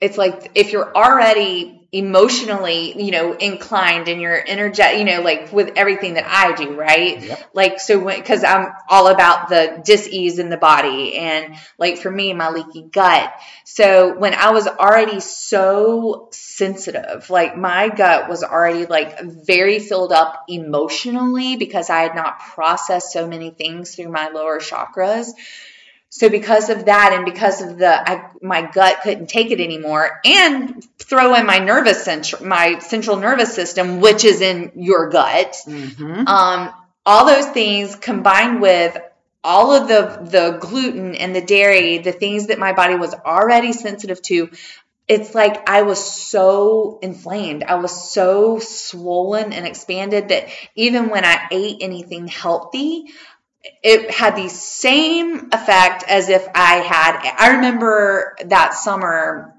it's 0.00 0.18
like 0.18 0.52
if 0.54 0.72
you're 0.72 0.94
already 0.94 1.79
emotionally, 1.92 3.02
you 3.02 3.10
know, 3.10 3.32
inclined 3.32 4.06
and 4.06 4.20
you're 4.20 4.40
energetic, 4.46 4.98
you 4.98 5.04
know, 5.04 5.22
like 5.22 5.52
with 5.52 5.72
everything 5.76 6.14
that 6.14 6.24
I 6.24 6.54
do, 6.54 6.74
right? 6.74 7.20
Yep. 7.20 7.50
Like, 7.52 7.80
so 7.80 7.98
when, 7.98 8.22
cause 8.22 8.44
I'm 8.44 8.72
all 8.88 9.08
about 9.08 9.48
the 9.48 9.82
dis-ease 9.84 10.38
in 10.38 10.50
the 10.50 10.56
body 10.56 11.16
and 11.16 11.56
like 11.78 11.98
for 11.98 12.10
me, 12.10 12.32
my 12.32 12.50
leaky 12.50 12.82
gut. 12.82 13.32
So 13.64 14.16
when 14.16 14.34
I 14.34 14.50
was 14.50 14.68
already 14.68 15.18
so 15.18 16.28
sensitive, 16.30 17.28
like 17.28 17.56
my 17.56 17.88
gut 17.88 18.28
was 18.28 18.44
already 18.44 18.86
like 18.86 19.20
very 19.20 19.80
filled 19.80 20.12
up 20.12 20.44
emotionally 20.48 21.56
because 21.56 21.90
I 21.90 22.02
had 22.02 22.14
not 22.14 22.38
processed 22.38 23.12
so 23.12 23.26
many 23.26 23.50
things 23.50 23.96
through 23.96 24.10
my 24.10 24.28
lower 24.28 24.60
chakras. 24.60 25.30
So 26.12 26.28
because 26.28 26.70
of 26.70 26.86
that, 26.86 27.12
and 27.12 27.24
because 27.24 27.62
of 27.62 27.78
the 27.78 28.10
I, 28.10 28.30
my 28.42 28.62
gut 28.62 28.98
couldn't 29.02 29.28
take 29.28 29.52
it 29.52 29.60
anymore, 29.60 30.20
and 30.24 30.84
throw 30.98 31.34
in 31.34 31.46
my 31.46 31.58
nervous 31.60 32.04
central, 32.04 32.44
my 32.44 32.80
central 32.80 33.16
nervous 33.16 33.54
system, 33.54 34.00
which 34.00 34.24
is 34.24 34.40
in 34.40 34.72
your 34.74 35.08
gut, 35.08 35.56
mm-hmm. 35.66 36.26
um, 36.26 36.74
all 37.06 37.26
those 37.26 37.46
things 37.46 37.94
combined 37.94 38.60
with 38.60 38.98
all 39.44 39.72
of 39.72 39.86
the 39.86 40.28
the 40.30 40.58
gluten 40.58 41.14
and 41.14 41.34
the 41.34 41.40
dairy, 41.40 41.98
the 41.98 42.12
things 42.12 42.48
that 42.48 42.58
my 42.58 42.72
body 42.72 42.96
was 42.96 43.14
already 43.14 43.72
sensitive 43.72 44.20
to, 44.22 44.50
it's 45.06 45.34
like 45.34 45.68
I 45.68 45.82
was 45.82 45.98
so 46.04 46.98
inflamed. 47.02 47.62
I 47.62 47.76
was 47.76 48.12
so 48.12 48.58
swollen 48.58 49.52
and 49.52 49.66
expanded 49.66 50.28
that 50.28 50.48
even 50.74 51.08
when 51.08 51.24
I 51.24 51.48
ate 51.50 51.78
anything 51.80 52.26
healthy, 52.26 53.06
it 53.82 54.10
had 54.10 54.36
the 54.36 54.48
same 54.48 55.48
effect 55.52 56.04
as 56.08 56.28
if 56.28 56.46
I 56.54 56.76
had. 56.76 57.34
I 57.38 57.56
remember 57.56 58.36
that 58.46 58.74
summer. 58.74 59.54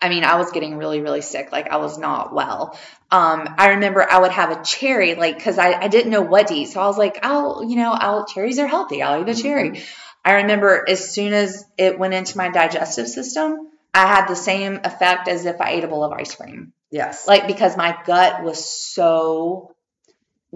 I 0.00 0.08
mean, 0.08 0.24
I 0.24 0.36
was 0.36 0.52
getting 0.52 0.76
really, 0.76 1.00
really 1.00 1.20
sick. 1.20 1.50
Like 1.52 1.68
I 1.68 1.78
was 1.78 1.98
not 1.98 2.32
well. 2.32 2.78
Um, 3.10 3.54
I 3.58 3.70
remember 3.70 4.08
I 4.08 4.18
would 4.18 4.30
have 4.32 4.50
a 4.50 4.62
cherry, 4.62 5.14
like 5.14 5.36
because 5.36 5.58
I, 5.58 5.72
I 5.72 5.88
didn't 5.88 6.12
know 6.12 6.22
what 6.22 6.48
to 6.48 6.54
eat. 6.54 6.66
So 6.66 6.80
I 6.80 6.86
was 6.86 6.98
like, 6.98 7.18
I'll, 7.22 7.64
you 7.64 7.76
know, 7.76 7.92
I'll 7.92 8.26
cherries 8.26 8.58
are 8.58 8.66
healthy. 8.66 9.02
I'll 9.02 9.20
eat 9.20 9.28
a 9.28 9.40
cherry. 9.40 9.70
Mm-hmm. 9.70 9.84
I 10.24 10.32
remember 10.34 10.84
as 10.88 11.10
soon 11.10 11.32
as 11.32 11.64
it 11.76 11.98
went 11.98 12.14
into 12.14 12.36
my 12.36 12.50
digestive 12.50 13.08
system, 13.08 13.70
I 13.94 14.06
had 14.06 14.26
the 14.26 14.36
same 14.36 14.80
effect 14.84 15.28
as 15.28 15.46
if 15.46 15.60
I 15.60 15.70
ate 15.70 15.84
a 15.84 15.88
bowl 15.88 16.04
of 16.04 16.12
ice 16.12 16.34
cream. 16.34 16.72
Yes. 16.90 17.26
Like 17.26 17.46
because 17.46 17.76
my 17.76 17.96
gut 18.04 18.42
was 18.42 18.64
so 18.64 19.74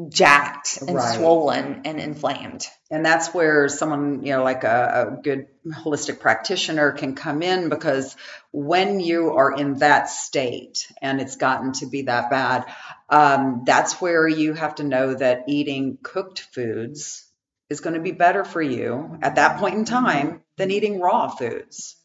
jacked 0.09 0.79
and 0.81 0.97
right. 0.97 1.17
swollen 1.17 1.83
and 1.85 2.01
inflamed. 2.01 2.67
And 2.91 3.05
that's 3.05 3.35
where 3.35 3.69
someone, 3.69 4.25
you 4.25 4.33
know, 4.33 4.43
like 4.43 4.65
a, 4.65 5.09
a, 5.09 5.23
good 5.23 5.49
holistic 5.67 6.19
practitioner 6.19 6.93
can 6.93 7.15
come 7.15 7.43
in 7.43 7.69
because 7.69 8.17
when 8.53 9.01
you 9.01 9.35
are 9.35 9.53
in 9.53 9.79
that 9.79 10.09
state 10.09 10.91
and 11.03 11.21
it's 11.21 11.37
gotten 11.37 11.73
to 11.75 11.87
be 11.87 12.03
that 12.03 12.31
bad, 12.31 12.65
um, 13.11 13.65
that's 13.67 14.01
where 14.01 14.27
you 14.27 14.55
have 14.55 14.77
to 14.77 14.85
know 14.85 15.15
that 15.15 15.45
eating 15.49 15.99
cooked 16.03 16.41
foods 16.41 17.27
is 17.69 17.81
going 17.81 17.95
to 17.95 18.01
be 18.01 18.13
better 18.13 18.45
for 18.45 18.63
you 18.63 19.19
at 19.21 19.35
that 19.35 19.59
point 19.59 19.75
in 19.75 19.85
time 19.85 20.43
than 20.57 20.71
eating 20.71 21.01
raw 21.01 21.29
foods 21.29 21.97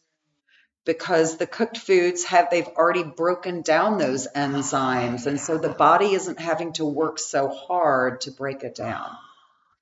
because 0.88 1.36
the 1.38 1.46
cooked 1.46 1.78
foods 1.78 2.24
have 2.24 2.50
they've 2.50 2.66
already 2.66 3.04
broken 3.04 3.62
down 3.62 4.00
those 4.00 4.28
enzymes. 4.34 5.28
And 5.28 5.40
so 5.40 5.58
the 5.58 5.70
body 5.70 6.14
isn't 6.14 6.40
having 6.40 6.74
to 6.74 6.86
work 6.86 7.20
so 7.20 7.50
hard 7.50 8.22
to 8.22 8.32
break 8.32 8.64
it 8.64 8.74
down. 8.74 9.12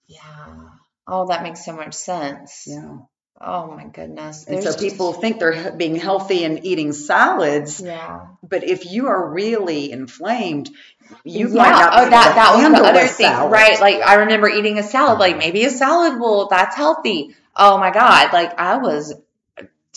Yeah. 0.08 0.70
Oh 1.08 1.28
that 1.28 1.44
makes 1.44 1.64
so 1.64 1.74
much 1.74 1.94
sense. 1.94 2.66
Yeah. 2.68 2.98
Oh 3.40 3.68
my 3.68 3.86
goodness. 3.86 4.46
And 4.46 4.64
so 4.64 4.74
people 4.76 5.14
think 5.14 5.40
they're 5.40 5.72
being 5.74 5.96
healthy 5.96 6.44
and 6.44 6.66
eating 6.66 6.92
salads. 6.92 7.80
Yeah. 7.80 8.28
But 8.42 8.64
if 8.64 8.92
you 8.92 9.08
are 9.08 9.32
really 9.32 9.92
inflamed 9.92 10.72
you 11.24 11.50
yeah. 11.50 11.62
might 11.62 11.70
not 11.70 11.92
oh 11.94 12.10
that 12.10 12.34
that 12.36 12.56
was 12.56 12.82
the 12.82 12.88
other 12.88 13.08
thing 13.08 13.28
salad. 13.28 13.52
right? 13.52 13.80
Like 13.80 14.02
i 14.02 14.16
remember 14.16 14.50
eating 14.50 14.80
a 14.80 14.84
salad 14.84 15.20
like 15.20 15.38
maybe 15.38 15.64
a 15.66 15.70
salad 15.70 16.20
will 16.20 16.48
that's 16.48 16.76
healthy. 16.76 17.36
Oh 17.56 17.78
my 17.78 17.92
god. 17.92 18.34
Like 18.34 18.58
i 18.58 18.78
was 18.78 19.14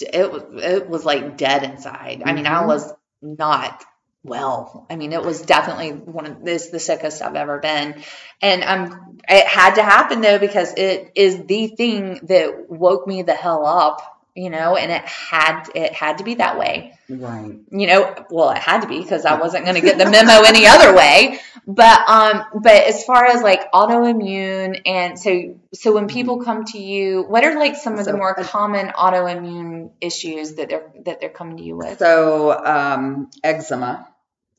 it 0.02 0.30
was 0.30 0.42
it 0.62 0.88
was 0.88 1.04
like 1.04 1.36
dead 1.36 1.62
inside. 1.62 2.20
Mm-hmm. 2.20 2.28
I 2.28 2.32
mean, 2.32 2.46
I 2.46 2.58
mm-hmm. 2.58 2.68
was 2.68 2.92
not 3.22 3.84
well. 4.22 4.86
I 4.90 4.96
mean, 4.96 5.12
it 5.12 5.22
was 5.22 5.42
definitely 5.42 5.90
one 5.90 6.26
of 6.26 6.44
this 6.44 6.68
the 6.68 6.80
sickest 6.80 7.22
I've 7.22 7.36
ever 7.36 7.58
been. 7.58 8.02
And 8.42 8.64
I'm 8.64 9.18
it 9.28 9.46
had 9.46 9.74
to 9.74 9.82
happen 9.82 10.20
though 10.20 10.38
because 10.38 10.74
it 10.76 11.12
is 11.14 11.44
the 11.44 11.68
thing 11.68 12.20
that 12.24 12.68
woke 12.68 13.06
me 13.06 13.22
the 13.22 13.34
hell 13.34 13.66
up 13.66 14.17
you 14.38 14.50
know, 14.50 14.76
and 14.76 14.92
it 14.92 15.02
had 15.02 15.68
it 15.74 15.92
had 15.92 16.18
to 16.18 16.24
be 16.24 16.36
that 16.36 16.56
way. 16.56 16.94
Right. 17.08 17.58
You 17.70 17.86
know, 17.88 18.14
well, 18.30 18.50
it 18.50 18.58
had 18.58 18.82
to 18.82 18.86
be 18.88 19.00
because 19.00 19.24
I 19.24 19.38
wasn't 19.40 19.64
going 19.64 19.74
to 19.74 19.80
get 19.80 19.98
the 19.98 20.08
memo 20.10 20.42
any 20.46 20.64
other 20.66 20.94
way. 20.94 21.40
But 21.66 22.08
um, 22.08 22.44
but 22.62 22.84
as 22.84 23.04
far 23.04 23.26
as 23.26 23.42
like 23.42 23.72
autoimmune, 23.72 24.80
and 24.86 25.18
so 25.18 25.58
so 25.74 25.92
when 25.92 26.06
people 26.06 26.44
come 26.44 26.64
to 26.66 26.78
you, 26.78 27.22
what 27.22 27.44
are 27.44 27.58
like 27.58 27.74
some 27.74 27.94
of 27.94 28.04
so, 28.04 28.12
the 28.12 28.16
more 28.16 28.38
uh, 28.38 28.44
common 28.44 28.88
autoimmune 28.88 29.90
issues 30.00 30.54
that 30.54 30.68
they're 30.68 30.92
that 31.04 31.20
they're 31.20 31.30
coming 31.30 31.56
to 31.56 31.64
you 31.64 31.76
with? 31.76 31.98
So 31.98 32.52
um, 32.64 33.30
eczema 33.42 34.08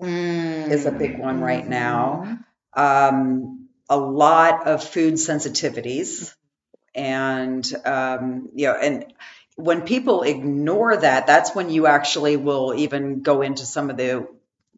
mm. 0.02 0.70
is 0.70 0.86
a 0.86 0.92
big 0.92 1.20
one 1.20 1.40
right 1.40 1.68
now. 1.68 2.38
Um, 2.74 3.70
a 3.90 3.98
lot 3.98 4.68
of 4.68 4.84
food 4.84 5.14
sensitivities 5.16 6.36
and 6.96 7.66
um, 7.86 8.50
you 8.56 8.68
know 8.68 8.74
and 8.74 9.06
when 9.60 9.82
people 9.82 10.24
ignore 10.24 10.96
that, 10.96 11.28
that's 11.28 11.54
when 11.54 11.70
you 11.70 11.86
actually 11.86 12.38
will 12.38 12.74
even 12.76 13.22
go 13.22 13.42
into 13.42 13.66
some 13.66 13.90
of 13.90 13.98
the, 13.98 14.28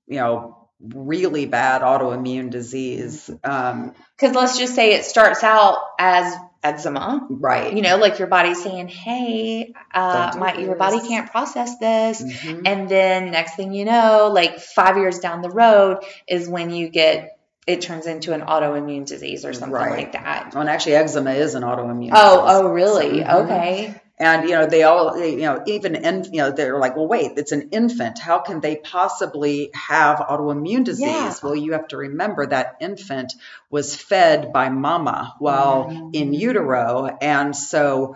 you 0.07 0.17
know, 0.17 0.57
really 0.79 1.45
bad 1.45 1.83
autoimmune 1.83 2.49
disease. 2.49 3.29
Because 3.29 3.73
um, 3.73 4.33
let's 4.33 4.57
just 4.57 4.73
say 4.73 4.93
it 4.93 5.05
starts 5.05 5.43
out 5.43 5.77
as 5.99 6.33
eczema, 6.63 7.27
right? 7.29 7.75
You 7.75 7.83
know, 7.83 7.97
like 7.97 8.17
your 8.17 8.27
body's 8.27 8.63
saying, 8.63 8.87
"Hey, 8.87 9.73
uh, 9.93 10.35
my 10.39 10.57
your 10.57 10.75
body 10.75 11.07
can't 11.07 11.29
process 11.29 11.77
this," 11.77 12.21
mm-hmm. 12.21 12.65
and 12.65 12.89
then 12.89 13.29
next 13.29 13.55
thing 13.55 13.73
you 13.73 13.85
know, 13.85 14.31
like 14.33 14.59
five 14.59 14.97
years 14.97 15.19
down 15.19 15.43
the 15.43 15.51
road, 15.51 16.03
is 16.27 16.49
when 16.49 16.71
you 16.71 16.89
get 16.89 17.37
it 17.67 17.81
turns 17.81 18.07
into 18.07 18.33
an 18.33 18.41
autoimmune 18.41 19.05
disease 19.05 19.45
or 19.45 19.53
something 19.53 19.71
right. 19.73 19.91
like 19.91 20.11
that. 20.13 20.53
Well, 20.53 20.61
and 20.61 20.69
actually, 20.69 20.95
eczema 20.95 21.33
is 21.33 21.53
an 21.53 21.61
autoimmune. 21.61 22.09
Oh, 22.13 22.41
disease. 22.41 22.57
oh, 22.57 22.67
really? 22.69 23.19
So, 23.19 23.27
mm-hmm. 23.27 23.45
Okay. 23.45 24.00
And 24.21 24.47
you 24.47 24.55
know, 24.55 24.67
they 24.67 24.83
all, 24.83 25.17
you 25.17 25.41
know, 25.41 25.63
even 25.65 25.95
in, 25.95 26.25
you 26.25 26.41
know, 26.41 26.51
they're 26.51 26.77
like, 26.77 26.95
well, 26.95 27.07
wait, 27.07 27.31
it's 27.37 27.51
an 27.51 27.69
infant. 27.71 28.19
How 28.19 28.37
can 28.37 28.59
they 28.59 28.75
possibly 28.75 29.71
have 29.73 30.19
autoimmune 30.19 30.83
disease? 30.83 31.07
Yeah. 31.07 31.33
Well, 31.41 31.55
you 31.55 31.73
have 31.73 31.87
to 31.87 31.97
remember 31.97 32.45
that 32.45 32.77
infant 32.81 33.33
was 33.71 33.95
fed 33.95 34.53
by 34.53 34.69
mama 34.69 35.33
while 35.39 35.85
mm-hmm. 35.85 36.09
in 36.13 36.33
utero, 36.33 37.07
and 37.19 37.55
so 37.55 38.15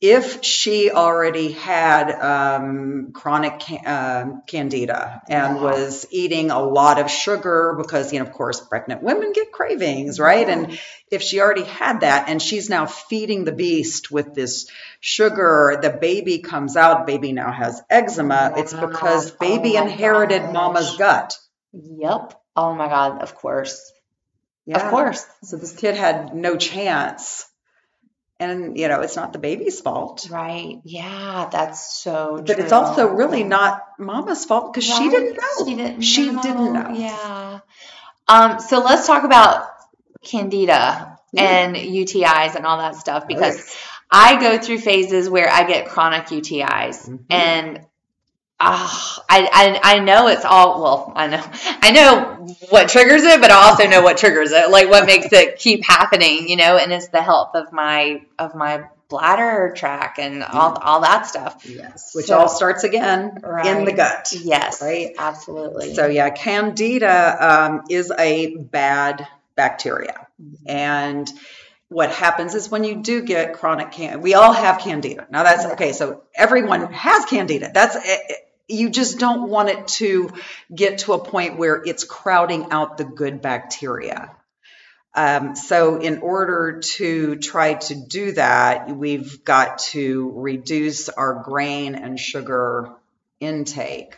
if 0.00 0.44
she 0.44 0.92
already 0.92 1.50
had 1.50 2.12
um, 2.12 3.10
chronic 3.12 3.60
uh, 3.84 4.26
candida 4.46 5.20
and 5.28 5.56
Yeah. 5.56 5.62
was 5.62 6.06
eating 6.12 6.50
a 6.52 6.62
lot 6.62 7.00
of 7.00 7.10
sugar 7.10 7.74
because 7.76 8.12
you 8.12 8.20
know 8.20 8.26
of 8.26 8.32
course 8.32 8.60
pregnant 8.60 9.02
women 9.02 9.32
get 9.32 9.50
cravings 9.50 10.20
right 10.20 10.48
and 10.48 10.78
if 11.10 11.20
she 11.22 11.40
already 11.40 11.64
had 11.64 12.02
that 12.02 12.28
and 12.28 12.40
she's 12.40 12.68
now 12.70 12.86
feeding 12.86 13.44
the 13.44 13.50
beast 13.52 14.10
with 14.12 14.34
this 14.34 14.68
sugar 15.00 15.78
the 15.82 15.90
baby 15.90 16.38
comes 16.38 16.76
out 16.76 17.06
baby 17.06 17.32
now 17.32 17.50
has 17.50 17.82
eczema 17.90 18.52
it's 18.56 18.72
because 18.72 19.32
baby 19.32 19.76
Oh 19.76 19.82
inherited 19.82 20.42
gosh. 20.42 20.52
mama's 20.52 20.96
gut 20.96 21.36
Yep. 21.72 22.40
Oh 22.56 22.74
my 22.74 22.88
God. 22.88 23.20
Of 23.22 23.34
course. 23.34 23.92
Yeah. 24.64 24.78
Of 24.84 24.90
course. 24.90 25.24
so 25.44 25.56
this 25.56 25.74
kid 25.76 25.94
had 25.96 26.34
no 26.34 26.56
chance 26.56 27.44
and 28.40 28.78
you 28.78 28.88
know 28.88 29.00
it's 29.00 29.16
not 29.16 29.32
the 29.32 29.38
baby's 29.38 29.80
fault 29.80 30.28
Right. 30.30 30.80
Yeah. 30.84 31.48
That's 31.50 31.94
so 32.02 32.42
But 32.46 32.58
it's 32.58 32.72
also 32.72 33.08
really 33.08 33.44
not 33.44 33.82
mama's 33.98 34.44
fault 34.44 34.72
because 34.72 34.84
she 34.84 35.08
didn't 35.08 35.36
know. 35.36 35.66
She 35.66 35.74
didn't 35.74 36.00
She 36.02 36.30
know. 36.30 36.42
didn't 36.42 36.72
know. 36.72 36.90
Yeah. 36.94 37.60
Um, 38.28 38.60
so 38.60 38.80
let's 38.80 39.06
talk 39.06 39.24
about 39.24 39.66
candida 40.24 41.18
Yeah. 41.32 41.42
and 41.42 41.76
UTIs 41.76 42.54
and 42.54 42.64
all 42.66 42.78
that 42.78 42.96
stuff 42.96 43.26
because. 43.26 43.74
I 44.10 44.40
go 44.40 44.56
through 44.56 44.78
phases 44.78 45.28
where 45.28 45.50
I 45.50 45.64
get 45.64 45.90
chronic 45.90 46.28
UTIs 46.28 47.06
Mhm. 47.10 47.24
and 47.28 47.80
ah, 48.60 49.22
I, 49.28 49.80
I 49.82 49.96
I 49.96 49.98
know 50.00 50.28
it's 50.28 50.44
all 50.44 50.82
well 50.82 51.12
I 51.14 51.26
know 51.28 51.44
I 51.82 51.90
know 51.92 52.54
what 52.70 52.88
triggers 52.88 53.22
it 53.22 53.40
but 53.40 53.50
I 53.50 53.68
also 53.68 53.86
know 53.88 54.02
what 54.02 54.16
triggers 54.18 54.52
it 54.52 54.70
like 54.70 54.88
what 54.88 55.06
makes 55.06 55.32
it 55.32 55.58
keep 55.58 55.84
happening 55.84 56.48
you 56.48 56.56
know 56.56 56.76
and 56.76 56.92
it's 56.92 57.08
the 57.08 57.22
health 57.22 57.54
of 57.54 57.72
my 57.72 58.22
of 58.38 58.54
my 58.54 58.84
bladder 59.08 59.72
track 59.76 60.16
and 60.18 60.42
all 60.42 60.74
all 60.76 61.00
that 61.00 61.26
stuff 61.26 61.64
Yes, 61.66 62.10
which 62.14 62.26
So- 62.26 62.38
all 62.38 62.48
starts 62.48 62.84
again 62.84 63.40
in 63.64 63.84
the 63.84 63.92
gut. 63.92 64.32
yes 64.42 64.82
Right. 64.82 65.14
absolutely 65.18 65.94
So 65.94 66.06
yeah, 66.06 66.28
candida 66.30 67.36
um, 67.40 67.82
is 67.88 68.12
a 68.16 68.56
bad 68.56 69.26
bacteria, 69.56 70.26
and 70.66 71.30
what 71.88 72.10
happens 72.10 72.54
is 72.54 72.70
when 72.70 72.84
you 72.84 72.96
do 72.96 73.22
get 73.22 73.54
chronic 73.54 73.92
can, 73.92 74.20
we 74.20 74.34
all 74.34 74.52
have 74.52 74.78
candida. 74.78 75.26
Now 75.30 75.42
that's 75.42 75.64
okay. 75.72 75.92
So 75.94 76.22
everyone 76.34 76.92
has 76.92 77.24
candida. 77.24 77.70
That's 77.72 77.96
eh, 77.96 78.00
eh, 78.06 78.34
you 78.68 78.90
just 78.90 79.18
don't 79.18 79.48
want 79.48 79.70
it 79.70 79.88
to 79.88 80.30
get 80.72 80.98
to 80.98 81.14
a 81.14 81.18
point 81.18 81.56
where 81.56 81.82
it's 81.84 82.04
crowding 82.04 82.70
out 82.70 82.98
the 82.98 83.04
good 83.04 83.40
bacteria. 83.40 84.30
Um, 85.14 85.56
so, 85.56 85.96
in 86.00 86.18
order 86.18 86.80
to 86.80 87.36
try 87.36 87.74
to 87.74 87.94
do 87.94 88.32
that, 88.32 88.94
we've 88.94 89.42
got 89.42 89.78
to 89.90 90.32
reduce 90.36 91.08
our 91.08 91.42
grain 91.42 91.94
and 91.94 92.20
sugar 92.20 92.90
intake 93.40 94.16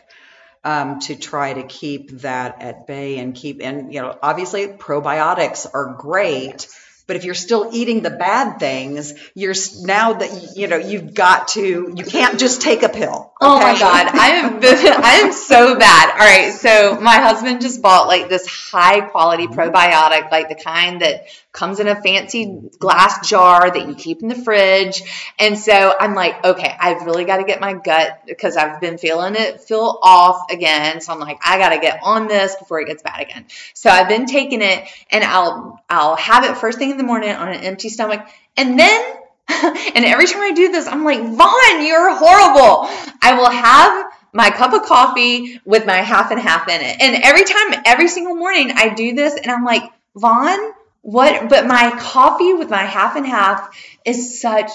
um, 0.63 0.99
to 0.99 1.15
try 1.15 1.53
to 1.53 1.63
keep 1.63 2.11
that 2.21 2.61
at 2.61 2.87
bay 2.87 3.17
and 3.19 3.33
keep. 3.33 3.61
And 3.63 3.93
you 3.93 4.01
know, 4.01 4.17
obviously, 4.21 4.67
probiotics 4.67 5.65
are 5.73 5.95
great. 5.97 6.67
But 7.07 7.15
if 7.15 7.25
you're 7.25 7.33
still 7.33 7.69
eating 7.73 8.03
the 8.03 8.11
bad 8.11 8.59
things, 8.59 9.13
you're 9.33 9.55
now 9.81 10.13
that 10.13 10.55
you 10.55 10.67
know 10.67 10.77
you've 10.77 11.13
got 11.13 11.47
to. 11.49 11.93
You 11.95 12.03
can't 12.03 12.39
just 12.39 12.61
take 12.61 12.83
a 12.83 12.89
pill. 12.89 13.30
Oh 13.43 13.57
my 13.57 13.77
god, 13.79 14.07
I 14.13 14.29
am 14.35 14.59
I 15.03 15.13
am 15.23 15.33
so 15.33 15.75
bad. 15.75 16.11
All 16.11 16.19
right, 16.19 16.53
so 16.53 17.01
my 17.01 17.15
husband 17.15 17.59
just 17.59 17.81
bought 17.81 18.07
like 18.07 18.29
this 18.29 18.45
high 18.45 19.01
quality 19.01 19.47
mm-hmm. 19.47 19.59
probiotic, 19.59 20.29
like 20.29 20.47
the 20.47 20.53
kind 20.53 21.01
that 21.01 21.25
comes 21.51 21.79
in 21.79 21.87
a 21.87 21.99
fancy 21.99 22.69
glass 22.77 23.27
jar 23.27 23.71
that 23.71 23.87
you 23.87 23.95
keep 23.95 24.21
in 24.21 24.27
the 24.27 24.35
fridge. 24.35 25.01
And 25.39 25.57
so 25.57 25.91
I'm 25.99 26.13
like, 26.13 26.45
okay, 26.45 26.71
I've 26.79 27.07
really 27.07 27.25
got 27.25 27.37
to 27.37 27.43
get 27.43 27.59
my 27.59 27.73
gut 27.73 28.21
because 28.27 28.57
I've 28.57 28.79
been 28.79 28.99
feeling 28.99 29.33
it 29.35 29.61
feel 29.61 29.97
off 30.03 30.51
again. 30.51 31.01
So 31.01 31.11
I'm 31.11 31.19
like, 31.19 31.39
I 31.43 31.57
got 31.57 31.69
to 31.69 31.79
get 31.79 32.01
on 32.03 32.27
this 32.27 32.55
before 32.55 32.79
it 32.79 32.85
gets 32.85 33.01
bad 33.01 33.21
again. 33.21 33.47
So 33.73 33.89
I've 33.89 34.07
been 34.07 34.27
taking 34.27 34.61
it 34.61 34.87
and 35.09 35.23
I'll 35.23 35.81
I'll 35.89 36.15
have 36.15 36.45
it 36.45 36.57
first 36.57 36.77
thing 36.77 36.91
in 36.91 36.97
the 36.97 37.03
morning 37.03 37.31
on 37.31 37.47
an 37.47 37.61
empty 37.61 37.89
stomach. 37.89 38.23
And 38.55 38.77
then 38.77 39.15
and 39.95 40.05
every 40.05 40.27
time 40.27 40.41
I 40.41 40.51
do 40.51 40.71
this, 40.71 40.87
I'm 40.87 41.03
like, 41.03 41.21
Vaughn, 41.21 41.85
you're 41.85 42.15
horrible. 42.15 42.89
I 43.21 43.33
will 43.35 43.49
have 43.49 44.11
my 44.33 44.49
cup 44.49 44.73
of 44.73 44.83
coffee 44.83 45.59
with 45.65 45.85
my 45.85 45.97
half 45.97 46.31
and 46.31 46.39
half 46.39 46.67
in 46.67 46.81
it. 46.81 47.01
And 47.01 47.23
every 47.23 47.43
time, 47.43 47.81
every 47.85 48.07
single 48.07 48.35
morning, 48.35 48.71
I 48.75 48.93
do 48.93 49.13
this 49.13 49.35
and 49.35 49.51
I'm 49.51 49.65
like, 49.65 49.83
Vaughn, 50.15 50.73
what? 51.01 51.49
But 51.49 51.67
my 51.67 51.95
coffee 51.99 52.53
with 52.53 52.69
my 52.69 52.83
half 52.83 53.15
and 53.15 53.25
half 53.25 53.75
is 54.05 54.39
such 54.39 54.71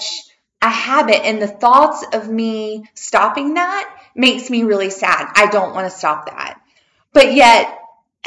a 0.61 0.69
habit. 0.69 1.25
And 1.25 1.41
the 1.41 1.47
thoughts 1.47 2.05
of 2.13 2.29
me 2.29 2.89
stopping 2.93 3.55
that 3.55 3.89
makes 4.15 4.49
me 4.49 4.63
really 4.63 4.89
sad. 4.89 5.31
I 5.35 5.47
don't 5.47 5.73
want 5.73 5.91
to 5.91 5.97
stop 5.97 6.27
that. 6.27 6.59
But 7.13 7.33
yet, 7.33 7.76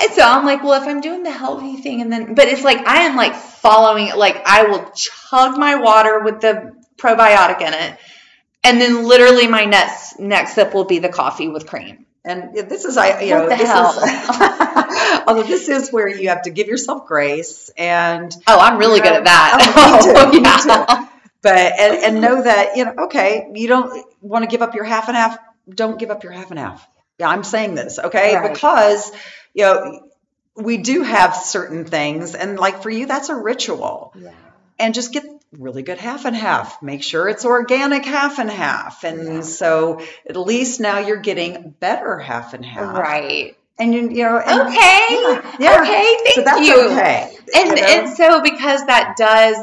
and 0.00 0.12
so 0.12 0.22
I'm 0.22 0.44
like, 0.44 0.62
well, 0.62 0.80
if 0.82 0.88
I'm 0.88 1.00
doing 1.00 1.22
the 1.22 1.30
healthy 1.30 1.76
thing, 1.76 2.00
and 2.00 2.12
then, 2.12 2.34
but 2.34 2.46
it's 2.48 2.62
like 2.64 2.86
I 2.86 3.02
am 3.02 3.16
like 3.16 3.34
following 3.34 4.08
it. 4.08 4.16
Like 4.16 4.42
I 4.46 4.64
will 4.64 4.90
chug 4.94 5.58
my 5.58 5.76
water 5.76 6.20
with 6.20 6.40
the 6.40 6.72
probiotic 6.96 7.60
in 7.60 7.72
it, 7.74 7.98
and 8.64 8.80
then 8.80 9.04
literally 9.06 9.46
my 9.48 9.64
next 9.64 10.18
next 10.18 10.54
sip 10.54 10.74
will 10.74 10.84
be 10.84 10.98
the 10.98 11.08
coffee 11.08 11.48
with 11.48 11.66
cream. 11.66 12.06
And 12.22 12.54
this 12.54 12.84
is, 12.84 12.98
I 12.98 13.20
you 13.22 13.34
What 13.34 13.48
know, 13.48 13.56
this 13.56 13.66
hell? 13.66 13.90
is, 13.98 15.22
although 15.26 15.42
this 15.42 15.68
is 15.70 15.90
where 15.90 16.06
you 16.06 16.28
have 16.28 16.42
to 16.42 16.50
give 16.50 16.66
yourself 16.66 17.06
grace 17.06 17.70
and 17.78 18.30
Oh, 18.46 18.58
I'm 18.60 18.76
really 18.76 18.98
You 18.98 19.02
good 19.04 19.12
at 19.14 19.24
that. 19.24 19.58
oh, 19.76 19.96
me 19.96 20.02
too, 20.04 20.12
oh, 20.16 20.30
me 20.30 20.40
yeah. 20.42 21.06
but 21.42 21.56
and, 21.80 22.04
and 22.04 22.20
know 22.20 22.42
that 22.42 22.76
you 22.76 22.84
know 22.84 22.94
okay 23.04 23.50
you 23.54 23.68
don't 23.68 24.04
want 24.20 24.44
to 24.44 24.50
give 24.50 24.60
up 24.60 24.74
your 24.74 24.84
half 24.84 25.08
and 25.08 25.16
half 25.16 25.38
don't 25.70 25.98
give 25.98 26.10
up 26.10 26.22
your 26.22 26.32
half 26.32 26.50
and 26.50 26.58
half 26.58 26.86
yeah 27.18 27.28
i'm 27.28 27.42
saying 27.42 27.74
this 27.74 27.98
okay 27.98 28.36
Right. 28.36 28.52
because 28.52 29.10
you 29.54 29.64
know 29.64 30.06
we 30.56 30.76
do 30.78 31.02
have 31.02 31.34
certain 31.36 31.84
things 31.84 32.34
and 32.34 32.58
like 32.58 32.82
for 32.82 32.90
you 32.90 33.06
that's 33.06 33.28
a 33.28 33.34
ritual 33.34 34.12
Yeah. 34.16 34.32
and 34.78 34.94
just 34.94 35.12
get 35.12 35.24
really 35.52 35.82
good 35.82 35.98
half 35.98 36.24
and 36.26 36.36
half 36.36 36.82
make 36.82 37.02
sure 37.02 37.28
it's 37.28 37.44
organic 37.44 38.04
half 38.04 38.38
and 38.38 38.50
half 38.50 39.04
and 39.04 39.24
Yeah. 39.36 39.40
so 39.42 40.00
at 40.28 40.36
least 40.36 40.80
now 40.80 40.98
you're 40.98 41.16
getting 41.20 41.74
better 41.80 42.18
half 42.18 42.54
and 42.54 42.64
half 42.64 42.96
Right. 42.96 43.56
and 43.78 43.94
you, 43.94 44.02
you 44.10 44.24
know 44.24 44.38
and, 44.38 44.60
Okay. 44.68 44.74
yeah, 44.76 45.56
yeah. 45.58 45.80
Okay. 45.82 46.16
Thank 46.24 46.34
so 46.34 46.42
that's 46.42 46.66
you. 46.68 46.90
okay 46.90 47.36
And 47.54 47.68
you 47.70 47.74
know? 47.76 47.88
and 47.88 48.08
so 48.16 48.42
because 48.42 48.84
that 48.86 49.14
does 49.16 49.56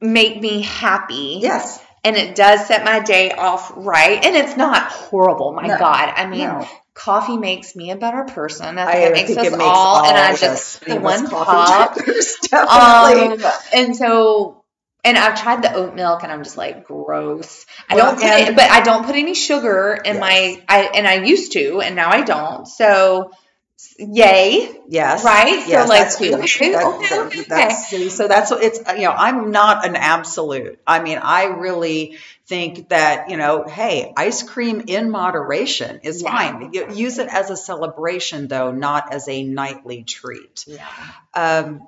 make 0.00 0.40
me 0.40 0.62
happy. 0.62 1.38
yes 1.40 1.82
and 2.04 2.16
it 2.16 2.36
does 2.36 2.64
set 2.66 2.84
my 2.84 3.00
day 3.00 3.32
off 3.32 3.72
right 3.74 4.24
and 4.24 4.36
it's 4.36 4.56
not 4.56 4.82
horrible 4.92 5.52
my 5.52 5.66
No, 5.66 5.78
god 5.78 6.12
i 6.14 6.26
mean 6.26 6.46
no. 6.48 6.68
Coffee 6.96 7.36
makes 7.36 7.76
me 7.76 7.90
a 7.90 7.96
better 7.96 8.24
person 8.24 8.78
i 8.78 8.86
I 8.86 8.92
think 8.94 9.04
it 9.04 9.12
makes 9.12 9.36
us 9.36 9.46
it 9.46 9.50
makes 9.52 9.62
all, 9.62 10.04
and 10.04 10.16
i 10.18 10.34
just 10.34 10.84
the 10.84 10.96
one 10.96 11.28
cup 11.28 11.96
um, 12.52 13.44
and 13.74 13.94
so 13.94 14.64
and 15.06 15.16
I've 15.16 15.40
tried 15.40 15.62
the 15.62 15.72
oat 15.72 15.94
milk, 15.94 16.24
and 16.24 16.32
I'm 16.32 16.42
just 16.42 16.56
like 16.56 16.84
gross. 16.84 17.64
I 17.88 17.94
don't 17.94 18.16
put 18.16 18.24
it, 18.24 18.56
but 18.56 18.68
I 18.68 18.80
don't 18.80 19.06
put 19.06 19.14
any 19.14 19.34
sugar 19.34 19.96
in 20.04 20.16
Yes. 20.16 20.20
my. 20.20 20.64
I 20.68 20.90
and 20.96 21.06
I 21.06 21.24
used 21.24 21.52
to, 21.52 21.80
and 21.80 21.94
now 21.94 22.10
I 22.10 22.22
don't. 22.22 22.66
So, 22.66 23.30
yay, 23.98 24.80
Yes. 24.88 25.24
right? 25.24 25.66
Yes, 25.66 25.84
so 25.84 25.88
like, 25.88 26.00
that's 26.02 26.16
good. 26.16 26.34
okay, 26.34 26.72
That- 26.72 26.84
okay, 26.84 27.08
that- 27.08 27.26
okay, 27.26 27.42
that's- 27.42 28.14
so 28.16 28.28
that's 28.28 28.50
what 28.50 28.62
it's, 28.62 28.78
you 28.78 29.02
know, 29.02 29.10
I'm 29.16 29.50
not 29.50 29.86
an 29.86 29.96
absolute. 29.96 30.78
I 30.86 31.00
mean, 31.00 31.18
I 31.18 31.44
really 31.44 32.16
think 32.46 32.88
that, 32.88 33.28
you 33.30 33.36
know, 33.36 33.64
hey, 33.64 34.12
ice 34.16 34.42
cream 34.42 34.84
in 34.86 35.10
moderation 35.10 36.00
is 36.04 36.22
Yeah. 36.22 36.30
fine. 36.30 36.70
Use 36.94 37.18
it 37.18 37.28
as 37.28 37.50
a 37.50 37.56
celebration, 37.56 38.48
though, 38.48 38.70
not 38.70 39.12
as 39.12 39.28
a 39.28 39.42
nightly 39.42 40.04
treat. 40.04 40.64
yeah, 40.66 40.86
Um, 41.34 41.86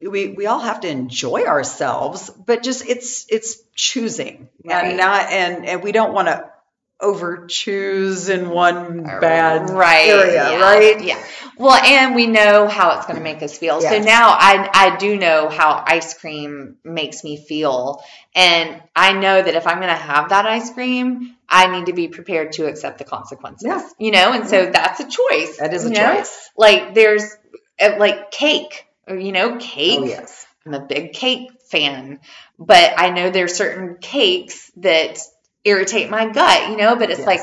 we, 0.00 0.28
we 0.30 0.46
all 0.46 0.58
have 0.58 0.80
to 0.80 0.88
enjoy 0.88 1.44
ourselves, 1.44 2.28
but 2.30 2.62
just 2.64 2.84
it's 2.88 3.24
it's 3.28 3.58
choosing 3.76 4.48
Right. 4.64 4.84
and 4.86 4.96
not 4.96 5.30
and 5.30 5.64
and 5.64 5.82
we 5.82 5.92
don't 5.92 6.12
want 6.12 6.26
to 6.26 6.50
over 7.02 7.46
choose 7.48 8.28
in 8.28 8.48
one 8.48 9.02
bad 9.02 9.68
right 9.70 10.06
area, 10.08 10.34
yeah, 10.50 10.60
right? 10.60 11.02
yeah 11.02 11.22
well 11.58 11.74
and 11.74 12.14
we 12.14 12.26
know 12.26 12.68
how 12.68 12.96
it's 12.96 13.06
going 13.06 13.16
to 13.18 13.22
make 13.22 13.42
us 13.42 13.58
feel 13.58 13.80
so 13.80 13.98
now 13.98 14.28
i 14.30 14.70
i 14.72 14.96
do 14.96 15.18
know 15.18 15.48
how 15.48 15.82
ice 15.86 16.14
cream 16.14 16.76
makes 16.84 17.24
me 17.24 17.36
feel 17.36 18.02
and 18.34 18.80
i 18.96 19.12
know 19.12 19.42
that 19.42 19.54
if 19.54 19.66
i'm 19.66 19.76
going 19.76 19.88
to 19.88 19.94
have 19.94 20.30
that 20.30 20.46
ice 20.46 20.72
cream 20.72 21.34
i 21.48 21.66
need 21.76 21.86
to 21.86 21.92
be 21.92 22.08
prepared 22.08 22.52
to 22.52 22.66
accept 22.66 22.98
the 22.98 23.04
consequences 23.04 23.66
Yeah. 23.66 23.86
you 23.98 24.12
know 24.12 24.32
and 24.32 24.48
so 24.48 24.66
that's 24.66 25.00
a 25.00 25.08
choice 25.08 25.58
That 25.58 25.74
is 25.74 25.84
a 25.84 25.90
know? 25.90 26.16
choice. 26.16 26.50
like 26.56 26.94
there's 26.94 27.24
uh, 27.80 27.96
like 27.98 28.30
cake 28.30 28.86
you 29.08 29.32
know 29.32 29.56
cake 29.58 29.98
Oh 30.00 30.04
yes. 30.06 30.46
I'm 30.64 30.74
a 30.74 30.80
big 30.80 31.12
cake 31.12 31.50
fan, 31.70 32.20
but 32.56 32.94
I 32.96 33.10
know 33.10 33.30
there's 33.30 33.56
certain 33.56 33.96
cakes 34.00 34.70
that 34.76 35.18
irritate 35.64 36.10
my 36.10 36.28
gut, 36.28 36.70
you 36.70 36.76
know, 36.76 36.96
but 36.96 37.10
it's 37.10 37.20
Yes. 37.20 37.26
like 37.26 37.40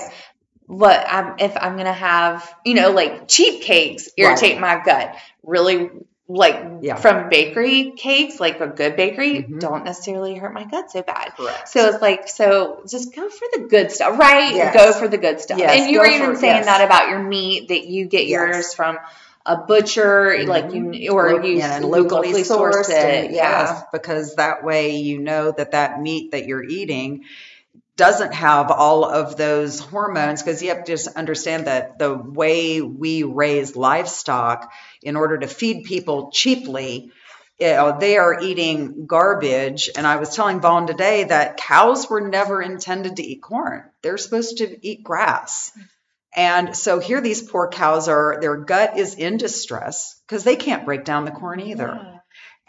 what 0.67 1.03
I'm 1.07 1.35
if 1.39 1.55
I'm 1.59 1.75
to 1.77 1.93
have, 1.93 2.47
you 2.65 2.75
know, 2.75 2.91
like 2.91 3.27
cheap 3.27 3.61
cakes 3.63 4.09
irritate 4.17 4.59
my 4.59 4.81
gut. 4.83 5.15
Really 5.43 5.89
like 6.31 6.61
Yeah. 6.81 6.93
from 6.95 7.27
bakery 7.29 7.93
cakes, 7.97 8.39
like 8.39 8.61
a 8.61 8.67
good 8.67 8.95
bakery, 8.95 9.41
Mhm. 9.49 9.59
don't 9.59 9.83
necessarily 9.83 10.35
hurt 10.35 10.53
my 10.53 10.63
gut 10.63 10.91
so 10.91 11.01
bad. 11.01 11.31
Correct. 11.35 11.69
So 11.69 11.87
it's 11.87 12.03
like, 12.03 12.27
so 12.27 12.83
just 12.87 13.15
go 13.15 13.27
for 13.29 13.47
the 13.53 13.61
good 13.67 13.91
stuff, 13.91 14.19
right? 14.19 14.53
Yes. 14.53 14.75
Go 14.75 14.93
for 14.93 15.07
the 15.07 15.17
good 15.17 15.41
stuff. 15.41 15.57
Yes, 15.57 15.81
and 15.81 15.89
you 15.91 15.99
were 15.99 16.05
even 16.05 16.35
saying 16.35 16.57
yes. 16.57 16.65
that 16.65 16.81
about 16.85 17.09
your 17.09 17.17
meat 17.23 17.69
that 17.69 17.87
you 17.87 18.05
get 18.05 18.27
yours 18.27 18.75
from 18.75 18.99
a 19.43 19.57
butcher, 19.57 20.43
like 20.45 20.71
you 20.71 21.09
or 21.11 21.33
Lo- 21.37 21.41
you 21.43 21.57
yeah, 21.57 21.79
you 21.79 21.87
locally, 21.87 22.31
sourced, 22.43 22.89
it. 22.91 23.25
and- 23.25 23.33
yeah. 23.35 23.71
yes, 23.71 23.83
because 23.91 24.35
that 24.35 24.63
way 24.63 24.97
you 24.97 25.17
know 25.17 25.49
that 25.51 25.71
that 25.71 25.99
meat 25.99 26.33
that 26.33 26.45
you're 26.45 26.63
eating 26.63 27.23
doesn't 27.99 28.33
have 28.33 28.71
all 28.71 29.03
of 29.03 29.35
those 29.35 29.81
hormones 29.81 30.41
because 30.41 30.63
you 30.63 30.69
have 30.69 30.85
to 30.85 30.91
just 30.93 31.17
understand 31.17 31.67
that 31.67 31.99
the 31.99 32.15
way 32.15 32.81
we 32.81 33.23
raise 33.23 33.75
livestock 33.75 34.71
in 35.03 35.17
order 35.17 35.37
to 35.37 35.47
feed 35.47 35.83
people 35.83 36.31
cheaply 36.31 37.11
you 37.59 37.67
know, 37.67 37.97
they 37.99 38.17
are 38.17 38.41
eating 38.41 39.05
garbage. 39.05 39.89
And 39.97 40.07
i 40.07 40.15
was 40.15 40.33
telling 40.33 40.61
vaughn 40.61 40.87
today 40.87 41.25
that 41.25 41.57
cows 41.57 42.09
were 42.09 42.21
never 42.21 42.61
intended 42.61 43.17
to 43.17 43.23
eat 43.23 43.41
corn. 43.41 43.83
They're 44.01 44.17
supposed 44.17 44.59
to 44.59 44.77
eat 44.81 45.03
grass. 45.03 45.73
And 46.33 46.77
so 46.77 46.99
here 46.99 47.19
these 47.19 47.41
poor 47.41 47.67
cows 47.67 48.07
are 48.07 48.37
their 48.39 48.55
gut 48.55 48.97
is 48.97 49.15
in 49.15 49.35
distress 49.35 50.21
because 50.25 50.45
they 50.45 50.55
can't 50.55 50.85
break 50.85 51.03
down 51.03 51.25
the 51.25 51.31
corn 51.31 51.59
either 51.59 52.18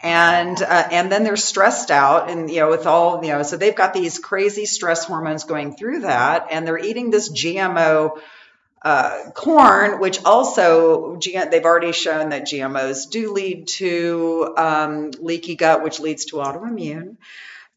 and 0.03 0.61
uh, 0.61 0.87
and 0.91 1.11
then 1.11 1.23
they're 1.23 1.37
stressed 1.37 1.91
out 1.91 2.29
and 2.29 2.49
you 2.49 2.59
know 2.61 2.69
with 2.69 2.87
all 2.87 3.23
you 3.23 3.31
know 3.31 3.43
so 3.43 3.57
they've 3.57 3.75
got 3.75 3.93
these 3.93 4.19
crazy 4.19 4.65
stress 4.65 5.05
hormones 5.05 5.43
going 5.43 5.75
through 5.75 6.01
that 6.01 6.47
and 6.51 6.65
they're 6.65 6.79
eating 6.79 7.11
this 7.11 7.31
gmo 7.31 8.19
uh, 8.83 9.29
corn 9.35 9.99
which 9.99 10.23
also 10.25 11.19
they've 11.19 11.65
already 11.65 11.91
shown 11.91 12.29
that 12.29 12.47
gmos 12.47 13.09
do 13.09 13.31
lead 13.31 13.67
to 13.67 14.53
um, 14.57 15.11
leaky 15.19 15.55
gut 15.55 15.83
which 15.83 15.99
leads 15.99 16.25
to 16.25 16.37
autoimmune. 16.37 17.17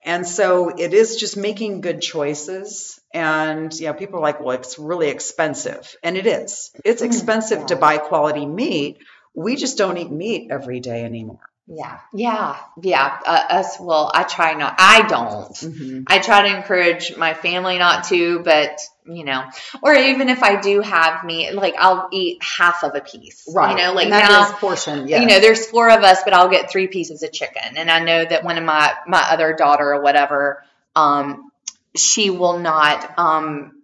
And 0.06 0.26
so 0.26 0.68
it 0.68 0.92
is 0.92 1.16
just 1.16 1.34
making 1.36 1.80
good 1.80 2.02
choices 2.02 3.00
and 3.12 3.72
you 3.78 3.86
know 3.86 3.94
people 3.94 4.18
are 4.18 4.22
like 4.22 4.40
well 4.40 4.56
it's 4.56 4.78
really 4.78 5.08
expensive. 5.08 5.94
And 6.02 6.16
it 6.16 6.26
is. 6.26 6.70
It's 6.84 7.02
expensive 7.02 7.66
to 7.66 7.76
buy 7.76 7.98
quality 7.98 8.46
meat. 8.46 8.98
We 9.34 9.56
just 9.56 9.76
don't 9.76 9.98
eat 9.98 10.10
meat 10.10 10.48
every 10.50 10.80
day 10.80 11.04
anymore 11.04 11.40
Yeah, 11.66 11.98
yeah, 12.12 12.58
yeah. 12.82 13.20
Uh, 13.24 13.44
us, 13.48 13.80
well, 13.80 14.10
I 14.14 14.24
try 14.24 14.52
not. 14.52 14.74
I 14.78 15.06
don't. 15.08 16.04
I 16.08 16.18
try 16.18 16.48
to 16.48 16.56
encourage 16.56 17.16
my 17.16 17.32
family 17.32 17.78
not 17.78 18.04
to, 18.08 18.40
but 18.40 18.80
you 19.06 19.24
know, 19.24 19.44
or 19.80 19.94
even 19.94 20.28
if 20.28 20.42
I 20.42 20.60
do 20.60 20.82
have 20.82 21.24
meat, 21.24 21.54
like 21.54 21.74
I'll 21.78 22.08
eat 22.12 22.42
half 22.42 22.84
of 22.84 22.94
a 22.94 23.00
piece. 23.00 23.48
Right? 23.50 23.70
You 23.70 23.82
know, 23.82 23.94
like 23.94 24.10
now, 24.10 24.44
is 24.44 24.52
portion. 24.52 25.08
Yes. 25.08 25.22
you 25.22 25.26
know, 25.26 25.40
there's 25.40 25.66
four 25.66 25.88
of 25.88 26.02
us, 26.04 26.22
but 26.22 26.34
I'll 26.34 26.50
get 26.50 26.70
three 26.70 26.86
pieces 26.86 27.22
of 27.22 27.32
chicken, 27.32 27.78
and 27.78 27.90
I 27.90 28.00
know 28.00 28.22
that 28.26 28.44
one 28.44 28.58
of 28.58 28.64
my 28.64 28.92
my 29.06 29.24
other 29.30 29.54
daughter 29.54 29.94
or 29.94 30.02
whatever, 30.02 30.62
um, 30.94 31.50
she 31.96 32.28
will 32.28 32.58
not, 32.58 33.18
um, 33.18 33.82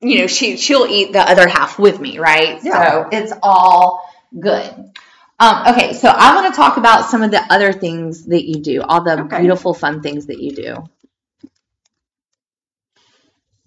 you 0.00 0.18
know, 0.20 0.26
she 0.28 0.56
she'll 0.58 0.86
eat 0.86 1.12
the 1.12 1.20
other 1.20 1.48
half 1.48 1.76
with 1.76 1.98
me, 1.98 2.20
right? 2.20 2.60
Yeah. 2.62 3.08
So 3.08 3.08
it's 3.10 3.32
all 3.42 4.08
good. 4.38 4.92
Um, 5.40 5.68
okay, 5.68 5.94
so 5.94 6.08
I 6.08 6.34
want 6.34 6.54
to 6.54 6.56
talk 6.56 6.76
about 6.76 7.06
some 7.06 7.22
of 7.22 7.30
the 7.30 7.40
other 7.50 7.72
things 7.72 8.26
that 8.26 8.46
you 8.46 8.56
do, 8.56 8.82
all 8.82 9.02
the 9.02 9.22
Okay. 9.22 9.38
beautiful, 9.40 9.72
fun 9.72 10.02
things 10.02 10.26
that 10.26 10.38
you 10.38 10.52
do. 10.52 10.84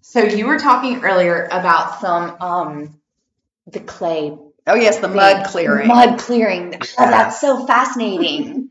So 0.01 0.24
you 0.24 0.45
were 0.45 0.59
talking 0.59 1.03
earlier 1.03 1.45
about 1.49 1.99
some 1.99 2.38
um, 2.39 3.01
the 3.65 3.80
clay 3.80 4.38
oh 4.67 4.76
yes, 4.76 4.99
the 4.99 5.07
mud 5.07 5.47
clearing. 5.47 5.88
Mud 5.88 6.19
clearing. 6.19 6.76
Oh, 6.99 7.09
that's 7.09 7.41
so 7.41 7.65
fascinating. 7.65 8.69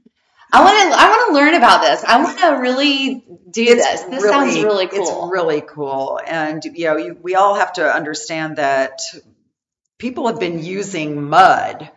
I 0.53 0.62
want 0.62 0.78
to. 0.78 1.00
I 1.00 1.09
want 1.09 1.28
to 1.28 1.34
learn 1.34 1.55
about 1.55 1.80
this. 1.82 2.05
I 2.05 2.22
want 2.22 2.38
to 2.38 2.50
really 2.61 3.24
do 3.50 3.64
this. 3.64 4.03
This 4.03 4.22
sounds 4.22 4.55
really 4.62 4.86
cool. 4.86 5.00
It's 5.00 5.32
really 5.32 5.62
cool, 5.62 6.20
and 6.24 6.62
you 6.64 6.84
know, 6.84 6.96
you, 6.98 7.18
we 7.20 7.34
all 7.34 7.55
have 7.57 7.72
to 7.74 7.92
understand 7.92 8.59
that 8.59 9.00
people 9.98 10.28
have 10.28 10.38
been 10.38 10.62
using 10.62 11.28
mud 11.28 11.90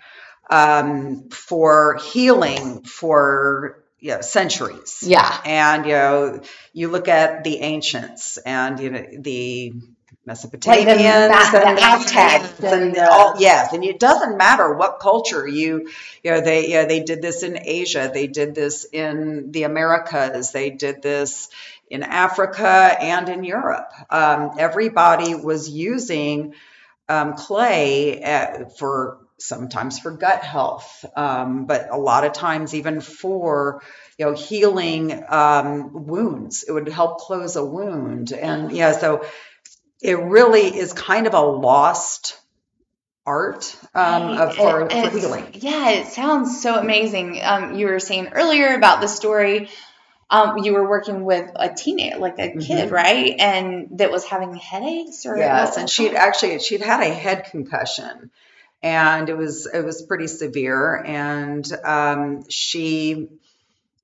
um, 0.49 1.29
for 1.29 1.99
healing 2.11 2.83
for 2.83 3.83
you 3.99 4.11
know, 4.11 4.21
centuries. 4.21 5.03
yeah. 5.05 5.41
And 5.45 5.85
you 5.85 5.93
know, 5.93 6.41
you 6.73 6.89
look 6.89 7.07
at 7.07 7.43
the 7.43 7.57
ancients 7.57 8.37
and 8.37 8.79
you 8.79 8.89
know 8.91 9.05
the 9.19 9.73
Mesopotamians 10.27 11.29
Ma- 11.29 11.51
the 11.51 11.67
and 11.67 11.77
the 11.77 11.83
Aztecs 11.83 12.63
and 12.63 12.95
and 12.95 12.97
all 12.97 13.35
yes, 13.39 13.73
and 13.73 13.83
it 13.83 13.99
doesn't 13.99 14.37
matter 14.37 14.73
what 14.73 14.99
culture 14.99 15.47
you 15.47 15.89
you 16.23 16.31
know 16.31 16.41
they 16.41 16.67
you 16.67 16.73
know, 16.75 16.85
they 16.85 17.01
did 17.01 17.21
this 17.21 17.43
in 17.43 17.57
Asia, 17.61 18.09
they 18.13 18.27
did 18.27 18.55
this 18.55 18.85
in 18.91 19.51
the 19.51 19.63
Americas, 19.63 20.51
they 20.51 20.71
did 20.71 21.01
this 21.01 21.49
in 21.89 22.03
Africa 22.03 22.95
and 22.99 23.29
in 23.29 23.43
Europe. 23.43 23.91
Um, 24.09 24.51
everybody 24.57 25.35
was 25.35 25.69
using 25.69 26.55
um, 27.07 27.35
clay 27.35 28.23
uh, 28.23 28.65
for 28.69 29.19
sometimes 29.37 29.99
for 29.99 30.11
gut 30.11 30.43
health, 30.43 31.05
um, 31.15 31.65
but 31.65 31.89
a 31.91 31.97
lot 31.97 32.25
of 32.25 32.33
times 32.33 32.73
even 32.73 33.01
for 33.01 33.81
you 34.17 34.25
know 34.25 34.33
healing 34.33 35.23
um, 35.27 36.05
wounds. 36.05 36.63
It 36.67 36.71
would 36.71 36.87
help 36.87 37.19
close 37.19 37.55
a 37.55 37.65
wound, 37.65 38.31
and 38.31 38.71
yeah, 38.71 38.93
so 38.93 39.25
it 40.01 40.19
really 40.19 40.75
is 40.77 40.93
kind 40.93 41.27
of 41.27 41.33
a 41.33 41.41
lost 41.41 42.37
art 43.25 43.75
um, 43.95 44.23
of, 44.23 44.55
for, 44.55 44.89
for 44.89 45.09
healing. 45.09 45.47
Yeah, 45.53 45.89
it 45.91 46.07
sounds 46.07 46.61
so 46.61 46.75
amazing. 46.75 47.39
Um, 47.43 47.75
you 47.75 47.87
were 47.87 47.99
saying 47.99 48.29
earlier 48.33 48.75
about 48.75 49.01
the 49.01 49.07
story. 49.07 49.69
Um, 50.29 50.59
you 50.59 50.73
were 50.73 50.87
working 50.87 51.23
with 51.23 51.51
a 51.55 51.73
teenager, 51.73 52.17
like 52.17 52.39
a 52.39 52.49
kid, 52.57 52.89
Mhm. 52.89 52.91
right? 52.91 53.35
And 53.39 53.99
that 53.99 54.11
was 54.11 54.25
having 54.25 54.55
headaches, 54.55 55.25
or 55.25 55.37
Yes, 55.37 55.77
and 55.77 55.89
she'd 55.89 56.15
actually 56.15 56.59
she'd 56.59 56.81
had 56.81 57.01
a 57.01 57.13
head 57.13 57.45
concussion, 57.51 58.31
and 58.85 59.29
it 59.29 59.35
was 59.37 59.65
it 59.65 59.81
was 59.83 60.03
pretty 60.03 60.27
severe, 60.27 60.95
and 61.03 61.65
um, 61.83 62.43
she 62.49 63.27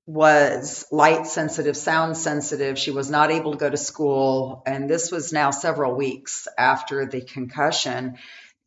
was 0.06 0.84
light 0.90 1.26
sensitive, 1.26 1.76
sound 1.76 2.16
sensitive. 2.16 2.78
She 2.78 2.90
was 2.90 3.08
not 3.10 3.30
able 3.30 3.52
to 3.52 3.58
go 3.58 3.70
to 3.70 3.76
school, 3.76 4.62
and 4.66 4.90
this 4.90 5.12
was 5.12 5.32
now 5.32 5.52
several 5.52 5.94
weeks 5.94 6.48
after 6.58 7.06
the 7.06 7.20
concussion. 7.20 8.18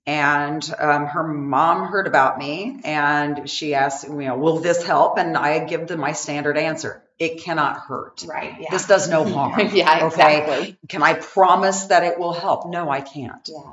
And 0.07 0.63
um, 0.80 1.07
her 1.07 1.24
mom 1.28 1.88
heard 1.88 2.07
about 2.07 2.38
me, 2.38 2.80
and 2.86 3.49
she 3.49 3.74
asked, 3.74 4.07
you 4.07 4.13
know, 4.13 4.38
will 4.38 4.59
this 4.59 4.86
help? 4.86 5.18
And 5.18 5.36
I 5.36 5.66
give 5.66 5.88
them 5.88 5.99
my 5.99 6.13
standard 6.13 6.57
answer: 6.57 7.03
it 7.20 7.43
cannot 7.43 7.80
hurt. 7.80 8.24
right. 8.28 8.55
Yeah. 8.59 8.70
This 8.72 8.86
does 8.88 9.09
no 9.09 9.24
harm. 9.38 9.59
yeah, 9.74 10.05
Okay. 10.05 10.07
exactly. 10.07 10.78
Can 10.88 11.03
I 11.03 11.16
promise 11.16 11.86
that 11.88 12.03
it 12.03 12.20
will 12.20 12.34
help? 12.34 12.70
No, 12.70 12.89
I 12.89 13.01
can't. 13.01 13.49
Yeah. 13.51 13.72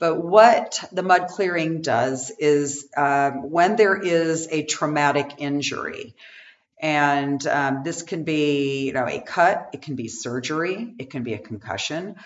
But 0.00 0.16
what 0.16 0.82
the 0.92 1.02
mud 1.02 1.28
clearing 1.28 1.82
does 1.82 2.32
is 2.38 2.88
um, 2.96 3.50
when 3.50 3.76
there 3.76 3.96
is 3.96 4.48
a 4.50 4.64
traumatic 4.64 5.34
injury, 5.38 6.14
and 6.80 7.46
um, 7.46 7.82
this 7.84 8.02
can 8.02 8.24
be, 8.24 8.86
you 8.86 8.94
know, 8.94 9.06
a 9.06 9.20
cut, 9.20 9.68
it 9.74 9.82
can 9.82 9.96
be 9.96 10.08
surgery, 10.08 10.94
it 10.98 11.10
can 11.10 11.22
be 11.22 11.34
a 11.34 11.38
concussion, 11.38 12.16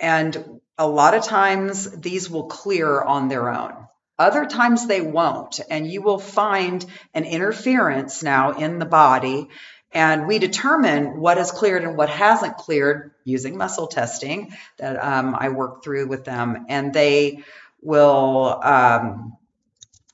and 0.00 0.60
a 0.76 0.86
lot 0.86 1.14
of 1.14 1.24
times 1.24 1.90
these 1.90 2.28
will 2.28 2.48
clear 2.48 3.00
on 3.00 3.28
their 3.28 3.48
own. 3.48 3.72
Other 4.18 4.44
times 4.44 4.86
they 4.86 5.00
won't, 5.00 5.60
and 5.70 5.90
you 5.90 6.02
will 6.02 6.18
find 6.18 6.84
an 7.14 7.24
interference 7.24 8.22
now 8.22 8.52
in 8.52 8.78
the 8.78 8.84
body. 8.84 9.48
And 9.92 10.26
we 10.26 10.38
determine 10.38 11.20
what 11.20 11.38
is 11.38 11.50
cleared 11.50 11.84
and 11.84 11.96
what 11.96 12.08
hasn't 12.08 12.56
cleared 12.56 13.12
using 13.24 13.58
muscle 13.58 13.86
testing 13.86 14.56
that 14.78 14.96
um, 14.96 15.36
I 15.38 15.50
work 15.50 15.84
through 15.84 16.06
with 16.06 16.24
them. 16.24 16.66
And 16.68 16.94
they 16.94 17.44
will, 17.82 18.58
um, 18.62 19.36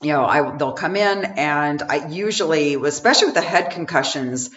you 0.03 0.13
know, 0.13 0.25
I, 0.25 0.57
they'll 0.57 0.73
come 0.73 0.97
in, 0.97 1.25
and 1.25 1.83
I 1.83 2.09
usually, 2.09 2.75
especially 2.75 3.27
with 3.27 3.35
the 3.35 3.41
head 3.41 3.71
concussions, 3.71 4.51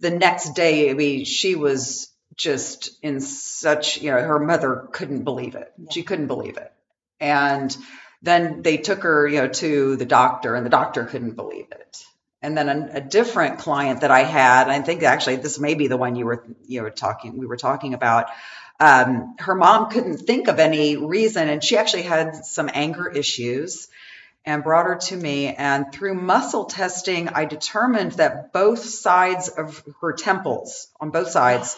the 0.00 0.10
next 0.10 0.54
day, 0.54 0.90
I 0.90 0.94
mean, 0.94 1.24
she 1.24 1.54
was 1.54 2.10
just 2.36 2.90
in 3.02 3.20
such, 3.20 4.02
you 4.02 4.10
know, 4.10 4.20
her 4.20 4.38
mother 4.38 4.88
couldn't 4.92 5.24
believe 5.24 5.54
it. 5.54 5.72
She 5.90 6.02
couldn't 6.02 6.26
believe 6.26 6.58
it. 6.58 6.72
And 7.18 7.74
then 8.22 8.62
they 8.62 8.76
took 8.76 9.02
her, 9.04 9.26
you 9.26 9.38
know, 9.40 9.48
to 9.48 9.96
the 9.96 10.04
doctor, 10.04 10.54
and 10.54 10.66
the 10.66 10.70
doctor 10.70 11.04
couldn't 11.04 11.36
believe 11.36 11.66
it. 11.70 12.04
And 12.42 12.56
then 12.56 12.68
a, 12.68 12.98
a 12.98 13.00
different 13.00 13.58
client 13.58 14.02
that 14.02 14.10
I 14.10 14.22
had, 14.22 14.68
I 14.68 14.80
think 14.82 15.02
actually 15.02 15.36
this 15.36 15.58
may 15.58 15.74
be 15.74 15.88
the 15.88 15.96
one 15.96 16.16
you 16.16 16.26
were 16.26 16.44
you 16.66 16.82
were 16.82 16.90
talking 16.90 17.38
we 17.38 17.46
were 17.46 17.56
talking 17.56 17.94
about. 17.94 18.26
Um, 18.78 19.36
her 19.38 19.54
mom 19.54 19.90
couldn't 19.90 20.18
think 20.18 20.48
of 20.48 20.58
any 20.58 20.96
reason, 20.96 21.48
and 21.48 21.64
she 21.64 21.78
actually 21.78 22.02
had 22.02 22.44
some 22.44 22.70
anger 22.72 23.08
issues, 23.08 23.88
and 24.46 24.62
brought 24.62 24.86
her 24.86 24.94
to 24.94 25.16
me. 25.16 25.48
And 25.48 25.92
through 25.92 26.14
muscle 26.14 26.66
testing, 26.66 27.28
I 27.28 27.46
determined 27.46 28.12
that 28.12 28.52
both 28.52 28.84
sides 28.84 29.48
of 29.48 29.82
her 30.00 30.12
temples, 30.12 30.88
on 31.00 31.10
both 31.10 31.30
sides, 31.30 31.76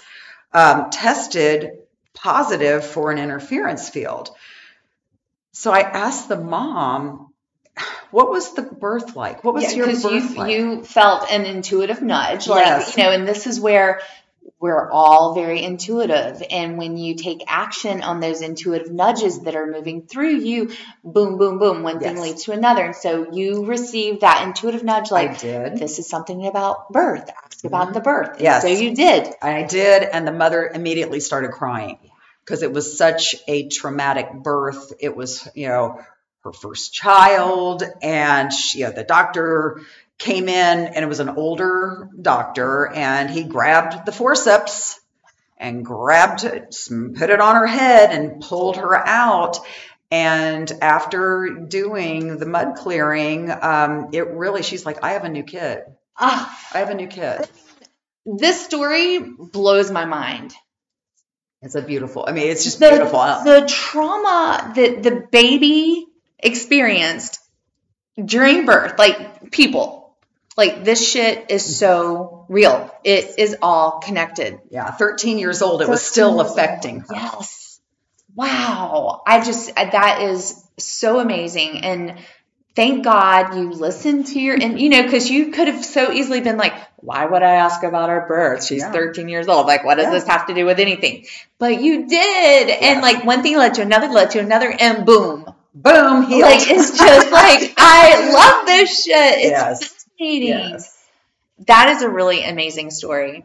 um, 0.52 0.90
tested 0.90 1.78
positive 2.14 2.84
for 2.84 3.10
an 3.10 3.18
interference 3.18 3.88
field. 3.88 4.30
So 5.52 5.72
I 5.72 5.80
asked 5.80 6.28
the 6.28 6.38
mom, 6.38 7.27
What 8.10 8.30
was 8.30 8.54
the 8.54 8.62
birth 8.62 9.16
like? 9.16 9.44
What 9.44 9.54
was 9.54 9.64
Yeah, 9.64 9.70
your 9.72 9.86
birth 9.86 10.02
because 10.02 10.30
you 10.32 10.36
like? 10.36 10.50
you 10.50 10.84
felt 10.84 11.30
an 11.30 11.44
intuitive 11.44 12.02
nudge, 12.02 12.48
like 12.48 12.64
Yes. 12.66 12.96
you 12.96 13.02
know, 13.02 13.10
and 13.10 13.26
this 13.28 13.46
is 13.46 13.60
where 13.60 14.00
we're 14.60 14.90
all 14.90 15.34
very 15.34 15.62
intuitive, 15.62 16.42
and 16.50 16.78
when 16.78 16.96
you 16.96 17.14
take 17.14 17.44
action 17.46 18.02
on 18.02 18.18
those 18.18 18.40
intuitive 18.40 18.90
nudges 18.90 19.40
that 19.40 19.54
are 19.54 19.66
moving 19.66 20.02
through 20.02 20.36
you, 20.36 20.70
boom, 21.04 21.36
boom, 21.38 21.58
boom, 21.58 21.82
one 21.84 22.00
thing 22.00 22.18
leads 22.20 22.44
to 22.44 22.52
another, 22.52 22.86
and 22.86 22.96
so 22.96 23.30
you 23.32 23.66
receive 23.66 24.20
that 24.20 24.42
intuitive 24.44 24.82
nudge, 24.82 25.10
like 25.12 25.38
this 25.40 25.98
is 26.00 26.08
something 26.08 26.46
about 26.46 26.90
birth. 26.90 27.30
Ask 27.44 27.64
about 27.64 27.88
Mhm. 27.90 27.94
the 27.94 28.00
birth. 28.00 28.30
And 28.30 28.40
Yes. 28.40 28.62
so 28.62 28.68
you 28.68 28.94
did. 28.94 29.32
I 29.42 29.62
did, 29.62 30.02
and 30.02 30.26
the 30.26 30.32
mother 30.32 30.66
immediately 30.66 31.20
started 31.20 31.52
crying 31.52 31.98
because 32.44 32.62
it 32.62 32.72
was 32.72 32.96
such 32.98 33.36
a 33.46 33.68
traumatic 33.68 34.32
birth. 34.32 34.92
It 34.98 35.14
was, 35.16 35.46
you 35.54 35.68
know, 35.68 36.00
her 36.48 36.52
first 36.52 36.92
child, 36.92 37.82
and 38.02 38.52
she, 38.52 38.78
you 38.80 38.86
know, 38.86 38.92
the 38.92 39.04
doctor 39.04 39.82
came 40.18 40.48
in, 40.48 40.86
and 40.86 40.96
it 40.96 41.08
was 41.08 41.20
an 41.20 41.28
older 41.28 42.08
doctor, 42.20 42.90
and 42.92 43.30
he 43.30 43.44
grabbed 43.44 44.06
the 44.06 44.12
forceps 44.12 44.98
and 45.58 45.84
grabbed 45.84 46.44
it, 46.44 46.76
put 47.16 47.30
it 47.30 47.40
on 47.40 47.56
her 47.56 47.66
head, 47.66 48.10
and 48.10 48.40
pulled 48.40 48.76
her 48.76 48.96
out. 48.96 49.58
And 50.10 50.70
after 50.80 51.66
doing 51.68 52.38
the 52.38 52.46
mud 52.46 52.76
clearing, 52.76 53.50
um, 53.50 54.08
it 54.12 54.28
really, 54.28 54.62
she's 54.62 54.86
like, 54.86 55.04
I 55.04 55.12
have 55.12 55.24
a 55.24 55.28
new 55.28 55.42
kid. 55.42 55.82
Ah, 56.18 56.58
I 56.72 56.78
have 56.78 56.90
a 56.90 56.94
new 56.94 57.08
kid. 57.08 57.46
this 58.24 58.64
story 58.64 59.18
blows 59.20 59.90
my 59.90 60.06
mind. 60.06 60.54
It's 61.60 61.74
a 61.74 61.82
beautiful. 61.82 62.24
I 62.26 62.32
mean, 62.32 62.48
it's 62.48 62.64
just 62.64 62.78
the, 62.78 62.88
beautiful. 62.88 63.18
the 63.18 63.66
trauma 63.68 64.72
that 64.76 65.02
the 65.02 65.26
baby 65.30 66.07
experienced 66.38 67.40
during 68.22 68.66
birth, 68.66 68.98
like 68.98 69.50
people, 69.50 70.16
like 70.56 70.84
this 70.84 71.08
shit 71.08 71.50
is 71.50 71.62
mm. 71.62 71.70
so 71.70 72.46
real. 72.48 72.94
It 73.04 73.38
is 73.38 73.56
all 73.62 74.00
connected. 74.00 74.60
yeah, 74.70 74.90
13 74.90 75.38
years 75.38 75.62
old. 75.62 75.82
It 75.82 75.88
was 75.88 76.02
still 76.02 76.40
affecting 76.40 77.00
her. 77.00 77.06
Yes. 77.14 77.80
Wow. 78.34 79.22
I 79.26 79.44
just, 79.44 79.74
that 79.74 80.22
is 80.22 80.62
so 80.78 81.20
amazing. 81.20 81.78
And 81.84 82.18
thank 82.76 83.04
God 83.04 83.56
you 83.56 83.70
listened 83.70 84.28
to 84.28 84.40
your, 84.40 84.56
and 84.60 84.80
you 84.80 84.88
know, 84.88 85.02
because 85.02 85.28
you 85.30 85.50
could 85.50 85.68
have 85.68 85.84
so 85.84 86.12
easily 86.12 86.40
been 86.40 86.56
like, 86.56 86.74
why 86.96 87.24
would 87.24 87.42
I 87.42 87.54
ask 87.54 87.82
about 87.82 88.10
her 88.10 88.24
birth? 88.26 88.64
She's 88.64 88.82
Yeah. 88.82 88.92
13 88.92 89.28
years 89.28 89.48
old. 89.48 89.66
Like, 89.66 89.84
what 89.84 89.96
does 89.96 90.06
Yeah. 90.06 90.10
this 90.10 90.26
have 90.26 90.46
to 90.48 90.54
do 90.54 90.66
with 90.66 90.78
anything? 90.80 91.26
But 91.58 91.80
you 91.82 92.06
did. 92.08 92.68
And 92.68 93.00
like 93.00 93.24
one 93.24 93.42
thing 93.42 93.56
led 93.56 93.74
to 93.74 93.82
another, 93.82 94.08
led 94.08 94.32
to 94.32 94.40
another, 94.40 94.74
and 94.78 95.06
boom. 95.06 95.52
Boom, 95.74 96.24
healed. 96.26 96.42
Like, 96.42 96.68
it's 96.68 96.98
just 96.98 97.30
like, 97.32 97.74
I 97.76 98.32
love 98.32 98.66
this 98.66 99.04
shit. 99.04 99.14
It's 99.38 99.50
Yes. 99.50 99.80
fascinating. 99.80 100.48
Yes. 100.48 100.94
That 101.66 101.90
is 101.90 102.02
a 102.02 102.08
really 102.08 102.44
amazing 102.44 102.90
story. 102.90 103.44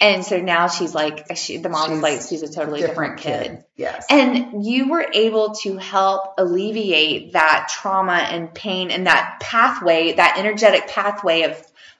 And 0.00 0.24
so 0.24 0.40
now 0.40 0.66
she's 0.68 0.94
like, 0.94 1.36
she, 1.36 1.56
the 1.58 1.68
mom 1.68 1.88
She's 1.90 2.02
like, 2.02 2.20
she's 2.28 2.42
a 2.42 2.52
totally 2.52 2.80
different, 2.80 3.18
kid. 3.18 3.64
Yes. 3.76 4.04
And 4.10 4.64
you 4.66 4.90
were 4.90 5.06
able 5.14 5.54
to 5.62 5.76
help 5.78 6.34
alleviate 6.36 7.32
that 7.34 7.68
trauma 7.72 8.14
and 8.14 8.52
pain 8.52 8.90
and 8.90 9.06
that 9.06 9.38
pathway, 9.40 10.12
that 10.14 10.36
energetic 10.38 10.88
pathway 10.88 11.42
of, 11.42 11.52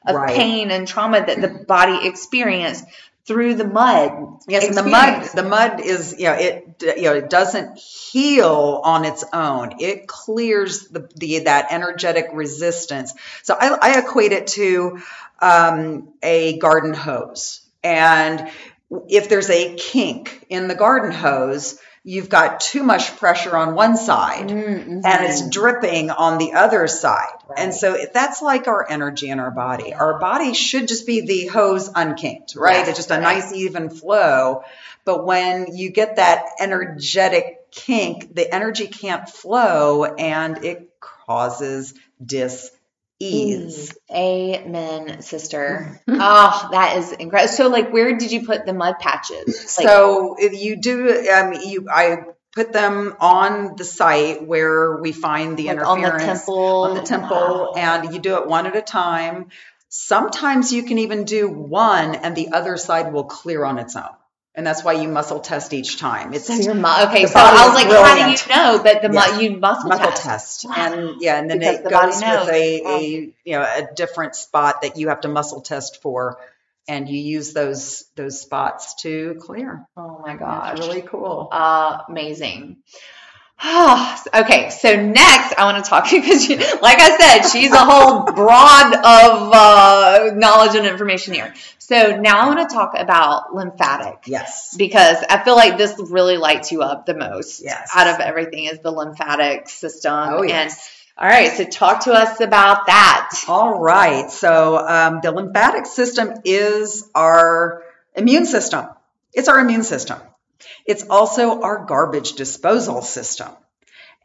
of 0.06 0.16
Right. 0.16 0.34
pain 0.36 0.70
and 0.72 0.86
trauma 0.88 1.24
that 1.24 1.40
the 1.40 1.48
body 1.48 2.06
experienced 2.06 2.84
through 3.26 3.54
the 3.54 3.66
mud. 3.66 4.40
Yes, 4.48 4.66
and 4.66 4.76
the 4.76 4.82
mud, 4.82 5.28
the 5.34 5.42
mud 5.42 5.80
is, 5.80 6.14
you 6.18 6.24
know, 6.24 6.34
it, 6.34 6.82
you 6.82 7.02
know, 7.04 7.14
it 7.14 7.30
doesn't 7.30 7.78
heal 7.78 8.80
on 8.84 9.04
its 9.04 9.24
own. 9.32 9.80
It 9.80 10.06
clears 10.06 10.88
the, 10.88 11.08
the 11.16 11.40
that 11.40 11.68
energetic 11.70 12.28
resistance. 12.32 13.14
So 13.42 13.56
I, 13.58 13.76
I 13.80 13.98
equate 14.00 14.32
it 14.32 14.48
to 14.48 15.00
um, 15.40 16.12
a 16.22 16.58
garden 16.58 16.92
hose, 16.92 17.62
and 17.82 18.50
if 19.08 19.28
there's 19.28 19.50
a 19.50 19.74
kink 19.74 20.46
in 20.48 20.68
the 20.68 20.74
garden 20.74 21.10
hose, 21.10 21.78
you've 22.06 22.28
got 22.28 22.60
too 22.60 22.82
much 22.82 23.16
pressure 23.16 23.56
on 23.56 23.74
one 23.74 23.96
side. 23.96 24.48
Mm-hmm. 24.48 25.00
and 25.04 25.24
it's 25.24 25.48
dripping 25.48 26.10
on 26.10 26.38
the 26.38 26.52
other 26.52 26.86
side. 26.86 27.32
Right. 27.48 27.58
And 27.58 27.74
so 27.74 27.96
that's 28.12 28.42
like 28.42 28.68
our 28.68 28.88
energy 28.88 29.30
in 29.30 29.40
our 29.40 29.50
body. 29.50 29.94
Our 29.94 30.20
body 30.20 30.52
should 30.52 30.86
just 30.86 31.06
be 31.06 31.22
the 31.22 31.46
hose 31.46 31.88
unkinked, 31.88 32.56
right? 32.56 32.84
Yeah, 32.84 32.88
It's 32.88 32.98
just 32.98 33.10
a 33.10 33.20
nice 33.20 33.52
even 33.52 33.88
flow. 33.88 34.64
But 35.06 35.24
when 35.24 35.76
you 35.76 35.90
get 35.90 36.16
that 36.16 36.44
energetic 36.60 37.70
kink, 37.70 38.34
the 38.34 38.54
energy 38.54 38.86
can't 38.86 39.28
flow 39.28 40.04
and 40.04 40.62
it 40.64 40.90
causes 41.00 41.94
dis 42.24 42.70
ease. 43.20 43.96
Amen, 44.10 45.22
sister. 45.22 46.00
oh, 46.08 46.68
that 46.72 46.96
is 46.98 47.12
incredible. 47.12 47.52
So, 47.52 47.68
like, 47.68 47.92
where 47.92 48.16
did 48.16 48.32
you 48.32 48.46
put 48.46 48.66
the 48.66 48.72
mud 48.72 48.96
patches? 49.00 49.76
Like, 49.78 49.86
so 49.86 50.36
if 50.38 50.60
you 50.60 50.76
do, 50.76 51.28
um, 51.30 51.52
you 51.54 51.86
I 51.90 52.18
put 52.54 52.72
them 52.72 53.16
on 53.20 53.76
the 53.76 53.84
site 53.84 54.46
where 54.46 54.96
we 54.96 55.12
find 55.12 55.56
the 55.56 55.68
like 55.68 55.86
on 55.86 56.00
the 56.02 56.10
temple. 56.10 56.82
on 56.84 56.94
the 56.94 57.02
temple, 57.02 57.36
Wow. 57.36 57.72
and 57.76 58.12
you 58.14 58.20
do 58.20 58.36
it 58.36 58.46
one 58.46 58.66
at 58.66 58.76
a 58.76 58.82
time. 58.82 59.48
Sometimes 59.88 60.72
you 60.72 60.82
can 60.84 60.98
even 60.98 61.24
do 61.24 61.48
one, 61.48 62.14
and 62.16 62.34
the 62.34 62.48
other 62.52 62.76
side 62.76 63.12
will 63.12 63.24
clear 63.24 63.64
on 63.64 63.78
its 63.78 63.94
own, 63.96 64.14
and 64.54 64.66
that's 64.66 64.84
why 64.84 64.92
you 64.92 65.08
muscle 65.08 65.40
test 65.40 65.72
each 65.72 65.98
time. 65.98 66.32
It's 66.32 66.46
So 66.46 66.54
your 66.54 66.74
mu- 66.74 67.02
okay, 67.08 67.26
so 67.26 67.34
I 67.36 67.66
was 67.66 67.74
like, 67.74 67.88
how 67.88 68.14
do 68.14 68.30
you 68.30 68.54
know? 68.54 68.82
But 68.82 69.02
the 69.02 69.08
mu- 69.08 69.42
you 69.42 69.58
muscle, 69.58 69.88
muscle 69.88 70.10
test. 70.12 70.22
test, 70.22 70.64
Wow. 70.66 70.74
and 70.76 71.20
yeah, 71.22 71.38
and 71.38 71.50
then 71.50 71.58
Because 71.58 71.76
it 71.76 71.84
the 71.84 71.90
goes 71.90 72.16
with 72.20 72.48
a, 72.54 72.82
Wow. 72.82 72.96
a 72.98 73.32
you 73.44 73.52
know 73.58 73.62
a 73.62 73.88
different 73.94 74.36
spot 74.36 74.82
that 74.82 74.96
you 74.96 75.08
have 75.08 75.22
to 75.22 75.28
muscle 75.28 75.60
test 75.60 76.00
for, 76.02 76.38
and 76.88 77.08
you 77.08 77.18
use 77.20 77.52
those 77.52 78.04
those 78.14 78.40
spots 78.40 78.94
to 79.02 79.36
clear. 79.40 79.86
Oh 79.96 80.20
my 80.24 80.36
gosh, 80.36 80.78
It's 80.78 80.86
really 80.86 81.02
cool. 81.02 81.48
Uh, 81.50 81.98
amazing. 82.08 82.76
okay, 84.34 84.68
so 84.70 84.94
next 85.00 85.54
I 85.56 85.64
want 85.64 85.82
to 85.82 85.88
talk 85.88 86.04
because, 86.10 86.48
you, 86.48 86.56
like 86.56 86.98
I 87.00 87.16
said, 87.18 87.48
she's 87.48 87.72
a 87.72 87.78
whole 87.78 88.24
broad 88.24 88.94
of 88.94 89.52
uh, 89.52 90.30
knowledge 90.34 90.74
and 90.76 90.86
information 90.86 91.32
here. 91.34 91.54
So 91.78 92.16
now 92.20 92.40
I 92.40 92.46
want 92.54 92.68
to 92.68 92.74
talk 92.74 92.92
about 92.96 93.54
lymphatic. 93.54 94.24
Yes. 94.26 94.74
because 94.76 95.16
I 95.28 95.42
feel 95.44 95.56
like 95.56 95.78
this 95.78 95.94
really 95.98 96.36
lights 96.36 96.72
you 96.72 96.82
up 96.82 97.06
the 97.06 97.14
most 97.14 97.62
Yes. 97.62 97.90
out 97.94 98.06
of 98.06 98.20
everything 98.20 98.64
is 98.64 98.80
the 98.80 98.90
lymphatic 98.90 99.68
system. 99.68 100.12
Oh, 100.12 100.42
And 100.42 100.70
all 101.16 101.28
right, 101.28 101.52
so 101.56 101.64
talk 101.64 102.04
to 102.04 102.12
us 102.12 102.40
about 102.40 102.86
that. 102.86 103.30
All 103.48 103.78
right. 103.80 104.30
So 104.30 104.76
um, 104.78 105.20
the 105.22 105.30
lymphatic 105.30 105.86
system 105.86 106.34
is 106.44 107.08
our 107.14 107.82
immune 108.16 108.46
system. 108.46 108.86
It's 109.32 109.48
our 109.48 109.58
immune 109.60 109.84
system. 109.84 110.18
It's 110.86 111.04
also 111.08 111.62
our 111.62 111.84
garbage 111.84 112.32
disposal 112.32 113.02
system. 113.02 113.48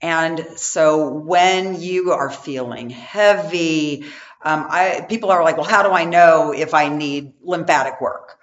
And 0.01 0.45
so 0.55 1.09
when 1.09 1.81
you 1.81 2.11
are 2.11 2.31
feeling 2.31 2.89
heavy, 2.89 4.05
um, 4.41 4.65
I, 4.69 5.05
people 5.07 5.31
are 5.31 5.43
like, 5.43 5.57
well, 5.57 5.65
how 5.65 5.83
do 5.83 5.89
I 5.89 6.05
know 6.05 6.53
if 6.53 6.73
I 6.73 6.87
need 6.89 7.33
lymphatic 7.41 7.99
work? 7.99 8.37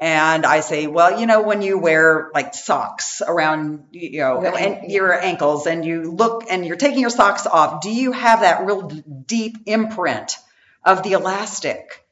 And 0.00 0.46
I 0.46 0.60
say, 0.60 0.86
well, 0.86 1.18
you 1.18 1.26
know, 1.26 1.42
when 1.42 1.60
you 1.60 1.78
wear 1.78 2.30
like 2.32 2.54
socks 2.54 3.20
around, 3.26 3.86
you 3.90 4.20
know, 4.20 4.42
Your 4.42 4.56
an- 4.56 4.90
your 4.90 5.12
ankles 5.12 5.66
and 5.66 5.84
you 5.84 6.12
look 6.12 6.44
and 6.48 6.64
you're 6.64 6.76
taking 6.76 7.00
your 7.00 7.10
socks 7.10 7.46
off, 7.46 7.80
do 7.80 7.90
you 7.90 8.12
have 8.12 8.40
that 8.42 8.64
real 8.64 8.82
deep 8.82 9.56
imprint 9.66 10.36
of 10.84 11.02
the 11.02 11.12
elastic? 11.12 12.04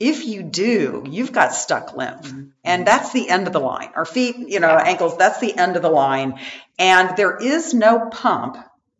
If 0.00 0.26
you 0.26 0.42
do, 0.42 1.04
you've 1.08 1.32
got 1.32 1.54
stuck 1.54 1.96
lymph. 1.96 2.32
And 2.64 2.86
that's 2.86 3.12
the 3.12 3.28
end 3.28 3.46
of 3.46 3.52
the 3.52 3.60
line. 3.60 3.90
Our 3.94 4.04
feet, 4.04 4.36
you 4.36 4.60
know, 4.60 4.70
ankles, 4.70 5.16
that's 5.16 5.40
the 5.40 5.56
end 5.56 5.76
of 5.76 5.82
the 5.82 5.90
line. 5.90 6.40
And 6.78 7.16
there 7.16 7.36
is 7.36 7.74
no 7.74 8.08
pump 8.10 8.56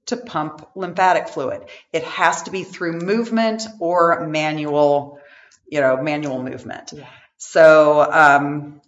to 0.06 0.16
pump 0.16 0.68
lymphatic 0.74 1.28
fluid. 1.28 1.64
It 1.92 2.04
has 2.04 2.42
to 2.44 2.50
be 2.50 2.62
through 2.62 2.98
movement 3.00 3.62
or 3.80 4.26
manual, 4.26 5.18
you 5.66 5.80
know, 5.80 6.02
manual 6.02 6.42
movement. 6.42 6.92
Yeah. 6.92 7.08
So 7.38 8.00
um, 8.10 8.80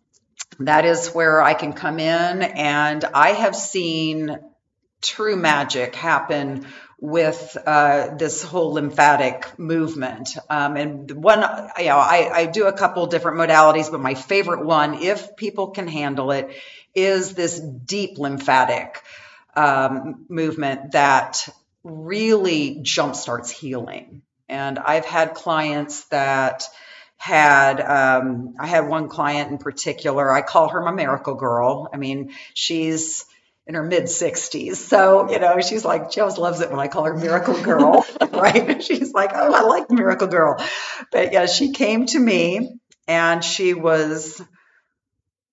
that 0.60 0.84
is 0.84 1.08
where 1.08 1.42
I 1.42 1.54
can 1.54 1.72
come 1.72 1.98
in, 1.98 2.42
and 2.42 3.04
I 3.04 3.30
have 3.30 3.56
seen 3.56 4.38
true 5.02 5.36
magic 5.36 5.94
happen 5.94 6.66
with 6.98 7.56
uh, 7.66 8.16
this 8.16 8.42
whole 8.42 8.72
lymphatic 8.72 9.58
movement. 9.58 10.36
Um, 10.48 10.76
and 10.76 11.10
one, 11.10 11.40
you 11.78 11.86
know, 11.86 11.98
I, 11.98 12.30
I 12.32 12.46
do 12.46 12.66
a 12.66 12.72
couple 12.72 13.06
different 13.06 13.36
modalities, 13.38 13.90
but 13.90 14.00
my 14.00 14.14
favorite 14.14 14.64
one, 14.64 14.94
if 14.94 15.36
people 15.36 15.68
can 15.68 15.88
handle 15.88 16.30
it, 16.30 16.56
is 16.94 17.34
this 17.34 17.60
deep 17.60 18.18
lymphatic 18.18 19.02
um, 19.54 20.24
movement 20.28 20.92
that 20.92 21.46
really 21.84 22.76
jumpstarts 22.76 23.50
healing. 23.50 24.22
And 24.48 24.78
I've 24.78 25.04
had 25.04 25.34
clients 25.34 26.04
that 26.06 26.66
had 27.18 27.80
um, 27.80 28.54
I 28.58 28.66
had 28.66 28.88
one 28.88 29.08
client 29.08 29.50
in 29.50 29.58
particular. 29.58 30.32
I 30.32 30.42
call 30.42 30.70
her 30.70 30.82
my 30.82 30.92
miracle 30.92 31.34
girl. 31.34 31.88
I 31.92 31.98
mean, 31.98 32.32
she's 32.54 33.25
in 33.66 33.74
her 33.74 33.82
mid 33.82 34.04
60s. 34.04 34.76
So, 34.76 35.30
you 35.30 35.38
know, 35.38 35.60
she's 35.60 35.84
like, 35.84 36.12
she 36.12 36.20
always 36.20 36.38
loves 36.38 36.60
it 36.60 36.70
when 36.70 36.78
I 36.78 36.88
call 36.88 37.04
her 37.04 37.16
Miracle 37.16 37.60
Girl, 37.60 38.06
right? 38.32 38.82
She's 38.82 39.12
like, 39.12 39.32
oh, 39.34 39.52
I 39.52 39.62
like 39.62 39.90
Miracle 39.90 40.28
Girl. 40.28 40.64
But 41.10 41.32
yeah, 41.32 41.46
she 41.46 41.72
came 41.72 42.06
to 42.06 42.18
me 42.18 42.78
and 43.08 43.42
she 43.42 43.74
was 43.74 44.40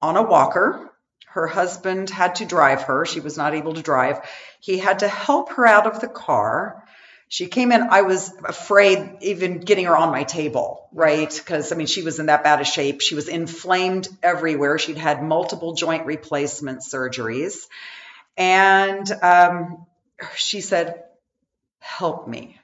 on 0.01 0.17
a 0.17 0.21
walker. 0.21 0.91
Her 1.27 1.47
husband 1.47 2.11
had 2.11 2.35
to 2.35 2.45
drive 2.45 2.83
her. 2.83 3.05
She 3.05 3.19
was 3.19 3.37
not 3.37 3.55
able 3.55 3.73
to 3.73 3.81
drive. 3.81 4.19
He 4.59 4.77
had 4.77 4.99
to 4.99 5.07
help 5.07 5.53
her 5.53 5.65
out 5.65 5.87
of 5.87 5.99
the 5.99 6.07
car. 6.07 6.83
She 7.29 7.47
came 7.47 7.71
in, 7.71 7.81
I 7.81 8.03
was 8.03 8.31
afraid 8.45 9.17
even 9.21 9.59
getting 9.59 9.85
her 9.85 9.97
on 9.97 10.11
my 10.11 10.23
table, 10.23 10.87
right? 10.93 11.33
Because, 11.35 11.71
I 11.71 11.75
mean, 11.75 11.87
she 11.87 12.03
was 12.03 12.19
in 12.19 12.27
that 12.27 12.43
bad 12.43 12.61
of 12.61 12.67
shape. 12.67 13.01
She 13.01 13.15
was 13.15 13.27
inflamed 13.27 14.07
everywhere. 14.21 14.77
She'd 14.77 14.99
had 14.99 15.23
multiple 15.23 15.73
joint 15.73 16.05
replacement 16.05 16.81
surgeries. 16.81 17.65
And 18.37 19.09
um, 19.21 19.85
she 20.35 20.61
said, 20.61 21.03
Help 21.79 22.27
me. 22.27 22.59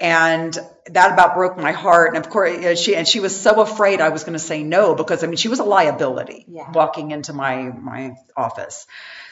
And 0.00 0.58
that 0.86 1.12
about 1.12 1.34
broke 1.36 1.56
my 1.56 1.70
heart. 1.72 2.16
And 2.16 2.24
of 2.24 2.30
course, 2.30 2.80
she 2.80 2.96
and 2.96 3.06
she 3.06 3.20
was 3.20 3.38
so 3.40 3.60
afraid 3.60 4.00
I 4.00 4.08
was 4.08 4.24
going 4.24 4.32
to 4.32 4.40
say 4.40 4.64
no 4.64 4.94
because 4.96 5.22
I 5.22 5.28
mean 5.28 5.36
she 5.36 5.48
was 5.48 5.60
a 5.60 5.64
liability 5.64 6.44
Yeah. 6.48 6.70
walking 6.72 7.12
into 7.12 7.32
my 7.32 7.62
my 7.62 8.16
office. 8.36 8.86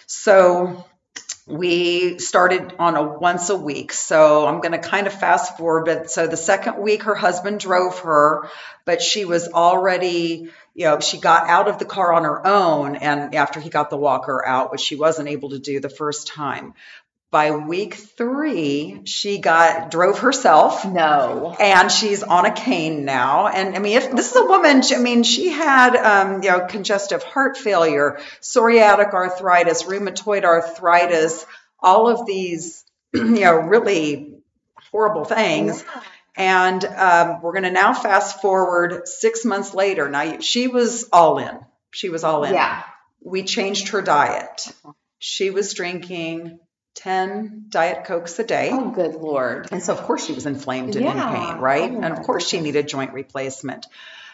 So 0.06 0.84
we 1.52 2.18
started 2.18 2.72
on 2.78 2.96
a 2.96 3.02
once 3.02 3.50
a 3.50 3.56
week. 3.56 3.92
So 3.92 4.46
I'm 4.46 4.60
going 4.62 4.72
to 4.72 4.78
kind 4.78 5.06
of 5.06 5.12
fast 5.12 5.58
forward. 5.58 5.84
But 5.84 6.10
so 6.10 6.26
the 6.26 6.36
second 6.36 6.78
week, 6.78 7.02
her 7.02 7.14
husband 7.14 7.60
drove 7.60 7.98
her, 8.00 8.48
but 8.86 9.02
she 9.02 9.26
was 9.26 9.48
already, 9.48 10.50
you 10.74 10.86
know, 10.86 11.00
she 11.00 11.18
got 11.18 11.48
out 11.48 11.68
of 11.68 11.78
the 11.78 11.84
car 11.84 12.14
on 12.14 12.24
her 12.24 12.46
own. 12.46 12.96
And 12.96 13.34
after 13.34 13.60
he 13.60 13.68
got 13.68 13.90
the 13.90 13.98
walker 13.98 14.42
out, 14.44 14.72
which 14.72 14.80
she 14.80 14.96
wasn't 14.96 15.28
able 15.28 15.50
to 15.50 15.58
do 15.58 15.78
the 15.78 15.90
first 15.90 16.26
time. 16.26 16.72
By 17.32 17.52
week 17.52 17.94
three, 17.94 19.00
she 19.06 19.38
got 19.38 19.90
drove 19.90 20.18
herself 20.18 20.84
No. 20.84 21.56
and 21.58 21.90
she's 21.90 22.22
on 22.22 22.44
a 22.44 22.52
cane 22.52 23.06
now. 23.06 23.46
And 23.46 23.74
I 23.74 23.78
mean, 23.78 23.96
if 23.96 24.12
this 24.12 24.30
is 24.30 24.36
a 24.36 24.44
woman, 24.44 24.82
I 24.94 24.98
mean, 24.98 25.22
she 25.22 25.48
had, 25.48 25.96
um, 25.96 26.42
you 26.42 26.50
know, 26.50 26.66
congestive 26.66 27.22
heart 27.22 27.56
failure, 27.56 28.20
psoriatic 28.42 29.14
arthritis, 29.14 29.84
rheumatoid 29.84 30.44
arthritis, 30.44 31.46
all 31.80 32.08
of 32.08 32.26
these, 32.26 32.84
you 33.14 33.24
know, 33.24 33.54
really 33.54 34.34
horrible 34.90 35.24
things. 35.24 35.82
And 36.36 36.84
um, 36.84 37.40
we're 37.40 37.52
going 37.52 37.64
to 37.64 37.70
now 37.70 37.94
fast 37.94 38.42
forward 38.42 39.08
six 39.08 39.46
months 39.46 39.72
later. 39.72 40.10
Now, 40.10 40.40
she 40.40 40.68
was 40.68 41.08
all 41.10 41.38
in. 41.38 41.58
She 41.92 42.10
was 42.10 42.24
all 42.24 42.44
in. 42.44 42.52
Yeah. 42.52 42.82
We 43.22 43.42
changed 43.42 43.88
her 43.88 44.02
diet. 44.02 44.68
She 45.18 45.48
was 45.48 45.72
drinking 45.72 46.58
10 46.94 47.66
Diet 47.68 48.04
Cokes 48.04 48.38
a 48.38 48.44
day. 48.44 48.70
Oh, 48.72 48.90
good 48.90 49.14
lord. 49.14 49.68
And 49.72 49.82
so, 49.82 49.94
of 49.94 50.02
course, 50.02 50.26
she 50.26 50.32
was 50.32 50.46
inflamed 50.46 50.94
and 50.96 51.04
in 51.04 51.12
pain, 51.12 51.58
right? 51.58 51.90
Oh, 51.90 52.00
and 52.00 52.12
of 52.12 52.22
course, 52.22 52.46
she 52.46 52.60
needed 52.60 52.88
joint 52.88 53.12
replacement. 53.12 53.86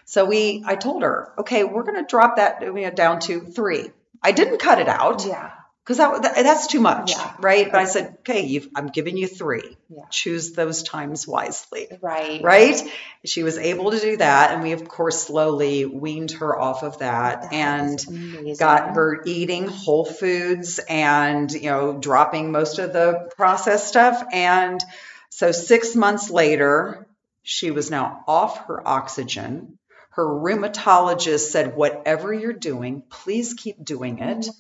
So 0.04 0.24
we, 0.24 0.62
I 0.66 0.76
told 0.76 1.02
her, 1.02 1.32
okay, 1.38 1.64
we're 1.64 1.82
going 1.82 2.02
to 2.02 2.09
drop 2.09 2.36
that 2.36 2.62
you 2.62 2.72
know, 2.72 2.90
down 2.90 3.20
to 3.20 3.40
three. 3.40 3.90
I 4.22 4.32
didn't 4.32 4.59
cut 4.59 4.80
it 4.80 4.88
out 4.88 5.24
Yeah. 5.24 5.52
Because 5.89 5.97
that, 5.97 6.22
that- 6.22 6.43
that's 6.43 6.66
too 6.66 6.80
much, 6.80 7.12
Yeah. 7.12 7.32
right? 7.41 7.64
But 7.72 7.80
I 7.80 7.84
said, 7.86 8.18
okay, 8.18 8.45
you've, 8.45 8.68
I'm 8.76 8.89
giving 8.89 9.16
you 9.16 9.26
three. 9.26 9.78
Yeah. 9.89 10.03
Choose 10.11 10.53
those 10.53 10.82
times 10.82 11.26
wisely, 11.26 11.89
Right. 12.03 12.43
right? 12.43 12.78
She 13.24 13.43
was 13.43 13.57
able 13.57 13.93
to 13.93 13.99
do 13.99 14.18
that, 14.18 14.53
and 14.53 14.62
we, 14.62 14.72
of 14.72 14.86
course, 14.86 15.22
slowly 15.22 15.86
weaned 15.86 16.32
her 16.32 16.59
off 16.61 16.82
of 16.82 16.99
that, 16.99 17.41
That 17.45 17.53
and 17.55 18.59
got 18.59 18.97
her 18.97 19.22
eating 19.24 19.66
whole 19.66 20.05
foods 20.05 20.78
and 20.91 21.51
you 21.51 21.70
know 21.70 21.97
dropping 21.99 22.53
most 22.53 22.78
of 22.78 22.93
the 22.93 23.30
processed 23.36 23.89
stuff 23.89 24.22
and 24.30 24.84
so 25.30 25.53
6 25.53 25.97
months 25.97 26.28
later 26.30 27.07
she 27.43 27.70
was 27.70 27.91
now 27.91 28.24
off 28.28 28.66
her 28.66 28.86
oxygen 28.86 29.78
her 30.11 30.26
rheumatologist 30.26 31.51
said 31.51 31.76
whatever 31.76 32.32
you're 32.32 32.53
doing 32.53 33.03
please 33.09 33.55
keep 33.55 33.82
doing 33.84 34.18
it 34.18 34.39
mm-hmm. 34.39 34.51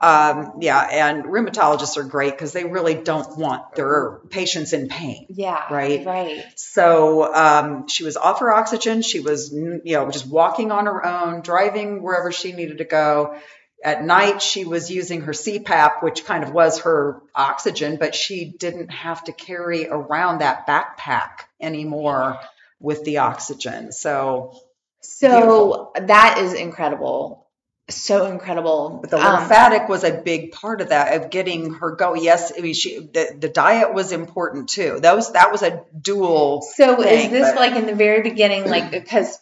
Um, 0.00 0.58
yeah 0.60 0.80
and 0.90 1.24
rheumatologists 1.24 1.96
are 1.96 2.04
great 2.04 2.32
because 2.32 2.52
they 2.52 2.64
really 2.64 2.94
don't 2.94 3.38
want 3.38 3.74
their 3.74 4.20
patients 4.28 4.72
in 4.74 4.88
pain 4.88 5.26
Yeah. 5.30 5.72
Right. 5.72 6.04
Right. 6.04 6.44
so 6.56 7.34
um, 7.34 7.88
she 7.88 8.04
was 8.04 8.16
off 8.16 8.40
her 8.40 8.52
oxygen. 8.52 9.02
She 9.02 9.20
was, 9.20 9.52
you 9.52 9.80
know, 9.84 10.10
just 10.10 10.26
walking 10.26 10.70
on 10.70 10.86
her 10.86 11.04
own, 11.04 11.40
driving 11.40 12.02
wherever 12.02 12.30
she 12.30 12.52
needed 12.52 12.78
to 12.78 12.84
go. 12.84 13.38
At 13.84 14.04
night, 14.04 14.42
she 14.42 14.64
was 14.64 14.90
using 14.90 15.22
her 15.22 15.32
CPAP, 15.32 16.02
which 16.02 16.24
kind 16.24 16.42
of 16.42 16.52
was 16.52 16.80
her 16.80 17.22
oxygen, 17.34 17.96
but 17.98 18.14
she 18.14 18.46
didn't 18.46 18.88
have 18.88 19.22
to 19.24 19.32
carry 19.32 19.86
around 19.86 20.38
that 20.38 20.66
backpack 20.66 21.44
anymore 21.60 22.38
with 22.80 23.04
the 23.04 23.18
oxygen. 23.18 23.92
So 23.92 24.58
So 25.00 25.92
that 25.94 26.38
is 26.38 26.54
incredible. 26.54 27.45
So 27.88 28.26
incredible. 28.26 28.98
but 29.00 29.10
the 29.10 29.18
Um, 29.18 29.40
lymphatic 29.40 29.88
was 29.88 30.02
a 30.02 30.12
big 30.12 30.50
part 30.52 30.80
of 30.80 30.88
that, 30.88 31.14
of 31.22 31.30
getting 31.30 31.74
her 31.74 31.92
go. 31.92 32.14
Yes, 32.14 32.52
I 32.56 32.60
mean, 32.60 32.74
she, 32.74 32.98
the, 32.98 33.36
the 33.38 33.48
diet 33.48 33.94
was 33.94 34.10
important 34.10 34.68
too. 34.68 34.98
That 35.00 35.14
was, 35.14 35.32
that 35.32 35.52
was 35.52 35.62
a 35.62 35.84
dual. 36.00 36.62
So 36.74 36.96
thing, 37.02 37.26
is 37.26 37.30
this 37.30 37.52
but- 37.52 37.60
like 37.60 37.76
in 37.76 37.86
the 37.86 37.94
very 37.94 38.22
beginning, 38.22 38.68
like 38.68 38.90
because 38.90 39.38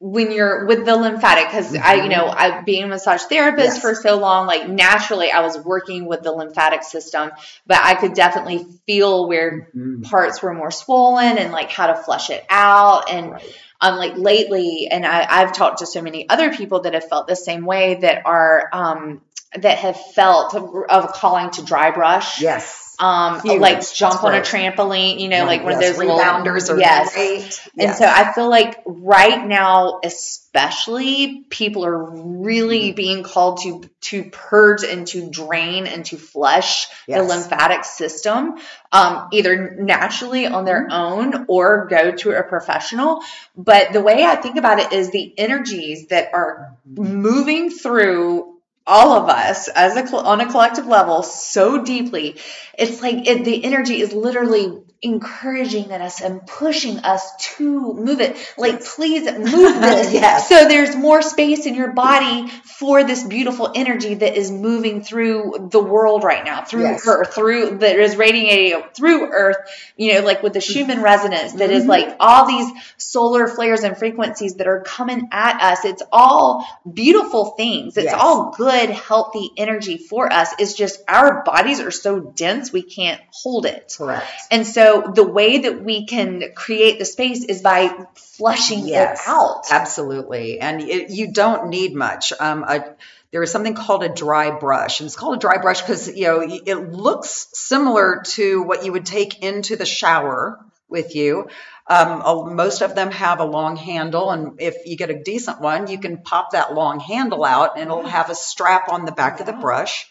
when 0.00 0.30
you're 0.30 0.66
with 0.66 0.84
the 0.84 0.94
lymphatic, 0.96 1.46
because 1.48 1.74
I, 1.74 1.94
you 1.94 2.08
know, 2.08 2.26
I 2.28 2.60
being 2.62 2.84
a 2.84 2.86
massage 2.86 3.22
therapist 3.22 3.76
Yes. 3.76 3.80
for 3.80 3.94
so 3.96 4.16
long, 4.18 4.46
like 4.46 4.68
naturally 4.68 5.30
I 5.32 5.40
was 5.40 5.58
working 5.58 6.06
with 6.06 6.22
the 6.22 6.30
lymphatic 6.30 6.84
system, 6.84 7.32
but 7.66 7.78
I 7.82 7.94
could 7.94 8.14
definitely 8.14 8.64
feel 8.86 9.26
where 9.26 9.68
Mhm. 9.76 10.04
parts 10.08 10.40
were 10.40 10.54
more 10.54 10.70
swollen 10.70 11.36
and 11.38 11.52
like 11.52 11.70
how 11.72 11.88
to 11.88 11.96
flush 11.96 12.30
it 12.30 12.44
out 12.48 13.10
and 13.10 13.32
Right. 13.32 13.54
um 13.80 13.96
like 13.96 14.16
lately 14.16 14.88
and 14.88 15.04
I, 15.04 15.26
I've 15.28 15.52
talked 15.52 15.78
to 15.80 15.86
so 15.86 16.00
many 16.00 16.28
other 16.28 16.52
people 16.54 16.80
that 16.82 16.94
have 16.94 17.08
felt 17.08 17.26
the 17.26 17.36
same 17.36 17.64
way 17.66 17.96
that 17.96 18.22
are 18.24 18.68
um 18.72 19.20
that 19.56 19.78
have 19.78 19.98
felt 20.14 20.54
of, 20.54 21.12
calling 21.12 21.50
to 21.52 21.62
dry 21.64 21.90
brush 21.90 22.40
Yes. 22.40 22.96
um 22.98 23.40
Huge. 23.40 23.60
like 23.60 23.92
jump 23.94 24.22
on 24.24 24.34
a 24.34 24.40
trampoline 24.40 25.20
you 25.20 25.28
know 25.28 25.44
like 25.46 25.62
one 25.62 25.72
Yes, 25.80 25.90
of 25.90 25.96
those 25.96 25.98
little- 26.06 26.18
rebounders 26.18 26.68
are 26.68 26.78
yes 26.78 27.14
great. 27.14 27.42
and 27.78 27.88
Yes. 27.88 27.98
so 27.98 28.04
I 28.06 28.32
feel 28.32 28.50
like 28.50 28.82
right 28.86 29.46
now, 29.46 30.00
especially, 30.04 31.44
people 31.48 31.84
are 31.84 31.96
really 32.10 32.88
Mm-hmm. 32.88 32.96
being 32.96 33.22
called 33.22 33.60
to 33.62 33.82
to 34.00 34.24
purge 34.30 34.82
and 34.84 35.06
to 35.08 35.28
drain 35.30 35.86
and 35.86 36.04
to 36.06 36.16
flush 36.16 36.86
the 37.06 37.22
lymphatic 37.22 37.84
system, 37.84 38.54
um, 38.92 39.28
either 39.32 39.76
naturally 39.78 40.46
on 40.46 40.64
their 40.64 40.82
Mm-hmm. 40.88 40.92
own 40.92 41.44
or 41.48 41.86
go 41.86 42.12
to 42.12 42.32
a 42.32 42.42
professional. 42.42 43.22
But 43.56 43.92
the 43.92 44.00
way 44.00 44.24
I 44.24 44.36
think 44.36 44.56
about 44.56 44.78
it 44.78 44.92
is 44.92 45.10
the 45.10 45.34
energies 45.38 46.08
that 46.08 46.30
are 46.32 46.76
moving 46.86 47.70
through 47.70 48.47
all 48.88 49.12
of 49.12 49.28
us 49.28 49.68
as 49.68 49.96
a 49.96 50.16
on 50.16 50.40
a 50.40 50.50
collective 50.50 50.86
level 50.86 51.22
so 51.22 51.84
deeply. 51.84 52.36
It's 52.76 53.02
like 53.02 53.28
it, 53.28 53.44
the 53.44 53.62
energy 53.64 54.00
is 54.00 54.12
literally 54.12 54.72
encouraging 55.00 55.92
us 55.92 56.20
and 56.20 56.44
pushing 56.46 56.98
us 56.98 57.30
to 57.56 57.94
move 57.94 58.20
it 58.20 58.36
like 58.58 58.82
please 58.84 59.24
move 59.38 59.80
this 59.80 60.12
Yes. 60.18 60.48
so 60.48 60.66
there's 60.66 60.96
more 60.96 61.22
space 61.22 61.66
in 61.66 61.74
your 61.76 61.92
body 61.92 62.48
for 62.48 63.04
this 63.04 63.22
beautiful 63.22 63.70
energy 63.76 64.14
that 64.14 64.36
is 64.36 64.50
moving 64.50 65.02
through 65.02 65.68
the 65.70 65.80
world 65.80 66.24
right 66.24 66.44
now 66.44 66.64
through 66.64 66.82
Yes. 66.82 67.06
earth 67.06 67.32
through 67.32 67.78
that 67.78 67.96
is 67.96 68.16
radiating 68.16 68.82
through 68.92 69.30
earth 69.32 69.56
you 69.96 70.14
know 70.14 70.20
like 70.22 70.42
with 70.42 70.52
the 70.52 70.60
schumann 70.60 71.00
resonance 71.00 71.52
that 71.54 71.70
is 71.70 71.84
Mhm. 71.84 71.88
like 71.88 72.16
all 72.18 72.46
these 72.46 72.68
solar 72.96 73.46
flares 73.46 73.84
and 73.84 73.96
frequencies 73.96 74.54
that 74.56 74.66
are 74.66 74.80
coming 74.80 75.28
at 75.30 75.62
us 75.62 75.84
it's 75.84 76.02
all 76.10 76.66
beautiful 76.92 77.44
things 77.56 77.96
it's 77.96 78.06
Yes. 78.06 78.14
all 78.20 78.50
good 78.56 78.90
healthy 78.90 79.52
energy 79.56 79.96
for 79.96 80.32
us 80.32 80.48
it's 80.58 80.74
just 80.74 81.00
our 81.06 81.44
bodies 81.44 81.78
are 81.80 81.92
so 81.92 82.18
dense 82.18 82.72
we 82.72 82.82
can't 82.82 83.20
hold 83.30 83.64
it 83.64 83.94
Correct. 83.96 84.26
and 84.50 84.66
so 84.66 84.87
the 85.12 85.24
way 85.24 85.58
that 85.58 85.82
we 85.82 86.06
can 86.06 86.42
create 86.54 86.98
the 86.98 87.04
space 87.04 87.44
is 87.44 87.62
by 87.62 87.94
flushing 88.14 88.86
Yes. 88.86 89.22
it 89.22 89.28
out 89.28 89.64
Absolutely. 89.70 90.60
And 90.60 90.80
it, 90.80 91.10
you 91.10 91.32
don't 91.32 91.68
need 91.68 91.94
much. 91.94 92.32
Um, 92.38 92.64
a, 92.64 92.94
there 93.30 93.42
is 93.42 93.50
something 93.50 93.74
called 93.74 94.02
a 94.04 94.08
dry 94.08 94.50
brush, 94.50 95.00
and 95.00 95.06
it's 95.06 95.16
called 95.16 95.36
a 95.36 95.40
dry 95.40 95.58
brush 95.58 95.80
because 95.82 96.08
you 96.08 96.24
know 96.24 96.40
it 96.42 96.92
looks 96.92 97.48
similar 97.52 98.22
to 98.28 98.62
what 98.62 98.84
you 98.84 98.92
would 98.92 99.04
take 99.06 99.42
into 99.42 99.76
the 99.76 99.84
shower 99.84 100.58
with 100.88 101.14
you. 101.14 101.48
Um, 101.86 102.54
most 102.56 102.82
of 102.82 102.94
them 102.94 103.10
have 103.10 103.40
a 103.40 103.44
long 103.44 103.76
handle, 103.76 104.30
and 104.30 104.60
if 104.60 104.86
you 104.86 104.96
get 104.96 105.10
a 105.10 105.22
decent 105.22 105.60
one, 105.60 105.88
you 105.88 105.98
can 105.98 106.18
pop 106.18 106.52
that 106.52 106.74
long 106.74 107.00
handle 107.00 107.44
out, 107.44 107.76
and 107.76 107.84
it'll 107.90 108.06
have 108.06 108.30
a 108.30 108.34
strap 108.34 108.88
on 108.90 109.04
the 109.04 109.12
back 109.12 109.40
of 109.40 109.46
the 109.46 109.52
brush. 109.52 110.08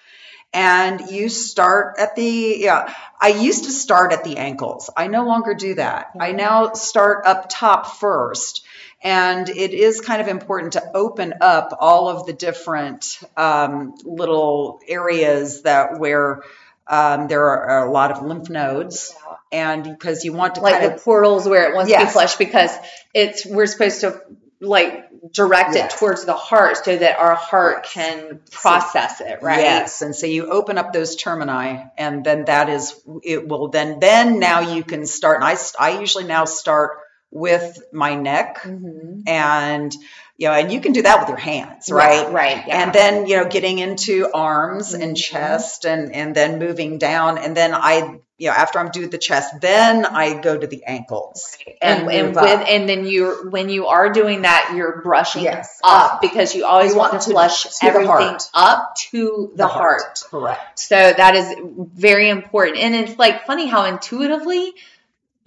And 0.57 1.11
you 1.11 1.29
start 1.29 1.97
at 1.99 2.15
the 2.15 2.57
yeah 2.59 2.91
i 3.21 3.27
used 3.27 3.65
to 3.65 3.71
start 3.71 4.11
at 4.11 4.23
the 4.23 4.37
ankles. 4.37 4.89
I 4.95 5.07
no 5.07 5.25
longer 5.25 5.53
do 5.53 5.75
that. 5.75 6.11
I 6.19 6.31
now 6.31 6.73
start 6.73 7.25
up 7.25 7.47
top 7.49 7.97
first 7.99 8.65
and 9.03 9.47
it 9.47 9.73
is 9.73 10.01
kind 10.01 10.21
of 10.21 10.27
important 10.27 10.73
to 10.73 10.91
open 10.95 11.35
up 11.41 11.77
all 11.79 12.09
of 12.09 12.25
the 12.25 12.33
different 12.33 13.19
um, 13.35 13.93
little 14.03 14.81
areas 14.87 15.61
that 15.61 15.99
where 15.99 16.41
um, 16.87 17.27
there 17.27 17.45
are 17.45 17.87
a 17.87 17.91
lot 17.91 18.11
of 18.11 18.23
lymph 18.23 18.49
nodes 18.49 19.15
and 19.51 19.83
because 19.83 20.25
you 20.25 20.33
want 20.33 20.55
to 20.55 20.61
like 20.61 20.79
kind 20.79 20.91
the 20.91 20.95
of 20.95 21.03
portals 21.03 21.47
where 21.47 21.69
it 21.69 21.75
wants 21.75 21.91
to 21.91 21.99
be 21.99 22.05
flushed 22.05 22.39
because 22.39 22.71
it's 23.13 23.45
we're 23.45 23.67
supposed 23.67 24.01
to 24.01 24.21
like 24.59 25.06
direct 25.31 25.75
Yes. 25.75 25.93
it 25.93 25.97
towards 25.97 26.25
the 26.25 26.33
heart 26.33 26.83
so 26.83 26.97
that 26.97 27.19
our 27.19 27.35
heart 27.35 27.83
can 27.85 28.39
process 28.51 29.21
it 29.21 29.41
right 29.41 29.61
Yes, 29.61 30.01
and 30.01 30.15
so 30.15 30.27
you 30.27 30.47
open 30.47 30.77
up 30.77 30.93
those 30.93 31.15
termini, 31.15 31.83
and 31.97 32.23
then 32.23 32.45
that 32.45 32.69
is 32.69 32.99
it. 33.23 33.47
Will 33.47 33.69
then 33.69 33.99
then 33.99 34.39
now 34.39 34.59
you 34.59 34.83
can 34.83 35.05
start. 35.05 35.41
And 35.41 35.45
I 35.45 35.57
I 35.79 35.99
usually 35.99 36.25
now 36.25 36.45
start 36.45 36.99
with 37.31 37.79
my 37.91 38.15
neck, 38.15 38.61
Mhm. 38.63 39.23
and 39.27 39.93
you 40.37 40.47
know, 40.47 40.53
and 40.53 40.71
you 40.71 40.79
can 40.79 40.93
do 40.93 41.01
that 41.01 41.19
with 41.19 41.29
your 41.29 41.37
hands, 41.37 41.91
right? 41.91 42.31
right 42.31 42.63
yeah. 42.67 42.83
And 42.83 42.93
then 42.93 43.25
you 43.25 43.37
know, 43.37 43.45
getting 43.45 43.79
into 43.79 44.29
arms 44.33 44.93
and 44.93 45.15
Mhm. 45.15 45.21
chest, 45.21 45.85
and 45.85 46.13
and 46.15 46.35
then 46.35 46.59
moving 46.59 46.99
down, 46.99 47.37
and 47.39 47.55
then 47.57 47.73
I 47.73 48.19
you 48.37 48.47
know 48.49 48.53
after 48.53 48.79
I'm 48.79 48.91
doing 48.91 49.09
the 49.09 49.17
chest, 49.17 49.59
then 49.61 50.05
I 50.05 50.35
go 50.35 50.55
to 50.57 50.67
the 50.67 50.83
ankles 50.85 51.57
Right. 51.65 51.77
and 51.81 52.01
and 52.01 52.11
and 52.11 52.35
with 52.35 52.67
and 52.69 52.87
then 52.87 53.05
you're 53.07 53.49
when 53.49 53.69
you 53.69 53.87
are 53.87 54.09
doing 54.11 54.43
that 54.43 54.73
you're 54.75 55.01
brushing 55.01 55.43
Yes, 55.43 55.79
up 55.83 56.21
because 56.21 56.53
you 56.55 56.63
always 56.65 56.91
You 56.93 56.97
want, 56.99 57.13
want 57.13 57.23
to 57.23 57.31
flush 57.31 57.63
to 57.63 57.85
everything 57.85 58.07
heart. 58.07 58.49
up 58.53 58.95
to 59.11 59.51
the, 59.55 59.67
heart. 59.67 60.23
correct. 60.29 60.79
So 60.79 60.95
that 60.95 61.35
is 61.35 61.55
very 61.95 62.29
important. 62.29 62.77
And 62.77 62.95
it's 62.95 63.17
like 63.17 63.45
funny 63.47 63.65
how 63.65 63.85
intuitively 63.85 64.73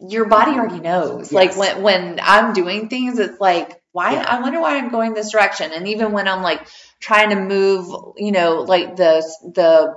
your 0.09 0.26
body 0.26 0.53
already 0.53 0.80
knows. 0.80 1.32
Like 1.32 1.57
when 1.57 1.82
when 1.82 2.20
I'm 2.22 2.53
doing 2.53 2.88
things, 2.88 3.18
it's 3.18 3.40
like, 3.40 3.80
why 3.92 4.12
Yeah. 4.12 4.24
I 4.26 4.40
wonder 4.40 4.61
why 4.61 4.76
I'm 4.76 4.90
going 4.90 5.14
this 5.14 5.32
direction. 5.32 5.72
And 5.72 5.88
even 5.88 6.12
when 6.12 6.28
I'm 6.28 6.42
like 6.42 6.66
trying 7.01 7.30
to 7.30 7.36
move, 7.36 8.14
you 8.16 8.32
know, 8.32 8.62
like 8.62 8.96
the 8.96 9.22
the 9.55 9.96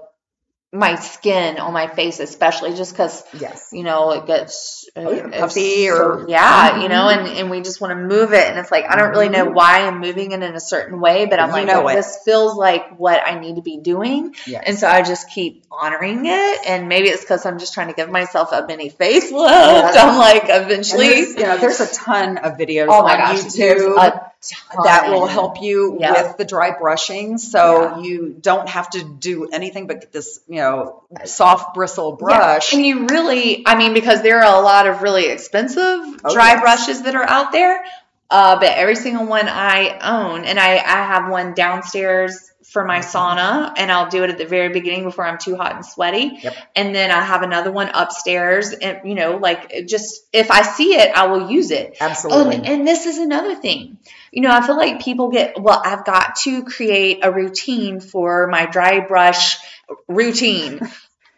my 0.74 0.96
skin 0.96 1.60
on 1.60 1.72
my 1.72 1.86
face, 1.88 2.20
especially 2.20 2.74
just 2.74 2.92
because 2.94 3.24
Yes. 3.40 3.70
you 3.72 3.84
know 3.84 4.12
it 4.12 4.26
gets 4.26 4.90
uh, 4.96 5.02
Oh, 5.02 5.12
yeah, 5.12 5.28
it's 5.28 5.38
puffy 5.38 5.90
or- 5.90 6.26
yeah, 6.28 6.82
you 6.82 6.90
know, 6.90 7.10
and 7.10 7.28
and 7.28 7.52
we 7.52 7.62
just 7.62 7.80
want 7.80 7.92
to 7.92 7.96
move 7.96 8.34
it, 8.34 8.44
and 8.50 8.58
it's 8.58 8.72
like 8.72 8.86
I 8.90 8.96
don't 8.96 9.12
really 9.12 9.30
know 9.30 9.46
Mhm. 9.46 9.54
why 9.54 9.82
I'm 9.88 10.00
moving 10.00 10.32
it 10.32 10.42
in 10.42 10.56
a 10.56 10.60
certain 10.60 11.00
way, 11.00 11.28
but 11.28 11.40
I'm 11.40 11.50
You 11.50 11.54
like, 11.54 11.68
well, 11.68 11.96
this 11.96 12.18
feels 12.26 12.56
like 12.56 12.98
what 12.98 13.22
I 13.26 13.40
need 13.40 13.58
to 13.58 13.62
be 13.62 13.78
doing. 13.78 14.34
Yes. 14.48 14.64
And 14.66 14.80
so 14.80 14.88
I 14.88 15.04
just 15.04 15.30
keep 15.30 15.64
honoring 15.72 16.26
it. 16.26 16.60
And 16.66 16.90
maybe 16.90 17.10
it's 17.10 17.22
because 17.22 17.46
I'm 17.46 17.60
just 17.60 17.74
trying 17.76 17.88
to 17.90 17.94
give 17.94 18.10
myself 18.10 18.52
a 18.52 18.66
mini 18.66 18.90
facelift. 18.90 19.32
Yeah. 19.32 19.92
I'm 19.96 20.18
like, 20.18 20.44
eventually. 20.46 21.08
there's, 21.10 21.36
know, 21.36 21.58
there's 21.58 21.80
a 21.82 21.94
ton 21.94 22.38
of 22.38 22.58
videos 22.58 22.88
oh 22.90 23.04
my 23.04 23.14
on 23.14 23.36
gosh, 23.36 23.44
YouTube 23.46 23.96
a 23.98 24.33
ton. 24.50 24.84
that 24.84 25.10
will 25.10 25.26
help 25.28 25.62
you 25.62 25.98
Yeah. 26.00 26.12
with 26.24 26.38
the 26.38 26.46
dry 26.46 26.72
brushing. 26.72 27.38
So 27.38 27.82
Yeah. 27.82 27.98
you 28.00 28.36
don't 28.40 28.68
have 28.70 28.90
to 28.92 29.04
do 29.04 29.48
anything 29.52 29.88
but 29.88 30.12
this, 30.12 30.40
you 30.48 30.58
know, 30.58 31.04
soft 31.26 31.74
bristle 31.74 32.18
Yeah. 32.20 32.26
brush. 32.26 32.74
And 32.74 32.86
you 32.86 33.08
really, 33.08 33.64
I 33.66 33.76
mean, 33.76 33.94
because 33.94 34.22
there 34.22 34.44
are 34.44 34.56
a 34.56 34.62
lot 34.62 34.88
of 34.88 35.02
really 35.02 35.26
expensive 35.28 35.82
Oh, 36.24 36.34
dry 36.34 36.54
yes. 36.54 36.62
brushes 36.62 37.02
that 37.04 37.16
are 37.16 37.28
out 37.28 37.52
there. 37.52 37.84
Uh, 38.30 38.56
but 38.60 38.70
every 38.70 38.96
single 38.96 39.28
one 39.28 39.48
I 39.48 40.00
own, 40.02 40.46
and 40.46 40.60
I, 40.60 40.78
I 40.78 41.04
have 41.06 41.30
one 41.30 41.54
downstairs 41.54 42.50
for 42.72 42.84
my 42.84 43.00
sauna, 43.00 43.72
and 43.78 43.92
I'll 43.92 44.10
do 44.10 44.24
it 44.24 44.32
at 44.32 44.40
the 44.40 44.46
very 44.48 44.70
beginning 44.70 45.04
before 45.04 45.24
I'm 45.28 45.38
too 45.38 45.56
hot 45.56 45.76
and 45.76 45.86
sweaty. 45.86 46.40
Yep. 46.42 46.56
And 46.76 46.96
then 46.96 47.12
I 47.12 47.22
have 47.22 47.44
another 47.44 47.72
one 47.72 47.90
upstairs, 47.94 48.72
and 48.74 49.02
you 49.04 49.14
know, 49.14 49.38
like 49.38 49.86
just 49.88 50.26
if 50.34 50.50
I 50.50 50.64
see 50.64 50.96
it, 50.96 51.12
I 51.16 51.28
will 51.28 51.52
use 51.52 51.70
it. 51.70 51.98
Oh, 52.02 52.06
Absolutely. 52.06 52.56
and, 52.56 52.66
and 52.68 52.88
this 52.88 53.06
is 53.06 53.20
another 53.20 53.54
thing. 53.54 53.98
You 54.34 54.42
know, 54.42 54.50
I 54.50 54.66
feel 54.66 54.76
like 54.76 55.00
people 55.00 55.30
get, 55.30 55.62
well, 55.62 55.80
I've 55.86 56.06
got 56.06 56.38
to 56.38 56.64
create 56.64 57.20
a 57.22 57.32
routine 57.32 58.00
for 58.00 58.48
my 58.48 58.66
dry 58.66 59.00
brush 59.00 59.58
routine. 60.08 60.80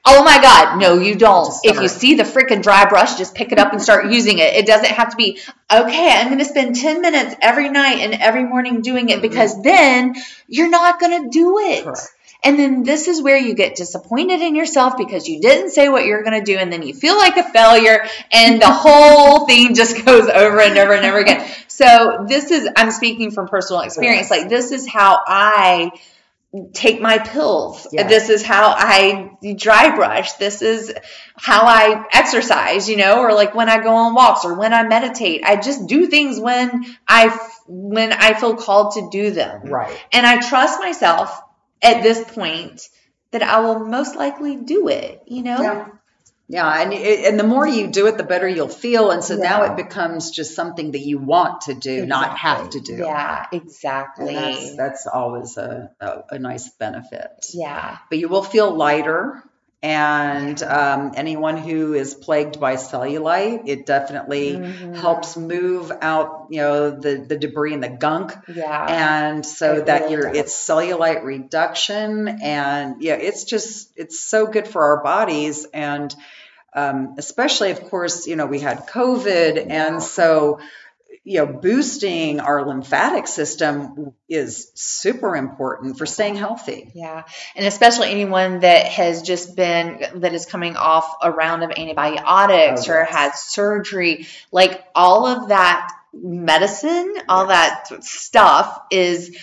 Oh 0.08 0.24
my 0.24 0.39
God, 0.39 0.80
no, 0.80 1.00
you 1.00 1.16
don't. 1.16 1.52
If 1.64 1.82
you 1.82 1.88
see 1.88 2.14
the 2.14 2.22
freaking 2.22 2.62
dry 2.62 2.86
brush, 2.86 3.16
just 3.18 3.34
pick 3.34 3.52
it 3.52 3.58
up 3.58 3.72
and 3.74 3.82
start 3.82 4.12
using 4.12 4.38
it. 4.38 4.54
It 4.54 4.68
doesn't 4.68 4.91
have 4.91 5.10
to 5.10 5.16
be, 5.16 5.39
okay, 5.74 6.12
I'm 6.12 6.28
going 6.28 6.38
to 6.38 6.46
spend 6.46 6.76
10 6.76 7.02
minutes 7.02 7.36
every 7.41 7.70
night 7.70 8.02
and 8.02 8.14
every 8.14 8.43
morning 8.43 8.82
doing 8.82 9.10
it 9.10 9.14
mm-hmm. 9.14 9.22
because 9.24 9.60
then 9.64 10.14
you're 10.48 10.70
not 10.70 11.00
going 11.00 11.24
to 11.24 11.30
do 11.30 11.58
it. 11.58 11.86
Correct. 11.86 12.14
And 12.46 12.60
then 12.60 12.84
this 12.84 13.08
is 13.08 13.22
where 13.22 13.38
you 13.38 13.56
get 13.56 13.76
disappointed 13.76 14.39
in 14.39 14.56
yourself 14.56 14.98
because 14.98 15.28
you 15.28 15.41
didn't 15.41 15.72
say 15.72 15.89
what 15.89 16.06
you're 16.06 16.24
going 16.24 16.39
to 16.39 16.46
do. 16.46 16.58
And 16.58 16.72
then 16.72 16.84
you 16.84 16.93
feel 16.93 17.18
like 17.18 17.38
a 17.38 17.43
failure 17.43 18.06
and 18.32 18.62
the 18.62 18.72
whole 18.72 19.48
thing 19.48 19.74
just 19.74 20.06
goes 20.06 20.30
over 20.30 20.62
and 20.62 20.78
over 20.78 20.93
and 20.93 21.06
over 21.06 21.18
again. 21.18 21.50
So 21.68 22.26
this 22.30 22.52
is, 22.52 22.70
I'm 22.76 22.91
speaking 22.91 23.32
from 23.32 23.48
personal 23.48 23.82
experience. 23.82 24.30
Like 24.30 24.48
this 24.48 24.72
is 24.72 24.88
how 24.88 25.20
I 25.26 25.91
take 26.74 27.02
my 27.02 27.18
pills. 27.18 27.88
Yes. 27.91 28.10
This 28.10 28.30
is 28.30 28.43
how 28.43 28.74
I 28.78 29.32
dry 29.56 29.96
brush. 29.96 30.34
This 30.34 30.62
is 30.62 30.93
how 31.36 31.64
I 31.64 32.06
exercise, 32.14 32.88
you 32.88 32.98
know, 32.98 33.20
or 33.20 33.34
like 33.34 33.56
when 33.56 33.70
I 33.70 33.82
go 33.82 33.93
on 33.93 34.14
walks 34.14 34.46
or 34.46 34.54
when 34.54 34.72
I 34.72 34.84
meditate. 34.84 35.43
I 35.43 35.56
just 35.58 35.88
do 35.88 36.06
things 36.08 36.39
when 36.39 36.86
I 37.08 37.38
when 37.68 38.14
I 38.14 38.36
feel 38.36 38.56
called 38.56 38.93
to 38.93 39.10
do 39.12 39.32
them. 39.32 39.64
Right. 39.64 40.00
And 40.14 40.26
I 40.26 40.48
trust 40.48 40.80
myself 40.80 41.41
at 41.82 42.03
this 42.03 42.23
point 42.23 42.88
that 43.32 43.43
I 43.43 43.59
will 43.59 43.80
most 43.80 44.15
likely 44.15 44.55
do 44.55 44.88
it, 44.88 45.23
you 45.28 45.43
know? 45.43 45.61
Yeah. 45.61 45.88
Yeah, 46.47 46.71
and 46.80 46.93
and 46.93 47.39
the 47.39 47.43
more 47.43 47.65
you 47.65 47.88
do 47.88 48.05
it, 48.05 48.17
the 48.17 48.23
better 48.23 48.47
you'll 48.47 48.67
feel, 48.67 49.09
and 49.09 49.23
so 49.23 49.36
now 49.36 49.63
it 49.63 49.76
becomes 49.76 50.30
just 50.30 50.53
something 50.53 50.91
that 50.91 50.99
you 50.99 51.17
want 51.17 51.61
to 51.61 51.73
do, 51.73 52.05
not 52.05 52.38
have 52.38 52.69
to 52.69 52.80
do. 52.80 52.97
Yeah, 52.97 53.47
exactly. 53.51 54.36
that's 54.36 54.76
that's 54.78 55.07
always 55.07 55.57
a, 55.57 55.89
a, 55.99 56.23
a 56.30 56.39
nice 56.39 56.69
benefit. 56.69 57.47
yeah. 57.55 57.97
But 58.11 58.19
you 58.19 58.30
will 58.30 58.43
feel 58.43 58.69
lighter, 58.76 59.43
and 59.86 60.62
um, 60.64 61.12
anyone 61.16 61.58
who 61.58 61.94
is 61.94 62.16
plagued 62.16 62.60
by 62.60 62.76
cellulite, 62.76 63.68
it 63.68 63.86
definitely 63.86 64.58
Mhm. 64.58 64.96
helps 64.96 65.38
move 65.38 65.92
out, 66.02 66.48
you 66.50 66.60
know, 66.62 66.90
the 66.90 67.18
the 67.18 67.38
debris 67.38 67.74
and 67.76 67.84
the 67.84 67.90
gunk 67.90 68.34
Yeah. 68.48 68.86
and 68.90 69.46
so 69.46 69.76
It 69.76 69.86
that 69.86 70.02
really 70.02 70.12
you're 70.14 70.28
does. 70.32 70.38
it's 70.40 70.68
cellulite 70.70 71.24
reduction 71.24 72.28
and 72.42 73.02
yeah 73.02 73.16
it's 73.16 73.44
just 73.44 73.92
it's 73.96 74.20
so 74.20 74.48
good 74.48 74.68
for 74.68 74.82
our 74.84 75.04
bodies 75.04 75.66
and 75.74 76.16
um, 76.74 77.16
especially 77.18 77.72
of 77.72 77.82
course 77.90 78.28
you 78.28 78.36
know 78.36 78.46
we 78.48 78.60
had 78.60 78.88
covid 78.88 79.68
and 79.70 80.02
so 80.04 80.60
you 81.26 81.39
know 81.39 81.47
boosting 81.47 82.39
our 82.39 82.65
lymphatic 82.65 83.26
system 83.28 84.13
is 84.30 84.71
super 84.76 85.36
important 85.36 85.97
for 85.97 86.05
staying 86.05 86.36
healthy. 86.36 86.91
Yeah, 86.93 87.23
and 87.55 87.65
especially 87.65 88.11
anyone 88.11 88.59
that 88.59 88.86
has 88.86 89.23
just 89.23 89.55
been 89.55 90.05
that 90.21 90.34
is 90.34 90.45
coming 90.45 90.78
off 90.78 91.11
a 91.21 91.32
round 91.32 91.63
of 91.63 91.71
antibiotics 91.71 92.88
Oh, 92.88 92.93
or 92.93 92.99
yes. 92.99 93.09
had 93.09 93.32
surgery, 93.36 94.28
like 94.51 94.86
all 94.93 95.26
of 95.26 95.49
that 95.49 95.91
medicine, 96.13 97.13
all 97.28 97.47
that 97.47 98.03
stuff 98.03 98.80
is 98.91 99.36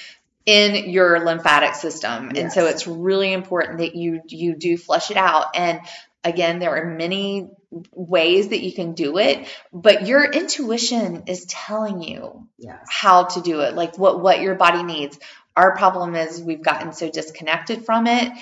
in 0.46 0.88
your 0.90 1.24
lymphatic 1.24 1.74
system, 1.74 2.30
and 2.36 2.52
so 2.52 2.66
it's 2.66 2.86
really 2.86 3.32
important 3.32 3.78
that 3.78 3.96
you 3.96 4.20
you 4.28 4.54
do 4.54 4.76
flush 4.76 5.10
it 5.10 5.16
out. 5.16 5.46
And 5.56 5.80
again, 6.24 6.58
there 6.58 6.76
are 6.76 6.86
many 6.86 7.50
ways 7.92 8.48
that 8.48 8.60
you 8.60 8.72
can 8.72 8.92
do 8.92 9.18
it, 9.18 9.46
but 9.72 10.06
your 10.06 10.24
intuition 10.24 11.24
is 11.26 11.46
telling 11.46 12.02
you 12.02 12.46
yes 12.58 12.86
how 12.88 13.24
to 13.24 13.40
do 13.40 13.60
it, 13.60 13.74
like 13.74 13.98
what 13.98 14.20
what 14.20 14.40
your 14.40 14.54
body 14.54 14.82
needs. 14.82 15.18
Our 15.56 15.76
problem 15.76 16.14
is 16.14 16.40
we've 16.40 16.62
gotten 16.62 16.92
so 16.92 17.10
disconnected 17.10 17.84
from 17.84 18.06
it 18.06 18.32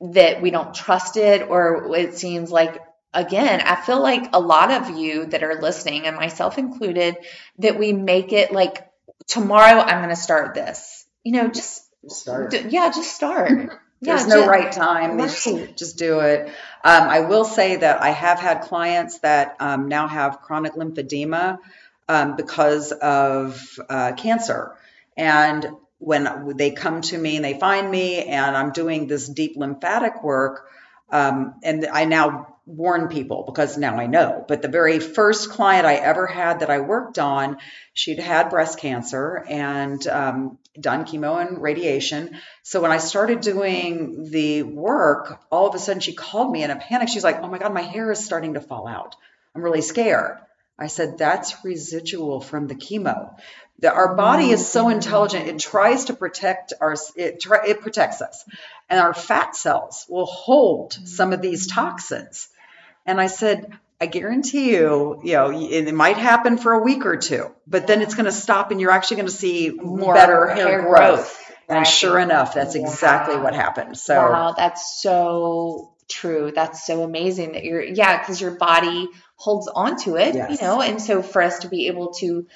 that 0.00 0.42
we 0.42 0.50
don't 0.50 0.74
trust 0.74 1.16
it, 1.16 1.48
or 1.48 1.96
it 1.96 2.16
seems 2.16 2.50
like 2.50 2.80
again, 3.12 3.60
I 3.60 3.76
feel 3.76 4.02
like 4.02 4.30
a 4.32 4.40
lot 4.40 4.70
of 4.70 4.98
you 4.98 5.26
that 5.26 5.42
are 5.42 5.60
listening, 5.60 6.06
and 6.06 6.16
myself 6.16 6.58
included, 6.58 7.16
that 7.58 7.78
we 7.78 7.92
make 7.92 8.32
it 8.32 8.52
like 8.52 8.86
tomorrow 9.26 9.80
I'm 9.80 9.98
going 9.98 10.14
to 10.14 10.20
start 10.20 10.54
this. 10.54 11.06
You 11.22 11.32
know, 11.32 11.48
just 11.48 11.82
start 12.08 12.50
d- 12.50 12.66
yeah, 12.68 12.90
just 12.90 13.14
start. 13.14 13.80
There's 14.00 14.26
yeah, 14.26 14.34
no 14.34 14.42
ju- 14.42 14.48
right 14.48 14.70
time. 14.70 15.16
Right. 15.16 15.30
Just, 15.30 15.76
just 15.76 15.98
do 15.98 16.20
it. 16.20 16.52
Um, 16.84 17.08
I 17.08 17.20
will 17.20 17.46
say 17.46 17.76
that 17.76 18.02
I 18.02 18.10
have 18.10 18.38
had 18.38 18.60
clients 18.60 19.20
that 19.20 19.56
um, 19.58 19.88
now 19.88 20.06
have 20.06 20.42
chronic 20.42 20.74
lymphedema 20.74 21.58
um, 22.08 22.36
because 22.36 22.92
of 22.92 23.78
uh, 23.88 24.12
cancer. 24.12 24.76
And 25.16 25.66
when 25.98 26.54
they 26.56 26.72
come 26.72 27.00
to 27.00 27.16
me 27.16 27.36
and 27.36 27.44
they 27.44 27.58
find 27.58 27.90
me 27.90 28.24
and 28.24 28.54
I'm 28.54 28.72
doing 28.72 29.06
this 29.06 29.26
deep 29.26 29.56
lymphatic 29.56 30.22
work, 30.22 30.68
um, 31.10 31.54
and 31.62 31.86
I 31.86 32.04
now 32.04 32.53
warn 32.66 33.08
people 33.08 33.44
because 33.44 33.76
now 33.76 33.98
I 33.98 34.06
know. 34.06 34.44
But 34.46 34.62
the 34.62 34.68
very 34.68 34.98
first 34.98 35.50
client 35.50 35.86
I 35.86 35.96
ever 35.96 36.26
had 36.26 36.60
that 36.60 36.70
I 36.70 36.80
worked 36.80 37.18
on, 37.18 37.58
she'd 37.92 38.18
had 38.18 38.50
breast 38.50 38.78
cancer 38.78 39.44
and 39.48 40.06
um, 40.06 40.58
done 40.78 41.04
chemo 41.04 41.46
and 41.46 41.60
radiation. 41.60 42.40
So 42.62 42.80
when 42.80 42.90
I 42.90 42.98
started 42.98 43.40
doing 43.40 44.30
the 44.30 44.62
work, 44.62 45.40
all 45.50 45.68
of 45.68 45.74
a 45.74 45.78
sudden 45.78 46.00
she 46.00 46.14
called 46.14 46.50
me 46.50 46.62
in 46.62 46.70
a 46.70 46.76
panic. 46.76 47.08
She's 47.08 47.24
like, 47.24 47.40
"Oh 47.42 47.48
my 47.48 47.58
God, 47.58 47.74
my 47.74 47.82
hair 47.82 48.10
is 48.10 48.24
starting 48.24 48.54
to 48.54 48.60
fall 48.60 48.86
out. 48.86 49.14
I'm 49.54 49.62
really 49.62 49.82
scared." 49.82 50.38
I 50.78 50.88
said, 50.88 51.18
"That's 51.18 51.64
residual 51.64 52.40
from 52.40 52.66
the 52.66 52.74
chemo." 52.74 53.36
The, 53.80 53.92
our 53.92 54.14
body 54.14 54.50
is 54.50 54.66
so 54.66 54.88
intelligent; 54.88 55.48
it 55.48 55.58
tries 55.58 56.06
to 56.06 56.14
protect 56.14 56.72
our 56.80 56.94
it 57.14 57.44
it 57.46 57.80
protects 57.80 58.22
us, 58.22 58.44
and 58.88 58.98
our 58.98 59.12
fat 59.12 59.54
cells 59.54 60.06
will 60.08 60.26
hold 60.26 60.94
some 61.04 61.32
of 61.32 61.42
these 61.42 61.66
toxins. 61.66 62.48
And 63.06 63.20
I 63.20 63.26
said, 63.26 63.70
I 64.00 64.06
guarantee 64.06 64.72
you, 64.72 65.20
you 65.22 65.32
know, 65.34 65.50
it 65.52 65.92
might 65.94 66.16
happen 66.16 66.58
for 66.58 66.72
a 66.72 66.82
week 66.82 67.06
or 67.06 67.16
two, 67.16 67.54
but 67.66 67.86
then 67.86 68.02
it's 68.02 68.14
going 68.14 68.24
to 68.26 68.32
stop, 68.32 68.70
and 68.70 68.80
you're 68.80 68.90
actually 68.90 69.16
going 69.18 69.28
to 69.28 69.34
see 69.34 69.70
More 69.70 70.14
better 70.14 70.46
hair, 70.48 70.82
growth. 70.82 70.96
growth. 70.96 71.40
And 71.68 71.78
Right. 71.78 71.86
sure 71.86 72.18
enough, 72.18 72.52
that's 72.54 72.74
exactly 72.74 73.36
what 73.38 73.54
happened. 73.54 73.96
So 73.96 74.14
Wow, 74.14 74.54
that's 74.56 75.00
so 75.00 75.94
true. 76.08 76.52
That's 76.54 76.84
so 76.86 77.02
amazing 77.02 77.52
that 77.52 77.64
you're, 77.64 77.82
yeah, 77.82 78.18
because 78.18 78.38
your 78.40 78.50
body 78.50 79.08
holds 79.36 79.68
onto 79.68 80.16
it, 80.18 80.34
Yes. 80.34 80.50
you 80.60 80.66
know, 80.66 80.82
and 80.82 81.00
so 81.00 81.22
for 81.22 81.40
us 81.40 81.60
to 81.60 81.68
be 81.68 81.86
able 81.86 82.12
to 82.14 82.46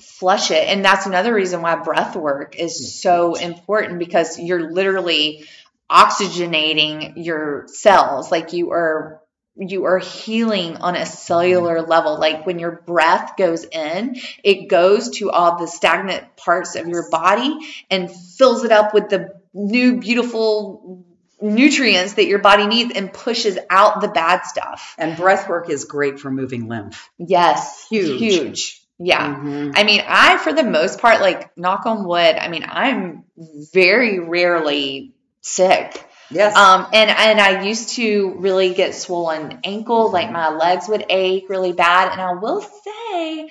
flush 0.00 0.50
it, 0.52 0.68
and 0.68 0.84
that's 0.84 1.06
another 1.06 1.34
reason 1.34 1.62
why 1.62 1.74
breath 1.76 2.14
work 2.14 2.56
is 2.56 3.00
so 3.00 3.34
important 3.34 3.98
because 3.98 4.38
you're 4.38 4.70
literally 4.70 5.44
oxygenating 5.90 7.24
your 7.24 7.66
cells, 7.68 8.30
like 8.30 8.52
you 8.52 8.70
are. 8.70 9.20
You 9.56 9.84
are 9.84 9.98
healing 9.98 10.78
on 10.78 10.96
a 10.96 11.06
cellular 11.06 11.82
level. 11.82 12.18
Like 12.18 12.44
when 12.44 12.58
your 12.58 12.72
breath 12.72 13.36
goes 13.36 13.64
in, 13.64 14.16
it 14.42 14.68
goes 14.68 15.10
to 15.18 15.30
all 15.30 15.58
the 15.58 15.68
stagnant 15.68 16.36
parts 16.36 16.74
of 16.74 16.88
your 16.88 17.08
body 17.08 17.56
and 17.88 18.10
fills 18.10 18.64
it 18.64 18.72
up 18.72 18.92
with 18.94 19.10
the 19.10 19.40
new, 19.52 20.00
beautiful 20.00 21.04
nutrients 21.40 22.14
that 22.14 22.26
your 22.26 22.38
body 22.40 22.66
needs 22.66 22.92
and 22.96 23.12
pushes 23.12 23.58
out 23.70 24.00
the 24.00 24.08
bad 24.08 24.42
stuff. 24.44 24.94
and 24.98 25.16
breath 25.16 25.48
work 25.48 25.70
is 25.70 25.84
great 25.84 26.18
for 26.18 26.30
moving 26.30 26.68
lymph. 26.68 27.10
Yes. 27.18 27.86
Huge. 27.88 28.18
Huge. 28.18 28.80
Yeah. 28.98 29.34
Mhm. 29.36 29.72
I 29.74 29.84
mean, 29.84 30.02
I, 30.06 30.38
for 30.38 30.52
the 30.52 30.62
most 30.62 31.00
part, 31.00 31.20
like, 31.20 31.56
knock 31.56 31.84
on 31.86 32.06
wood, 32.06 32.36
I 32.36 32.48
mean, 32.48 32.64
I'm 32.68 33.24
very 33.72 34.20
rarely 34.20 35.12
sick. 35.42 36.04
Yes. 36.30 36.56
Um, 36.56 36.86
and, 36.92 37.10
and 37.10 37.40
I 37.40 37.64
used 37.64 37.90
to 37.90 38.34
really 38.38 38.74
get 38.74 38.94
swollen 38.94 39.58
ankle, 39.64 40.10
like 40.10 40.30
my 40.30 40.48
legs 40.48 40.88
would 40.88 41.04
ache 41.08 41.46
really 41.48 41.72
bad. 41.72 42.12
And 42.12 42.20
I 42.20 42.32
will 42.34 42.60
say, 42.60 43.50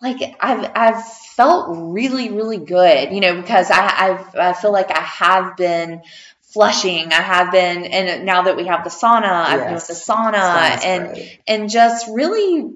like 0.00 0.36
I've 0.40 0.70
I've 0.74 1.08
felt 1.08 1.68
really 1.70 2.30
really 2.30 2.58
good, 2.58 3.12
you 3.12 3.20
know, 3.20 3.40
because 3.40 3.70
I 3.70 3.80
I've, 3.86 4.36
I 4.36 4.52
feel 4.52 4.72
like 4.72 4.90
I 4.90 5.00
have 5.00 5.56
been 5.56 6.02
flushing. 6.40 7.12
I 7.12 7.20
have 7.20 7.52
been, 7.52 7.84
and 7.84 8.24
now 8.24 8.42
that 8.42 8.56
we 8.56 8.66
have 8.66 8.84
the 8.84 8.90
sauna, 8.90 9.24
I've 9.24 9.64
been 9.64 9.74
with 9.74 9.86
the 9.86 9.94
sauna, 9.94 10.34
Sauna's 10.34 10.84
and 10.84 11.08
great. 11.08 11.40
and 11.46 11.70
just 11.70 12.08
really 12.08 12.72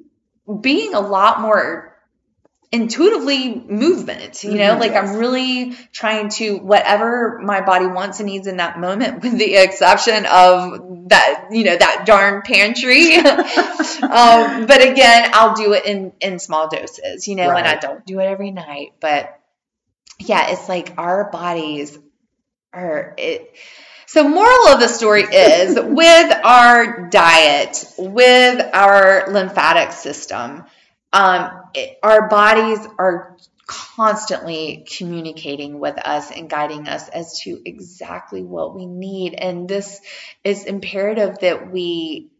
being 0.60 0.94
a 0.94 1.00
lot 1.00 1.40
more 1.40 1.89
intuitively 2.72 3.52
movement 3.68 4.44
you 4.44 4.54
know 4.54 4.76
Mhm, 4.76 4.80
like 4.80 4.92
yes. 4.92 5.10
i'm 5.10 5.16
really 5.16 5.76
trying 5.92 6.28
to 6.28 6.56
whatever 6.58 7.40
my 7.42 7.62
body 7.62 7.86
wants 7.86 8.20
and 8.20 8.28
needs 8.28 8.46
in 8.46 8.58
that 8.58 8.78
moment 8.78 9.22
with 9.24 9.36
the 9.36 9.56
exception 9.56 10.24
of 10.26 11.08
that 11.08 11.48
you 11.50 11.64
know 11.64 11.76
that 11.76 12.04
darn 12.06 12.42
pantry. 12.42 13.16
Um, 14.02 14.66
but 14.66 14.82
again 14.82 15.30
i'll 15.34 15.54
do 15.54 15.72
it 15.74 15.84
in 15.84 16.12
in 16.20 16.38
small 16.38 16.68
doses 16.68 17.28
you 17.28 17.34
know 17.36 17.50
and 17.50 17.66
i 17.66 17.76
don't 17.76 18.04
do 18.06 18.18
it 18.18 18.24
every 18.24 18.50
night 18.50 18.92
but 19.00 19.38
yeah 20.18 20.50
it's 20.50 20.68
like 20.68 20.94
our 20.96 21.30
bodies 21.30 21.98
are 22.72 23.14
it 23.18 23.54
so 24.06 24.28
moral 24.28 24.68
of 24.68 24.80
the 24.80 24.88
story 24.88 25.22
is 25.22 25.76
with 25.80 26.36
our 26.44 27.08
diet 27.10 27.84
with 27.98 28.64
our 28.72 29.26
lymphatic 29.32 29.92
system 29.92 30.64
um, 31.12 31.59
it, 31.74 31.98
our 32.02 32.28
bodies 32.28 32.78
are 32.98 33.36
constantly 33.66 34.84
communicating 34.96 35.78
with 35.78 35.96
us 35.98 36.30
and 36.32 36.50
guiding 36.50 36.88
us 36.88 37.08
as 37.08 37.40
to 37.40 37.60
exactly 37.64 38.42
what 38.42 38.74
we 38.74 38.84
need 38.84 39.34
and 39.34 39.68
this 39.68 40.00
is 40.42 40.64
imperative 40.64 41.38
that 41.38 41.70
we 41.70 42.30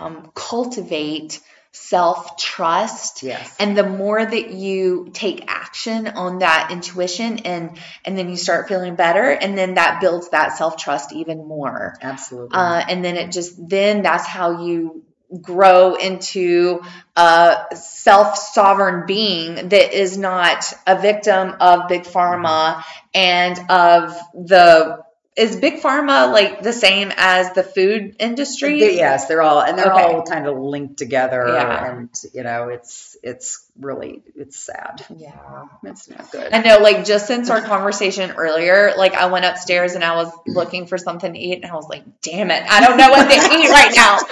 um, 0.00 0.30
cultivate 0.34 1.40
self 1.72 2.36
trust 2.36 3.24
Yes. 3.24 3.56
and 3.58 3.76
the 3.76 3.82
more 3.82 4.24
that 4.24 4.50
you 4.52 5.10
take 5.12 5.44
action 5.48 6.06
on 6.06 6.38
that 6.38 6.70
intuition 6.70 7.40
and 7.40 7.76
and 8.04 8.16
then 8.16 8.28
you 8.28 8.36
start 8.36 8.68
feeling 8.68 8.94
better 8.94 9.28
and 9.28 9.58
then 9.58 9.74
that 9.74 10.00
builds 10.00 10.28
that 10.28 10.56
self-trust 10.56 11.12
even 11.12 11.38
more 11.48 11.96
Absolutely. 12.00 12.56
uh, 12.56 12.84
and 12.88 13.04
then 13.04 13.16
it 13.16 13.32
just 13.32 13.56
then 13.68 14.02
that's 14.02 14.24
how 14.24 14.62
you 14.64 15.02
grow 15.40 15.94
into 15.94 16.80
a 17.16 17.56
self-sovereign 17.74 19.06
being 19.06 19.54
that 19.68 19.98
is 19.98 20.16
not 20.18 20.64
a 20.86 21.00
victim 21.00 21.54
of 21.60 21.88
big 21.88 22.02
pharma 22.04 22.82
and 23.14 23.58
of 23.70 24.16
the 24.34 25.02
is 25.36 25.56
big 25.56 25.80
pharma 25.82 26.30
like 26.32 26.62
the 26.62 26.72
same 26.72 27.12
as 27.16 27.52
the 27.54 27.64
food 27.64 28.14
industry 28.20 28.78
They- 28.78 28.94
yes, 28.96 29.26
they're 29.26 29.42
all 29.42 29.60
and 29.60 29.76
they're 29.76 29.92
Okay. 29.92 30.02
all 30.04 30.22
kind 30.22 30.46
of 30.46 30.56
linked 30.56 30.96
together, 30.96 31.44
Yeah. 31.48 31.90
and 31.90 32.08
you 32.32 32.44
know, 32.44 32.68
it's 32.68 33.16
it's 33.20 33.66
really 33.80 34.22
it's 34.36 34.56
sad. 34.60 35.04
yeah 35.16 35.64
It's 35.82 36.08
not 36.08 36.30
good. 36.30 36.52
I 36.52 36.62
know, 36.62 36.78
like 36.78 37.04
just 37.04 37.26
since 37.26 37.50
our 37.50 37.60
conversation 37.62 38.30
earlier, 38.36 38.92
like 38.96 39.14
I 39.14 39.26
went 39.26 39.44
upstairs 39.44 39.96
and 39.96 40.04
I 40.04 40.14
was 40.14 40.30
looking 40.46 40.86
for 40.86 40.98
something 40.98 41.32
to 41.32 41.38
eat 41.38 41.62
and 41.64 41.72
I 41.72 41.74
was 41.74 41.88
like, 41.88 42.04
damn 42.22 42.52
it, 42.52 42.62
I 42.68 42.80
don't 42.86 42.96
know 42.96 43.10
what 43.10 43.28
to 43.28 43.34
eat 43.58 43.70
right 43.70 43.92
now. 43.96 44.18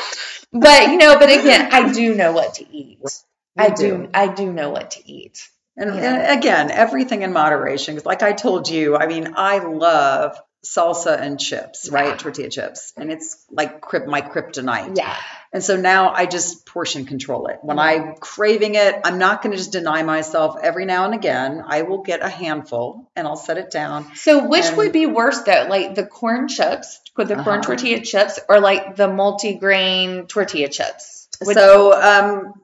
But 0.53 0.91
you 0.91 0.99
know, 0.99 1.19
but 1.19 1.31
again, 1.31 1.69
I 1.73 1.93
do 1.93 2.15
know 2.15 2.33
what 2.33 2.57
to 2.57 2.77
eat. 2.77 3.01
I 3.59 3.71
do 3.71 3.99
do. 4.05 4.11
I 4.15 4.29
do 4.29 4.53
know 4.53 4.71
what 4.71 4.93
to 4.93 5.11
eat. 5.11 5.49
And, 5.77 5.95
Yeah. 5.95 6.15
and 6.15 6.29
uh, 6.31 6.39
again, 6.39 6.71
everything 6.73 7.23
in 7.23 7.33
moderation. 7.33 7.95
Because, 7.95 8.07
like 8.07 8.23
I 8.25 8.33
told 8.33 8.69
you, 8.69 8.97
I 8.97 9.07
mean, 9.07 9.35
I 9.37 9.61
love 9.61 10.39
salsa 10.65 11.19
and 11.21 11.39
chips, 11.41 11.89
right? 11.91 12.09
Yeah. 12.09 12.17
Tortilla 12.17 12.49
chips, 12.49 12.93
and 12.97 13.11
it's 13.11 13.45
like 13.51 13.83
my 14.07 14.21
kryptonite. 14.23 14.97
Yeah. 14.97 15.17
And 15.53 15.63
so 15.63 15.77
now 15.77 16.13
I 16.13 16.25
just 16.25 16.65
portion 16.65 17.05
control 17.05 17.49
it. 17.49 17.59
When 17.61 17.79
I'm 17.79 18.15
craving 18.15 18.75
it, 18.75 19.01
I'm 19.05 19.19
not 19.19 19.43
going 19.43 19.51
to 19.51 19.59
just 19.59 19.73
deny 19.73 20.03
myself 20.03 20.57
every 20.63 20.87
now 20.87 21.05
and 21.05 21.15
again. 21.15 21.63
I 21.67 21.83
will 21.83 22.03
get 22.03 22.23
a 22.23 22.29
handful 22.29 23.11
and 23.15 23.27
I'll 23.29 23.37
set 23.37 23.59
it 23.59 23.71
down. 23.71 24.07
So 24.15 24.47
which 24.49 24.65
And- 24.65 24.77
would 24.79 24.93
be 24.93 25.05
worse 25.05 25.43
though? 25.43 25.67
Like 25.69 25.95
the 25.95 26.07
corn 26.07 26.49
chips, 26.49 27.01
with 27.17 27.29
the 27.29 27.35
corn 27.35 27.59
Uh-huh. 27.59 27.63
tortilla 27.63 28.01
chips, 28.01 28.41
or 28.49 28.61
like 28.61 28.97
the 28.97 29.09
multi-grain 29.09 30.27
tortilla 30.27 30.69
chips? 30.69 31.29
Which- 31.45 31.57
so, 31.57 31.93
um, 32.01 32.55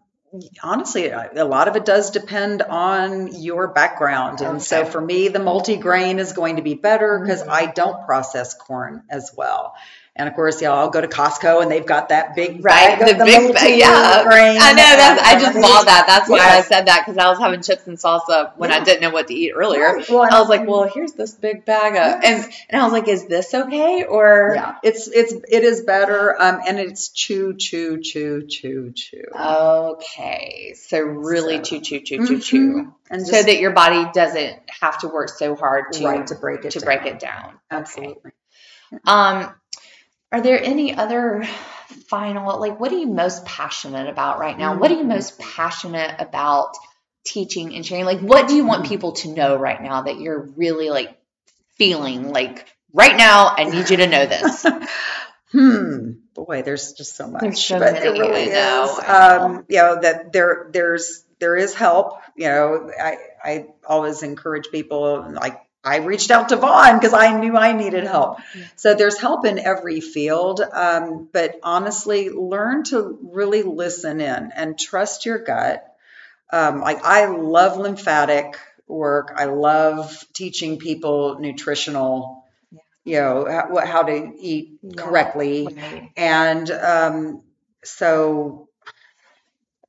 honestly, 0.63 1.09
a 1.09 1.45
lot 1.45 1.69
of 1.69 1.77
it 1.77 1.85
does 1.85 2.11
depend 2.11 2.63
on 2.63 3.41
your 3.41 3.69
background. 3.69 4.41
And 4.41 4.63
so 4.63 4.85
for 4.85 5.01
me, 5.01 5.29
the 5.29 5.39
multi-grain 5.39 6.19
is 6.19 6.33
going 6.33 6.57
to 6.57 6.63
be 6.63 6.75
better 6.75 7.21
because 7.21 7.43
Mhm. 7.43 7.49
I 7.49 7.67
don't 7.67 8.05
process 8.07 8.55
corn 8.55 9.05
as 9.11 9.33
well. 9.37 9.75
And 10.19 10.29
of 10.29 10.35
course, 10.35 10.61
yeah, 10.61 10.73
I'll 10.73 10.91
go 10.91 11.01
to 11.01 11.07
Costco 11.07 11.63
and 11.63 11.71
they've 11.71 11.87
got 11.87 12.09
that 12.09 12.35
big 12.35 12.65
Right, 12.65 12.99
bag 12.99 13.17
the 13.17 13.21
of 13.23 13.27
big 13.27 13.55
bag, 13.55 13.79
yeah. 13.79 13.87
I 14.27 14.73
know 14.73 14.97
that's. 14.97 15.23
I 15.23 15.39
just 15.41 15.55
saw 15.55 15.83
that. 15.85 16.05
That's 16.09 16.29
why 16.29 16.41
I 16.41 16.61
said 16.63 16.87
that 16.87 17.05
because 17.07 17.17
I 17.19 17.29
was 17.31 17.39
having 17.39 17.63
chips 17.63 17.87
and 17.87 17.97
salsa 17.97 18.51
when 18.57 18.73
I 18.73 18.83
didn't 18.83 19.01
know 19.03 19.11
what 19.11 19.29
to 19.29 19.35
eat 19.35 19.53
earlier. 19.53 19.85
Right. 19.95 20.09
Well, 20.11 20.27
I 20.29 20.41
was 20.41 20.49
like, 20.49 20.67
well, 20.67 20.91
here's 20.93 21.13
this 21.13 21.35
big 21.35 21.65
bag 21.65 21.93
of, 21.95 22.25
and 22.25 22.53
and 22.69 22.83
I 22.83 22.85
was 22.85 22.93
like, 22.93 23.07
is 23.07 23.27
this 23.29 23.55
okay 23.55 24.05
or? 24.05 24.55
yeah, 24.57 24.75
it's 24.83 25.07
it's 25.07 25.33
it 25.33 25.63
is 25.63 25.83
better, 25.83 26.35
um, 26.43 26.63
and 26.67 26.81
it's 26.81 27.11
chew, 27.11 27.55
chew, 27.57 28.01
chew, 28.03 28.45
chew, 28.49 28.93
chew, 28.97 29.23
Okay, 29.39 30.75
so 30.77 30.99
really 31.01 31.59
So- 31.59 31.63
chew, 31.63 31.81
chew, 31.81 32.01
chew, 32.01 32.27
chew, 32.27 32.41
chew, 32.41 32.75
Mhm. 32.75 32.93
and 33.11 33.25
so 33.25 33.33
just 33.33 33.47
that 33.47 33.59
your 33.61 33.71
body 33.71 34.05
doesn't 34.13 34.59
have 34.81 34.99
to 34.99 35.09
work 35.09 35.29
so 35.29 35.55
hard 35.55 35.93
to 35.93 36.05
right 36.05 36.27
to 36.27 36.35
break 36.35 36.65
it 36.65 36.73
to 36.73 36.81
down. 36.81 36.85
break 36.87 37.07
it 37.07 37.21
down. 37.21 37.59
Absolutely. 37.71 38.33
Um, 39.07 39.55
are 40.31 40.41
there 40.41 40.63
any 40.63 40.95
other 40.95 41.45
final 42.07 42.61
like 42.61 42.79
what 42.79 42.93
are 42.93 42.99
you 42.99 43.07
most 43.07 43.45
passionate 43.45 44.09
about 44.09 44.39
right 44.39 44.59
now? 44.59 44.77
What 44.77 44.91
are 44.91 44.95
you 44.97 45.05
most 45.05 45.39
passionate 45.39 46.17
about 46.19 46.75
teaching 47.25 47.75
and 47.75 47.85
sharing? 47.85 48.05
Like 48.05 48.21
what 48.21 48.49
do 48.49 48.55
you 48.55 48.65
want 48.65 48.87
people 48.87 49.13
to 49.13 49.29
know 49.29 49.57
right 49.57 49.81
now 49.81 50.03
that 50.03 50.21
you're 50.21 50.41
really 50.57 50.91
like 50.91 51.19
feeling 51.77 52.31
like 52.31 52.67
right 52.93 53.17
now 53.17 53.55
I 53.57 53.65
need 53.65 53.91
you 53.91 53.97
to 53.99 54.07
know 54.07 54.27
this. 54.27 54.67
Hmm. 55.51 56.11
Boy, 56.35 56.61
there's 56.63 56.93
just 56.93 57.17
so 57.17 57.27
much. 57.27 57.41
There's 57.41 57.65
so 57.65 57.79
but 57.79 57.95
many, 57.95 58.07
It 58.07 58.21
really 58.21 58.43
I 58.43 58.53
know, 58.53 58.85
is. 58.85 58.99
I 58.99 59.39
know. 59.39 59.45
Um, 59.45 59.65
you 59.69 59.79
know 59.79 60.01
that 60.01 60.33
there 60.33 60.69
there's 60.73 61.25
there 61.41 61.57
is 61.57 61.75
help. 61.75 62.21
You 62.37 62.49
know, 62.49 62.91
I 63.01 63.17
I 63.43 63.67
always 63.87 64.23
encourage 64.23 64.69
people 64.71 65.27
like 65.33 65.59
I 65.85 65.99
reached 65.99 66.31
out 66.31 66.49
to 66.51 66.57
Vaughn 66.57 66.99
because 66.99 67.15
I 67.15 67.39
knew 67.39 67.57
I 67.57 67.73
needed 67.73 68.05
help. 68.05 68.39
So 68.77 68.95
there's 68.95 69.19
help 69.19 69.47
in 69.47 69.59
every 69.59 70.01
field. 70.01 70.61
Um, 70.61 71.29
but 71.33 71.59
honestly, 71.63 72.31
learn 72.31 72.85
to 72.85 73.19
really 73.23 73.63
listen 73.63 74.21
in 74.21 74.53
and 74.55 74.79
trust 74.79 75.25
your 75.25 75.39
gut. 75.39 75.85
Um, 76.53 76.81
like 76.81 77.05
I 77.05 77.27
love 77.27 77.79
lymphatic 77.79 78.59
work. 78.87 79.33
I 79.37 79.45
love 79.45 80.25
teaching 80.33 80.79
people 80.79 81.39
nutritional, 81.39 82.45
you 83.05 83.17
know, 83.21 83.47
how, 83.47 83.87
how 83.87 84.03
to 84.03 84.33
eat 84.39 84.79
Yeah. 84.83 85.03
correctly. 85.03 85.77
And 86.17 86.71
um, 86.71 87.43
so 87.85 88.68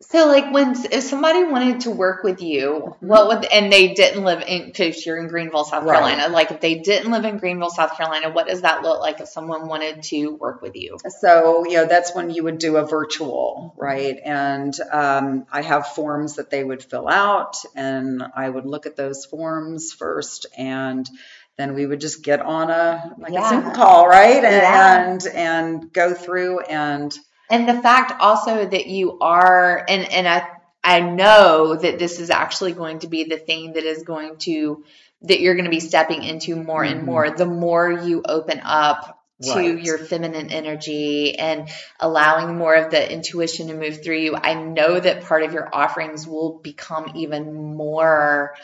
So, 0.01 0.27
like, 0.27 0.53
when 0.53 0.75
if 0.93 1.03
somebody 1.03 1.43
wanted 1.43 1.81
to 1.81 1.91
work 1.91 2.23
with 2.23 2.41
you, 2.41 2.95
what 3.01 3.27
would 3.27 3.45
and 3.45 3.71
they 3.71 3.93
didn't 3.93 4.23
live 4.23 4.41
in 4.47 4.67
because 4.67 5.05
you're 5.05 5.17
in 5.17 5.27
Greenville, 5.27 5.65
South 5.65 5.83
Right. 5.83 5.99
Carolina. 5.99 6.29
Like, 6.33 6.51
if 6.51 6.61
they 6.61 6.75
didn't 6.75 7.11
live 7.11 7.25
in 7.25 7.37
Greenville, 7.37 7.69
South 7.69 7.97
Carolina, 7.97 8.29
what 8.29 8.47
does 8.47 8.61
that 8.61 8.81
look 8.81 9.01
like 9.01 9.19
if 9.19 9.27
someone 9.27 9.67
wanted 9.67 10.03
to 10.03 10.35
work 10.35 10.61
with 10.61 10.77
you? 10.77 10.99
So, 11.19 11.65
you 11.65 11.73
know, 11.73 11.85
that's 11.85 12.15
when 12.15 12.29
you 12.29 12.45
would 12.45 12.59
do 12.59 12.77
a 12.77 12.85
virtual, 12.87 13.73
right? 13.77 14.17
And 14.23 14.73
um, 14.89 15.45
I 15.51 15.63
have 15.63 15.87
forms 15.87 16.37
that 16.37 16.49
they 16.49 16.63
would 16.63 16.81
fill 16.81 17.09
out, 17.09 17.57
and 17.75 18.23
I 18.33 18.49
would 18.49 18.65
look 18.65 18.85
at 18.85 18.95
those 18.95 19.25
forms 19.25 19.91
first, 19.91 20.45
and 20.57 21.09
then 21.57 21.73
we 21.75 21.85
would 21.85 21.99
just 21.99 22.23
get 22.23 22.39
on 22.41 22.69
a 22.69 23.15
like 23.17 23.33
Yeah. 23.33 23.45
a 23.45 23.49
Zoom 23.63 23.71
call, 23.73 24.07
right? 24.07 24.45
And, 24.45 24.55
Yeah. 24.55 25.03
and 25.09 25.27
and 25.35 25.91
go 25.93 26.13
through 26.13 26.61
and 26.61 27.13
And 27.49 27.67
the 27.67 27.81
fact 27.81 28.21
also 28.21 28.65
that 28.65 28.87
you 28.87 29.19
are, 29.19 29.83
and 29.87 30.11
and 30.11 30.27
I 30.27 30.47
I 30.83 30.99
know 31.01 31.75
that 31.75 31.99
this 31.99 32.19
is 32.19 32.29
actually 32.29 32.73
going 32.73 32.99
to 32.99 33.07
be 33.07 33.25
the 33.25 33.37
thing 33.37 33.73
that 33.73 33.83
is 33.83 34.03
going 34.03 34.37
to 34.39 34.83
that 35.23 35.41
you're 35.41 35.55
going 35.55 35.65
to 35.65 35.71
be 35.71 35.79
stepping 35.81 36.23
into 36.23 36.55
more 36.55 36.83
and 36.83 37.01
Mhm. 37.01 37.05
more. 37.05 37.29
The 37.31 37.45
more 37.45 37.91
you 37.91 38.21
open 38.25 38.61
up 38.63 39.17
to 39.41 39.59
Right. 39.59 39.79
your 39.83 39.97
feminine 39.97 40.49
energy 40.51 41.37
and 41.37 41.69
allowing 41.99 42.57
more 42.57 42.75
of 42.75 42.91
the 42.91 43.11
intuition 43.11 43.67
to 43.67 43.73
move 43.73 44.03
through 44.03 44.17
you, 44.17 44.35
I 44.35 44.53
know 44.53 44.99
that 44.99 45.23
part 45.23 45.43
of 45.43 45.53
your 45.53 45.69
offerings 45.73 46.27
will 46.27 46.59
become 46.59 47.13
even 47.15 47.75
more 47.75 48.55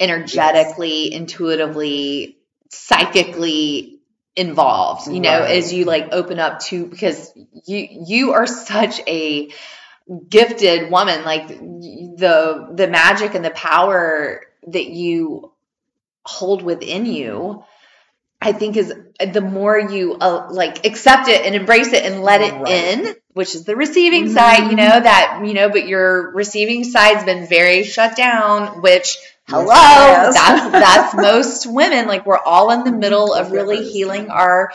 energetically, 0.00 1.12
intuitively, 1.12 2.38
psychically 2.70 4.00
involved 4.34 5.08
you 5.12 5.20
know 5.20 5.40
Right. 5.40 5.56
as 5.56 5.72
you 5.72 5.84
like 5.84 6.08
open 6.12 6.38
up 6.38 6.60
to 6.60 6.86
because 6.86 7.32
you 7.66 7.86
you 8.06 8.32
are 8.32 8.46
such 8.46 9.00
a 9.06 9.50
gifted 10.28 10.90
woman 10.90 11.24
like 11.24 11.48
the 11.48 12.68
the 12.74 12.88
magic 12.88 13.34
and 13.34 13.44
the 13.44 13.50
power 13.50 14.40
that 14.68 14.86
you 14.86 15.52
hold 16.24 16.62
within 16.62 17.04
you 17.04 17.62
i 18.40 18.52
think 18.52 18.76
is 18.76 18.92
the 19.32 19.40
more 19.42 19.78
you 19.78 20.14
uh, 20.14 20.48
like 20.50 20.86
accept 20.86 21.28
it 21.28 21.44
and 21.44 21.54
embrace 21.54 21.92
it 21.92 22.04
and 22.04 22.22
let 22.22 22.40
it 22.40 22.54
Right. 22.54 22.72
in 22.72 23.14
which 23.34 23.54
is 23.54 23.64
the 23.64 23.76
receiving 23.76 24.26
Mhm. 24.26 24.34
side 24.34 24.70
you 24.70 24.76
know 24.76 24.98
that 25.00 25.42
you 25.44 25.52
know 25.54 25.68
but 25.68 25.86
your 25.86 26.32
receiving 26.32 26.84
side's 26.84 27.24
been 27.24 27.46
very 27.46 27.84
shut 27.84 28.16
down 28.16 28.80
which 28.80 29.18
hello 29.52 29.66
Yes. 29.66 30.34
that's 30.34 30.72
that's 30.72 31.14
most 31.28 31.66
women 31.66 32.06
like 32.06 32.24
we're 32.26 32.38
all 32.38 32.70
in 32.70 32.84
the 32.84 32.92
middle 32.92 33.34
of 33.34 33.52
really 33.52 33.88
healing 33.90 34.30
our 34.30 34.72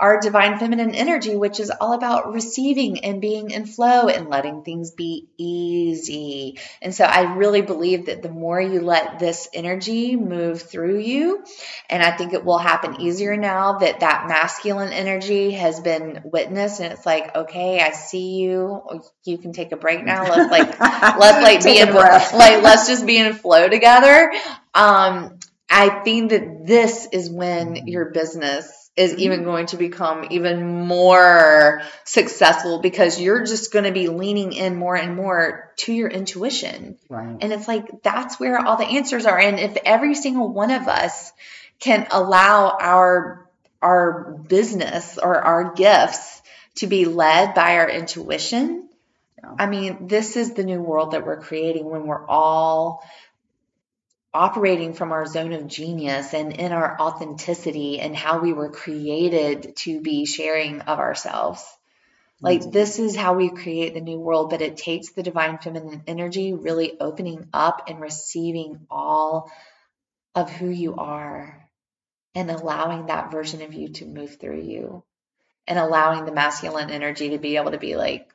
our 0.00 0.20
divine 0.20 0.58
feminine 0.58 0.94
energy 0.94 1.36
which 1.36 1.60
is 1.60 1.70
all 1.70 1.92
about 1.92 2.32
receiving 2.32 3.04
and 3.04 3.20
being 3.20 3.50
in 3.50 3.66
flow 3.66 4.08
and 4.08 4.28
letting 4.28 4.62
things 4.62 4.90
be 4.90 5.28
easy. 5.36 6.58
And 6.82 6.94
so 6.94 7.04
i 7.04 7.34
really 7.34 7.62
believe 7.62 8.06
that 8.06 8.22
the 8.22 8.30
more 8.30 8.60
you 8.60 8.80
let 8.80 9.18
this 9.18 9.48
energy 9.54 10.16
move 10.16 10.62
through 10.62 10.98
you 10.98 11.44
and 11.88 12.02
i 12.02 12.10
think 12.16 12.32
it 12.32 12.44
will 12.44 12.58
happen 12.58 13.00
easier 13.00 13.36
now 13.36 13.78
that 13.78 14.00
that 14.00 14.26
masculine 14.26 14.92
energy 14.92 15.52
has 15.52 15.80
been 15.80 16.22
witnessed 16.24 16.80
and 16.80 16.92
it's 16.92 17.06
like 17.06 17.34
okay 17.36 17.80
i 17.80 17.90
see 17.90 18.36
you. 18.36 18.82
You 19.24 19.38
can 19.38 19.52
take 19.52 19.72
a 19.72 19.76
break 19.76 20.04
now. 20.04 20.24
Let's 20.24 20.50
like 20.50 20.80
let's 20.80 21.42
like 21.42 21.64
be 21.64 21.80
in 21.80 21.90
breath. 21.92 22.32
like 22.34 22.62
let's 22.62 22.88
just 22.88 23.06
be 23.06 23.18
in 23.18 23.32
flow 23.34 23.68
together. 23.68 24.32
Um 24.74 25.38
i 25.68 25.88
think 26.04 26.30
that 26.30 26.66
this 26.66 27.06
is 27.12 27.30
when 27.30 27.86
your 27.86 28.06
business 28.06 28.79
is 28.96 29.12
mm-hmm. 29.12 29.20
even 29.20 29.44
going 29.44 29.66
to 29.66 29.76
become 29.76 30.26
even 30.30 30.86
more 30.86 31.82
successful 32.04 32.80
because 32.80 33.20
you're 33.20 33.44
just 33.44 33.72
going 33.72 33.84
to 33.84 33.92
be 33.92 34.08
leaning 34.08 34.52
in 34.52 34.76
more 34.76 34.96
and 34.96 35.16
more 35.16 35.72
to 35.76 35.92
your 35.92 36.08
intuition 36.08 36.98
right. 37.08 37.36
and 37.40 37.52
it's 37.52 37.68
like 37.68 38.02
that's 38.02 38.38
where 38.40 38.58
all 38.58 38.76
the 38.76 38.84
answers 38.84 39.26
are 39.26 39.38
and 39.38 39.58
if 39.58 39.76
every 39.84 40.14
single 40.14 40.48
one 40.48 40.70
of 40.70 40.88
us 40.88 41.32
can 41.78 42.06
allow 42.10 42.76
our 42.80 43.48
our 43.82 44.32
business 44.46 45.18
or 45.18 45.40
our 45.40 45.72
gifts 45.72 46.42
to 46.76 46.86
be 46.86 47.04
led 47.04 47.54
by 47.54 47.76
our 47.76 47.88
intuition. 47.88 48.88
I 49.58 49.66
mean, 49.66 50.06
this 50.06 50.36
is 50.36 50.52
the 50.52 50.64
new 50.64 50.82
world 50.82 51.12
that 51.12 51.24
we're 51.24 51.40
creating 51.40 51.86
when 51.86 52.06
we're 52.06 52.26
all 52.26 53.02
operating 54.32 54.94
from 54.94 55.12
our 55.12 55.26
zone 55.26 55.52
of 55.52 55.66
genius 55.66 56.34
and 56.34 56.52
in 56.52 56.72
our 56.72 56.96
authenticity 57.00 57.98
and 57.98 58.14
how 58.14 58.40
we 58.40 58.52
were 58.52 58.70
created 58.70 59.74
to 59.76 60.00
be 60.00 60.24
sharing 60.24 60.80
of 60.82 60.98
ourselves. 60.98 61.60
Mm-hmm. 61.62 62.46
Like, 62.46 62.72
this 62.72 62.98
is 62.98 63.16
how 63.16 63.34
we 63.34 63.50
create 63.50 63.94
the 63.94 64.00
new 64.00 64.18
world, 64.18 64.50
but 64.50 64.62
it 64.62 64.76
takes 64.76 65.10
the 65.10 65.22
divine 65.22 65.58
feminine 65.58 66.02
energy 66.06 66.52
really 66.52 66.98
opening 67.00 67.48
up 67.52 67.88
and 67.88 68.00
receiving 68.00 68.86
all 68.90 69.50
of 70.34 70.50
who 70.50 70.68
you 70.68 70.94
are 70.94 71.68
and 72.34 72.50
allowing 72.50 73.06
that 73.06 73.32
version 73.32 73.62
of 73.62 73.74
you 73.74 73.88
to 73.88 74.06
move 74.06 74.36
through 74.36 74.62
you 74.62 75.02
and 75.66 75.78
allowing 75.78 76.24
the 76.24 76.32
masculine 76.32 76.90
energy 76.90 77.30
to 77.30 77.38
be 77.38 77.56
able 77.56 77.72
to 77.72 77.78
be 77.78 77.96
like, 77.96 78.28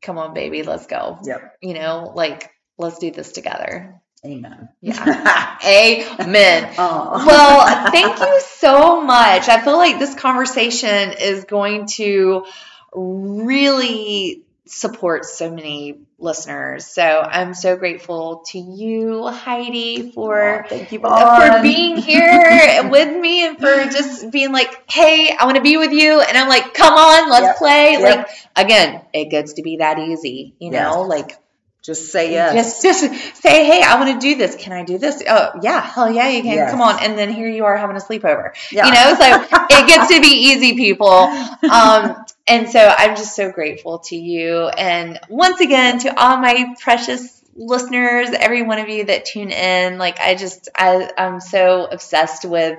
come 0.00 0.16
on, 0.16 0.32
baby, 0.32 0.62
let's 0.62 0.86
go. 0.86 1.18
Yep. 1.24 1.56
You 1.60 1.74
know, 1.74 2.12
like, 2.14 2.50
let's 2.78 2.98
do 2.98 3.10
this 3.10 3.32
together. 3.32 4.00
Amen. 4.24 4.68
Yeah. 4.80 5.58
Amen. 5.64 6.74
Oh. 6.78 7.24
Well, 7.26 7.90
thank 7.90 8.18
you 8.20 8.40
so 8.40 9.00
much. 9.02 9.48
I 9.48 9.60
feel 9.62 9.76
like 9.76 9.98
this 9.98 10.14
conversation 10.14 11.12
is 11.12 11.44
going 11.44 11.86
to 11.96 12.44
really 12.92 14.42
support 14.66 15.24
so 15.24 15.50
many 15.50 15.98
listeners. 16.18 16.86
So 16.86 17.02
I'm 17.02 17.54
so 17.54 17.76
grateful 17.76 18.44
to 18.48 18.58
you, 18.58 19.26
Heidi, 19.26 20.12
for 20.12 20.64
Oh, 20.64 20.68
thank 20.68 20.92
you, 20.92 21.00
for 21.00 21.62
being 21.62 21.96
here 21.96 22.88
with 22.90 23.16
me 23.20 23.46
and 23.48 23.58
for 23.58 23.84
just 23.90 24.30
being 24.30 24.52
like, 24.52 24.90
hey, 24.90 25.34
I 25.38 25.44
want 25.44 25.56
to 25.56 25.62
be 25.62 25.76
with 25.76 25.92
you. 25.92 26.20
And 26.20 26.38
I'm 26.38 26.48
like, 26.48 26.72
come 26.74 26.94
on, 26.94 27.30
let's 27.30 27.46
Yep. 27.46 27.56
play. 27.56 27.92
Yep. 27.92 28.02
Like, 28.02 28.28
again, 28.54 29.02
it 29.12 29.30
gets 29.30 29.54
to 29.54 29.62
be 29.62 29.78
that 29.78 29.98
easy, 29.98 30.54
you 30.60 30.70
know, 30.70 31.02
like 31.02 31.36
Just 31.82 32.12
say 32.12 32.32
yes. 32.32 32.82
just 32.82 32.82
just 32.82 33.42
say, 33.42 33.64
hey, 33.64 33.82
I 33.82 33.98
want 33.98 34.20
to 34.20 34.26
do 34.26 34.36
this. 34.36 34.54
Can 34.54 34.72
I 34.72 34.84
do 34.84 34.98
this? 34.98 35.22
Oh, 35.26 35.52
yeah, 35.62 35.80
hell 35.80 36.12
yeah, 36.12 36.28
you 36.28 36.42
can. 36.42 36.54
Yes. 36.54 36.70
Come 36.70 36.82
on. 36.82 37.02
And 37.02 37.16
then 37.16 37.32
here 37.32 37.48
you 37.48 37.64
are 37.64 37.76
having 37.76 37.96
a 37.96 38.00
sleepover. 38.00 38.52
Yeah. 38.70 38.86
You 38.86 38.92
know, 38.92 39.14
so 39.18 39.56
it 39.70 39.86
gets 39.86 40.12
to 40.12 40.20
be 40.20 40.50
easy, 40.50 40.76
people. 40.76 41.08
Um, 41.08 42.16
and 42.46 42.68
so 42.68 42.80
I'm 42.80 43.16
just 43.16 43.34
so 43.34 43.50
grateful 43.50 44.00
to 44.00 44.16
you. 44.16 44.68
And 44.68 45.18
once 45.30 45.60
again, 45.60 46.00
to 46.00 46.20
all 46.20 46.36
my 46.36 46.74
precious 46.80 47.42
listeners, 47.54 48.28
every 48.30 48.62
one 48.62 48.78
of 48.78 48.88
you 48.90 49.04
that 49.04 49.24
tune 49.24 49.50
in, 49.50 49.96
like 49.96 50.20
I 50.20 50.34
just, 50.34 50.68
I, 50.74 51.10
I'm 51.16 51.40
so 51.40 51.86
obsessed 51.86 52.44
with 52.44 52.78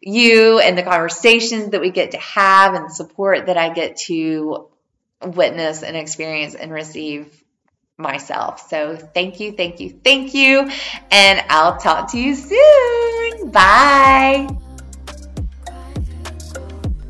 you 0.00 0.60
and 0.60 0.78
the 0.78 0.82
conversations 0.84 1.70
that 1.70 1.80
we 1.80 1.90
get 1.90 2.12
to 2.12 2.18
have 2.18 2.74
and 2.74 2.92
support 2.92 3.46
that 3.46 3.56
I 3.56 3.72
get 3.72 3.96
to 4.06 4.68
witness 5.20 5.82
and 5.82 5.96
experience 5.96 6.54
and 6.54 6.70
receive 6.70 7.42
myself. 7.98 8.68
So 8.68 8.96
thank 8.96 9.40
you, 9.40 9.52
thank 9.52 9.80
you, 9.80 9.98
thank 10.04 10.34
you. 10.34 10.70
And 11.10 11.44
I'll 11.48 11.78
talk 11.78 12.10
to 12.12 12.18
you 12.18 12.34
soon. 12.34 13.50
Bye. 13.50 14.48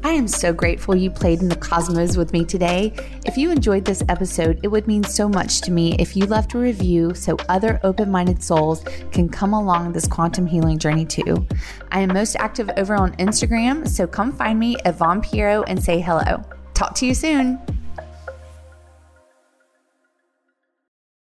I 0.04 0.10
am 0.10 0.28
so 0.28 0.52
grateful 0.52 0.94
you 0.94 1.10
played 1.10 1.40
in 1.40 1.48
the 1.48 1.56
cosmos 1.56 2.16
with 2.16 2.32
me 2.32 2.44
today. 2.44 2.92
If 3.26 3.36
you 3.36 3.50
enjoyed 3.50 3.84
this 3.84 4.04
episode, 4.08 4.60
it 4.62 4.68
would 4.68 4.86
mean 4.86 5.02
so 5.02 5.28
much 5.28 5.62
to 5.62 5.72
me 5.72 5.96
if 5.98 6.16
you 6.16 6.26
left 6.26 6.54
a 6.54 6.58
review 6.58 7.12
so 7.12 7.36
other 7.48 7.80
open 7.82 8.08
minded 8.08 8.40
souls 8.40 8.84
can 9.10 9.28
come 9.28 9.52
along 9.52 9.92
this 9.92 10.06
quantum 10.06 10.46
healing 10.46 10.78
journey 10.78 11.04
too. 11.04 11.44
I 11.90 12.02
am 12.02 12.14
most 12.14 12.36
active 12.36 12.70
over 12.76 12.94
on 12.94 13.16
Instagram, 13.16 13.88
so 13.88 14.06
come 14.06 14.30
find 14.30 14.60
me 14.60 14.76
at 14.84 14.96
Vaughn 14.96 15.20
Pierro 15.20 15.64
and 15.66 15.82
say 15.82 16.00
hello. 16.00 16.40
Talk 16.74 16.94
to 16.96 17.06
you 17.06 17.12
soon. 17.12 17.58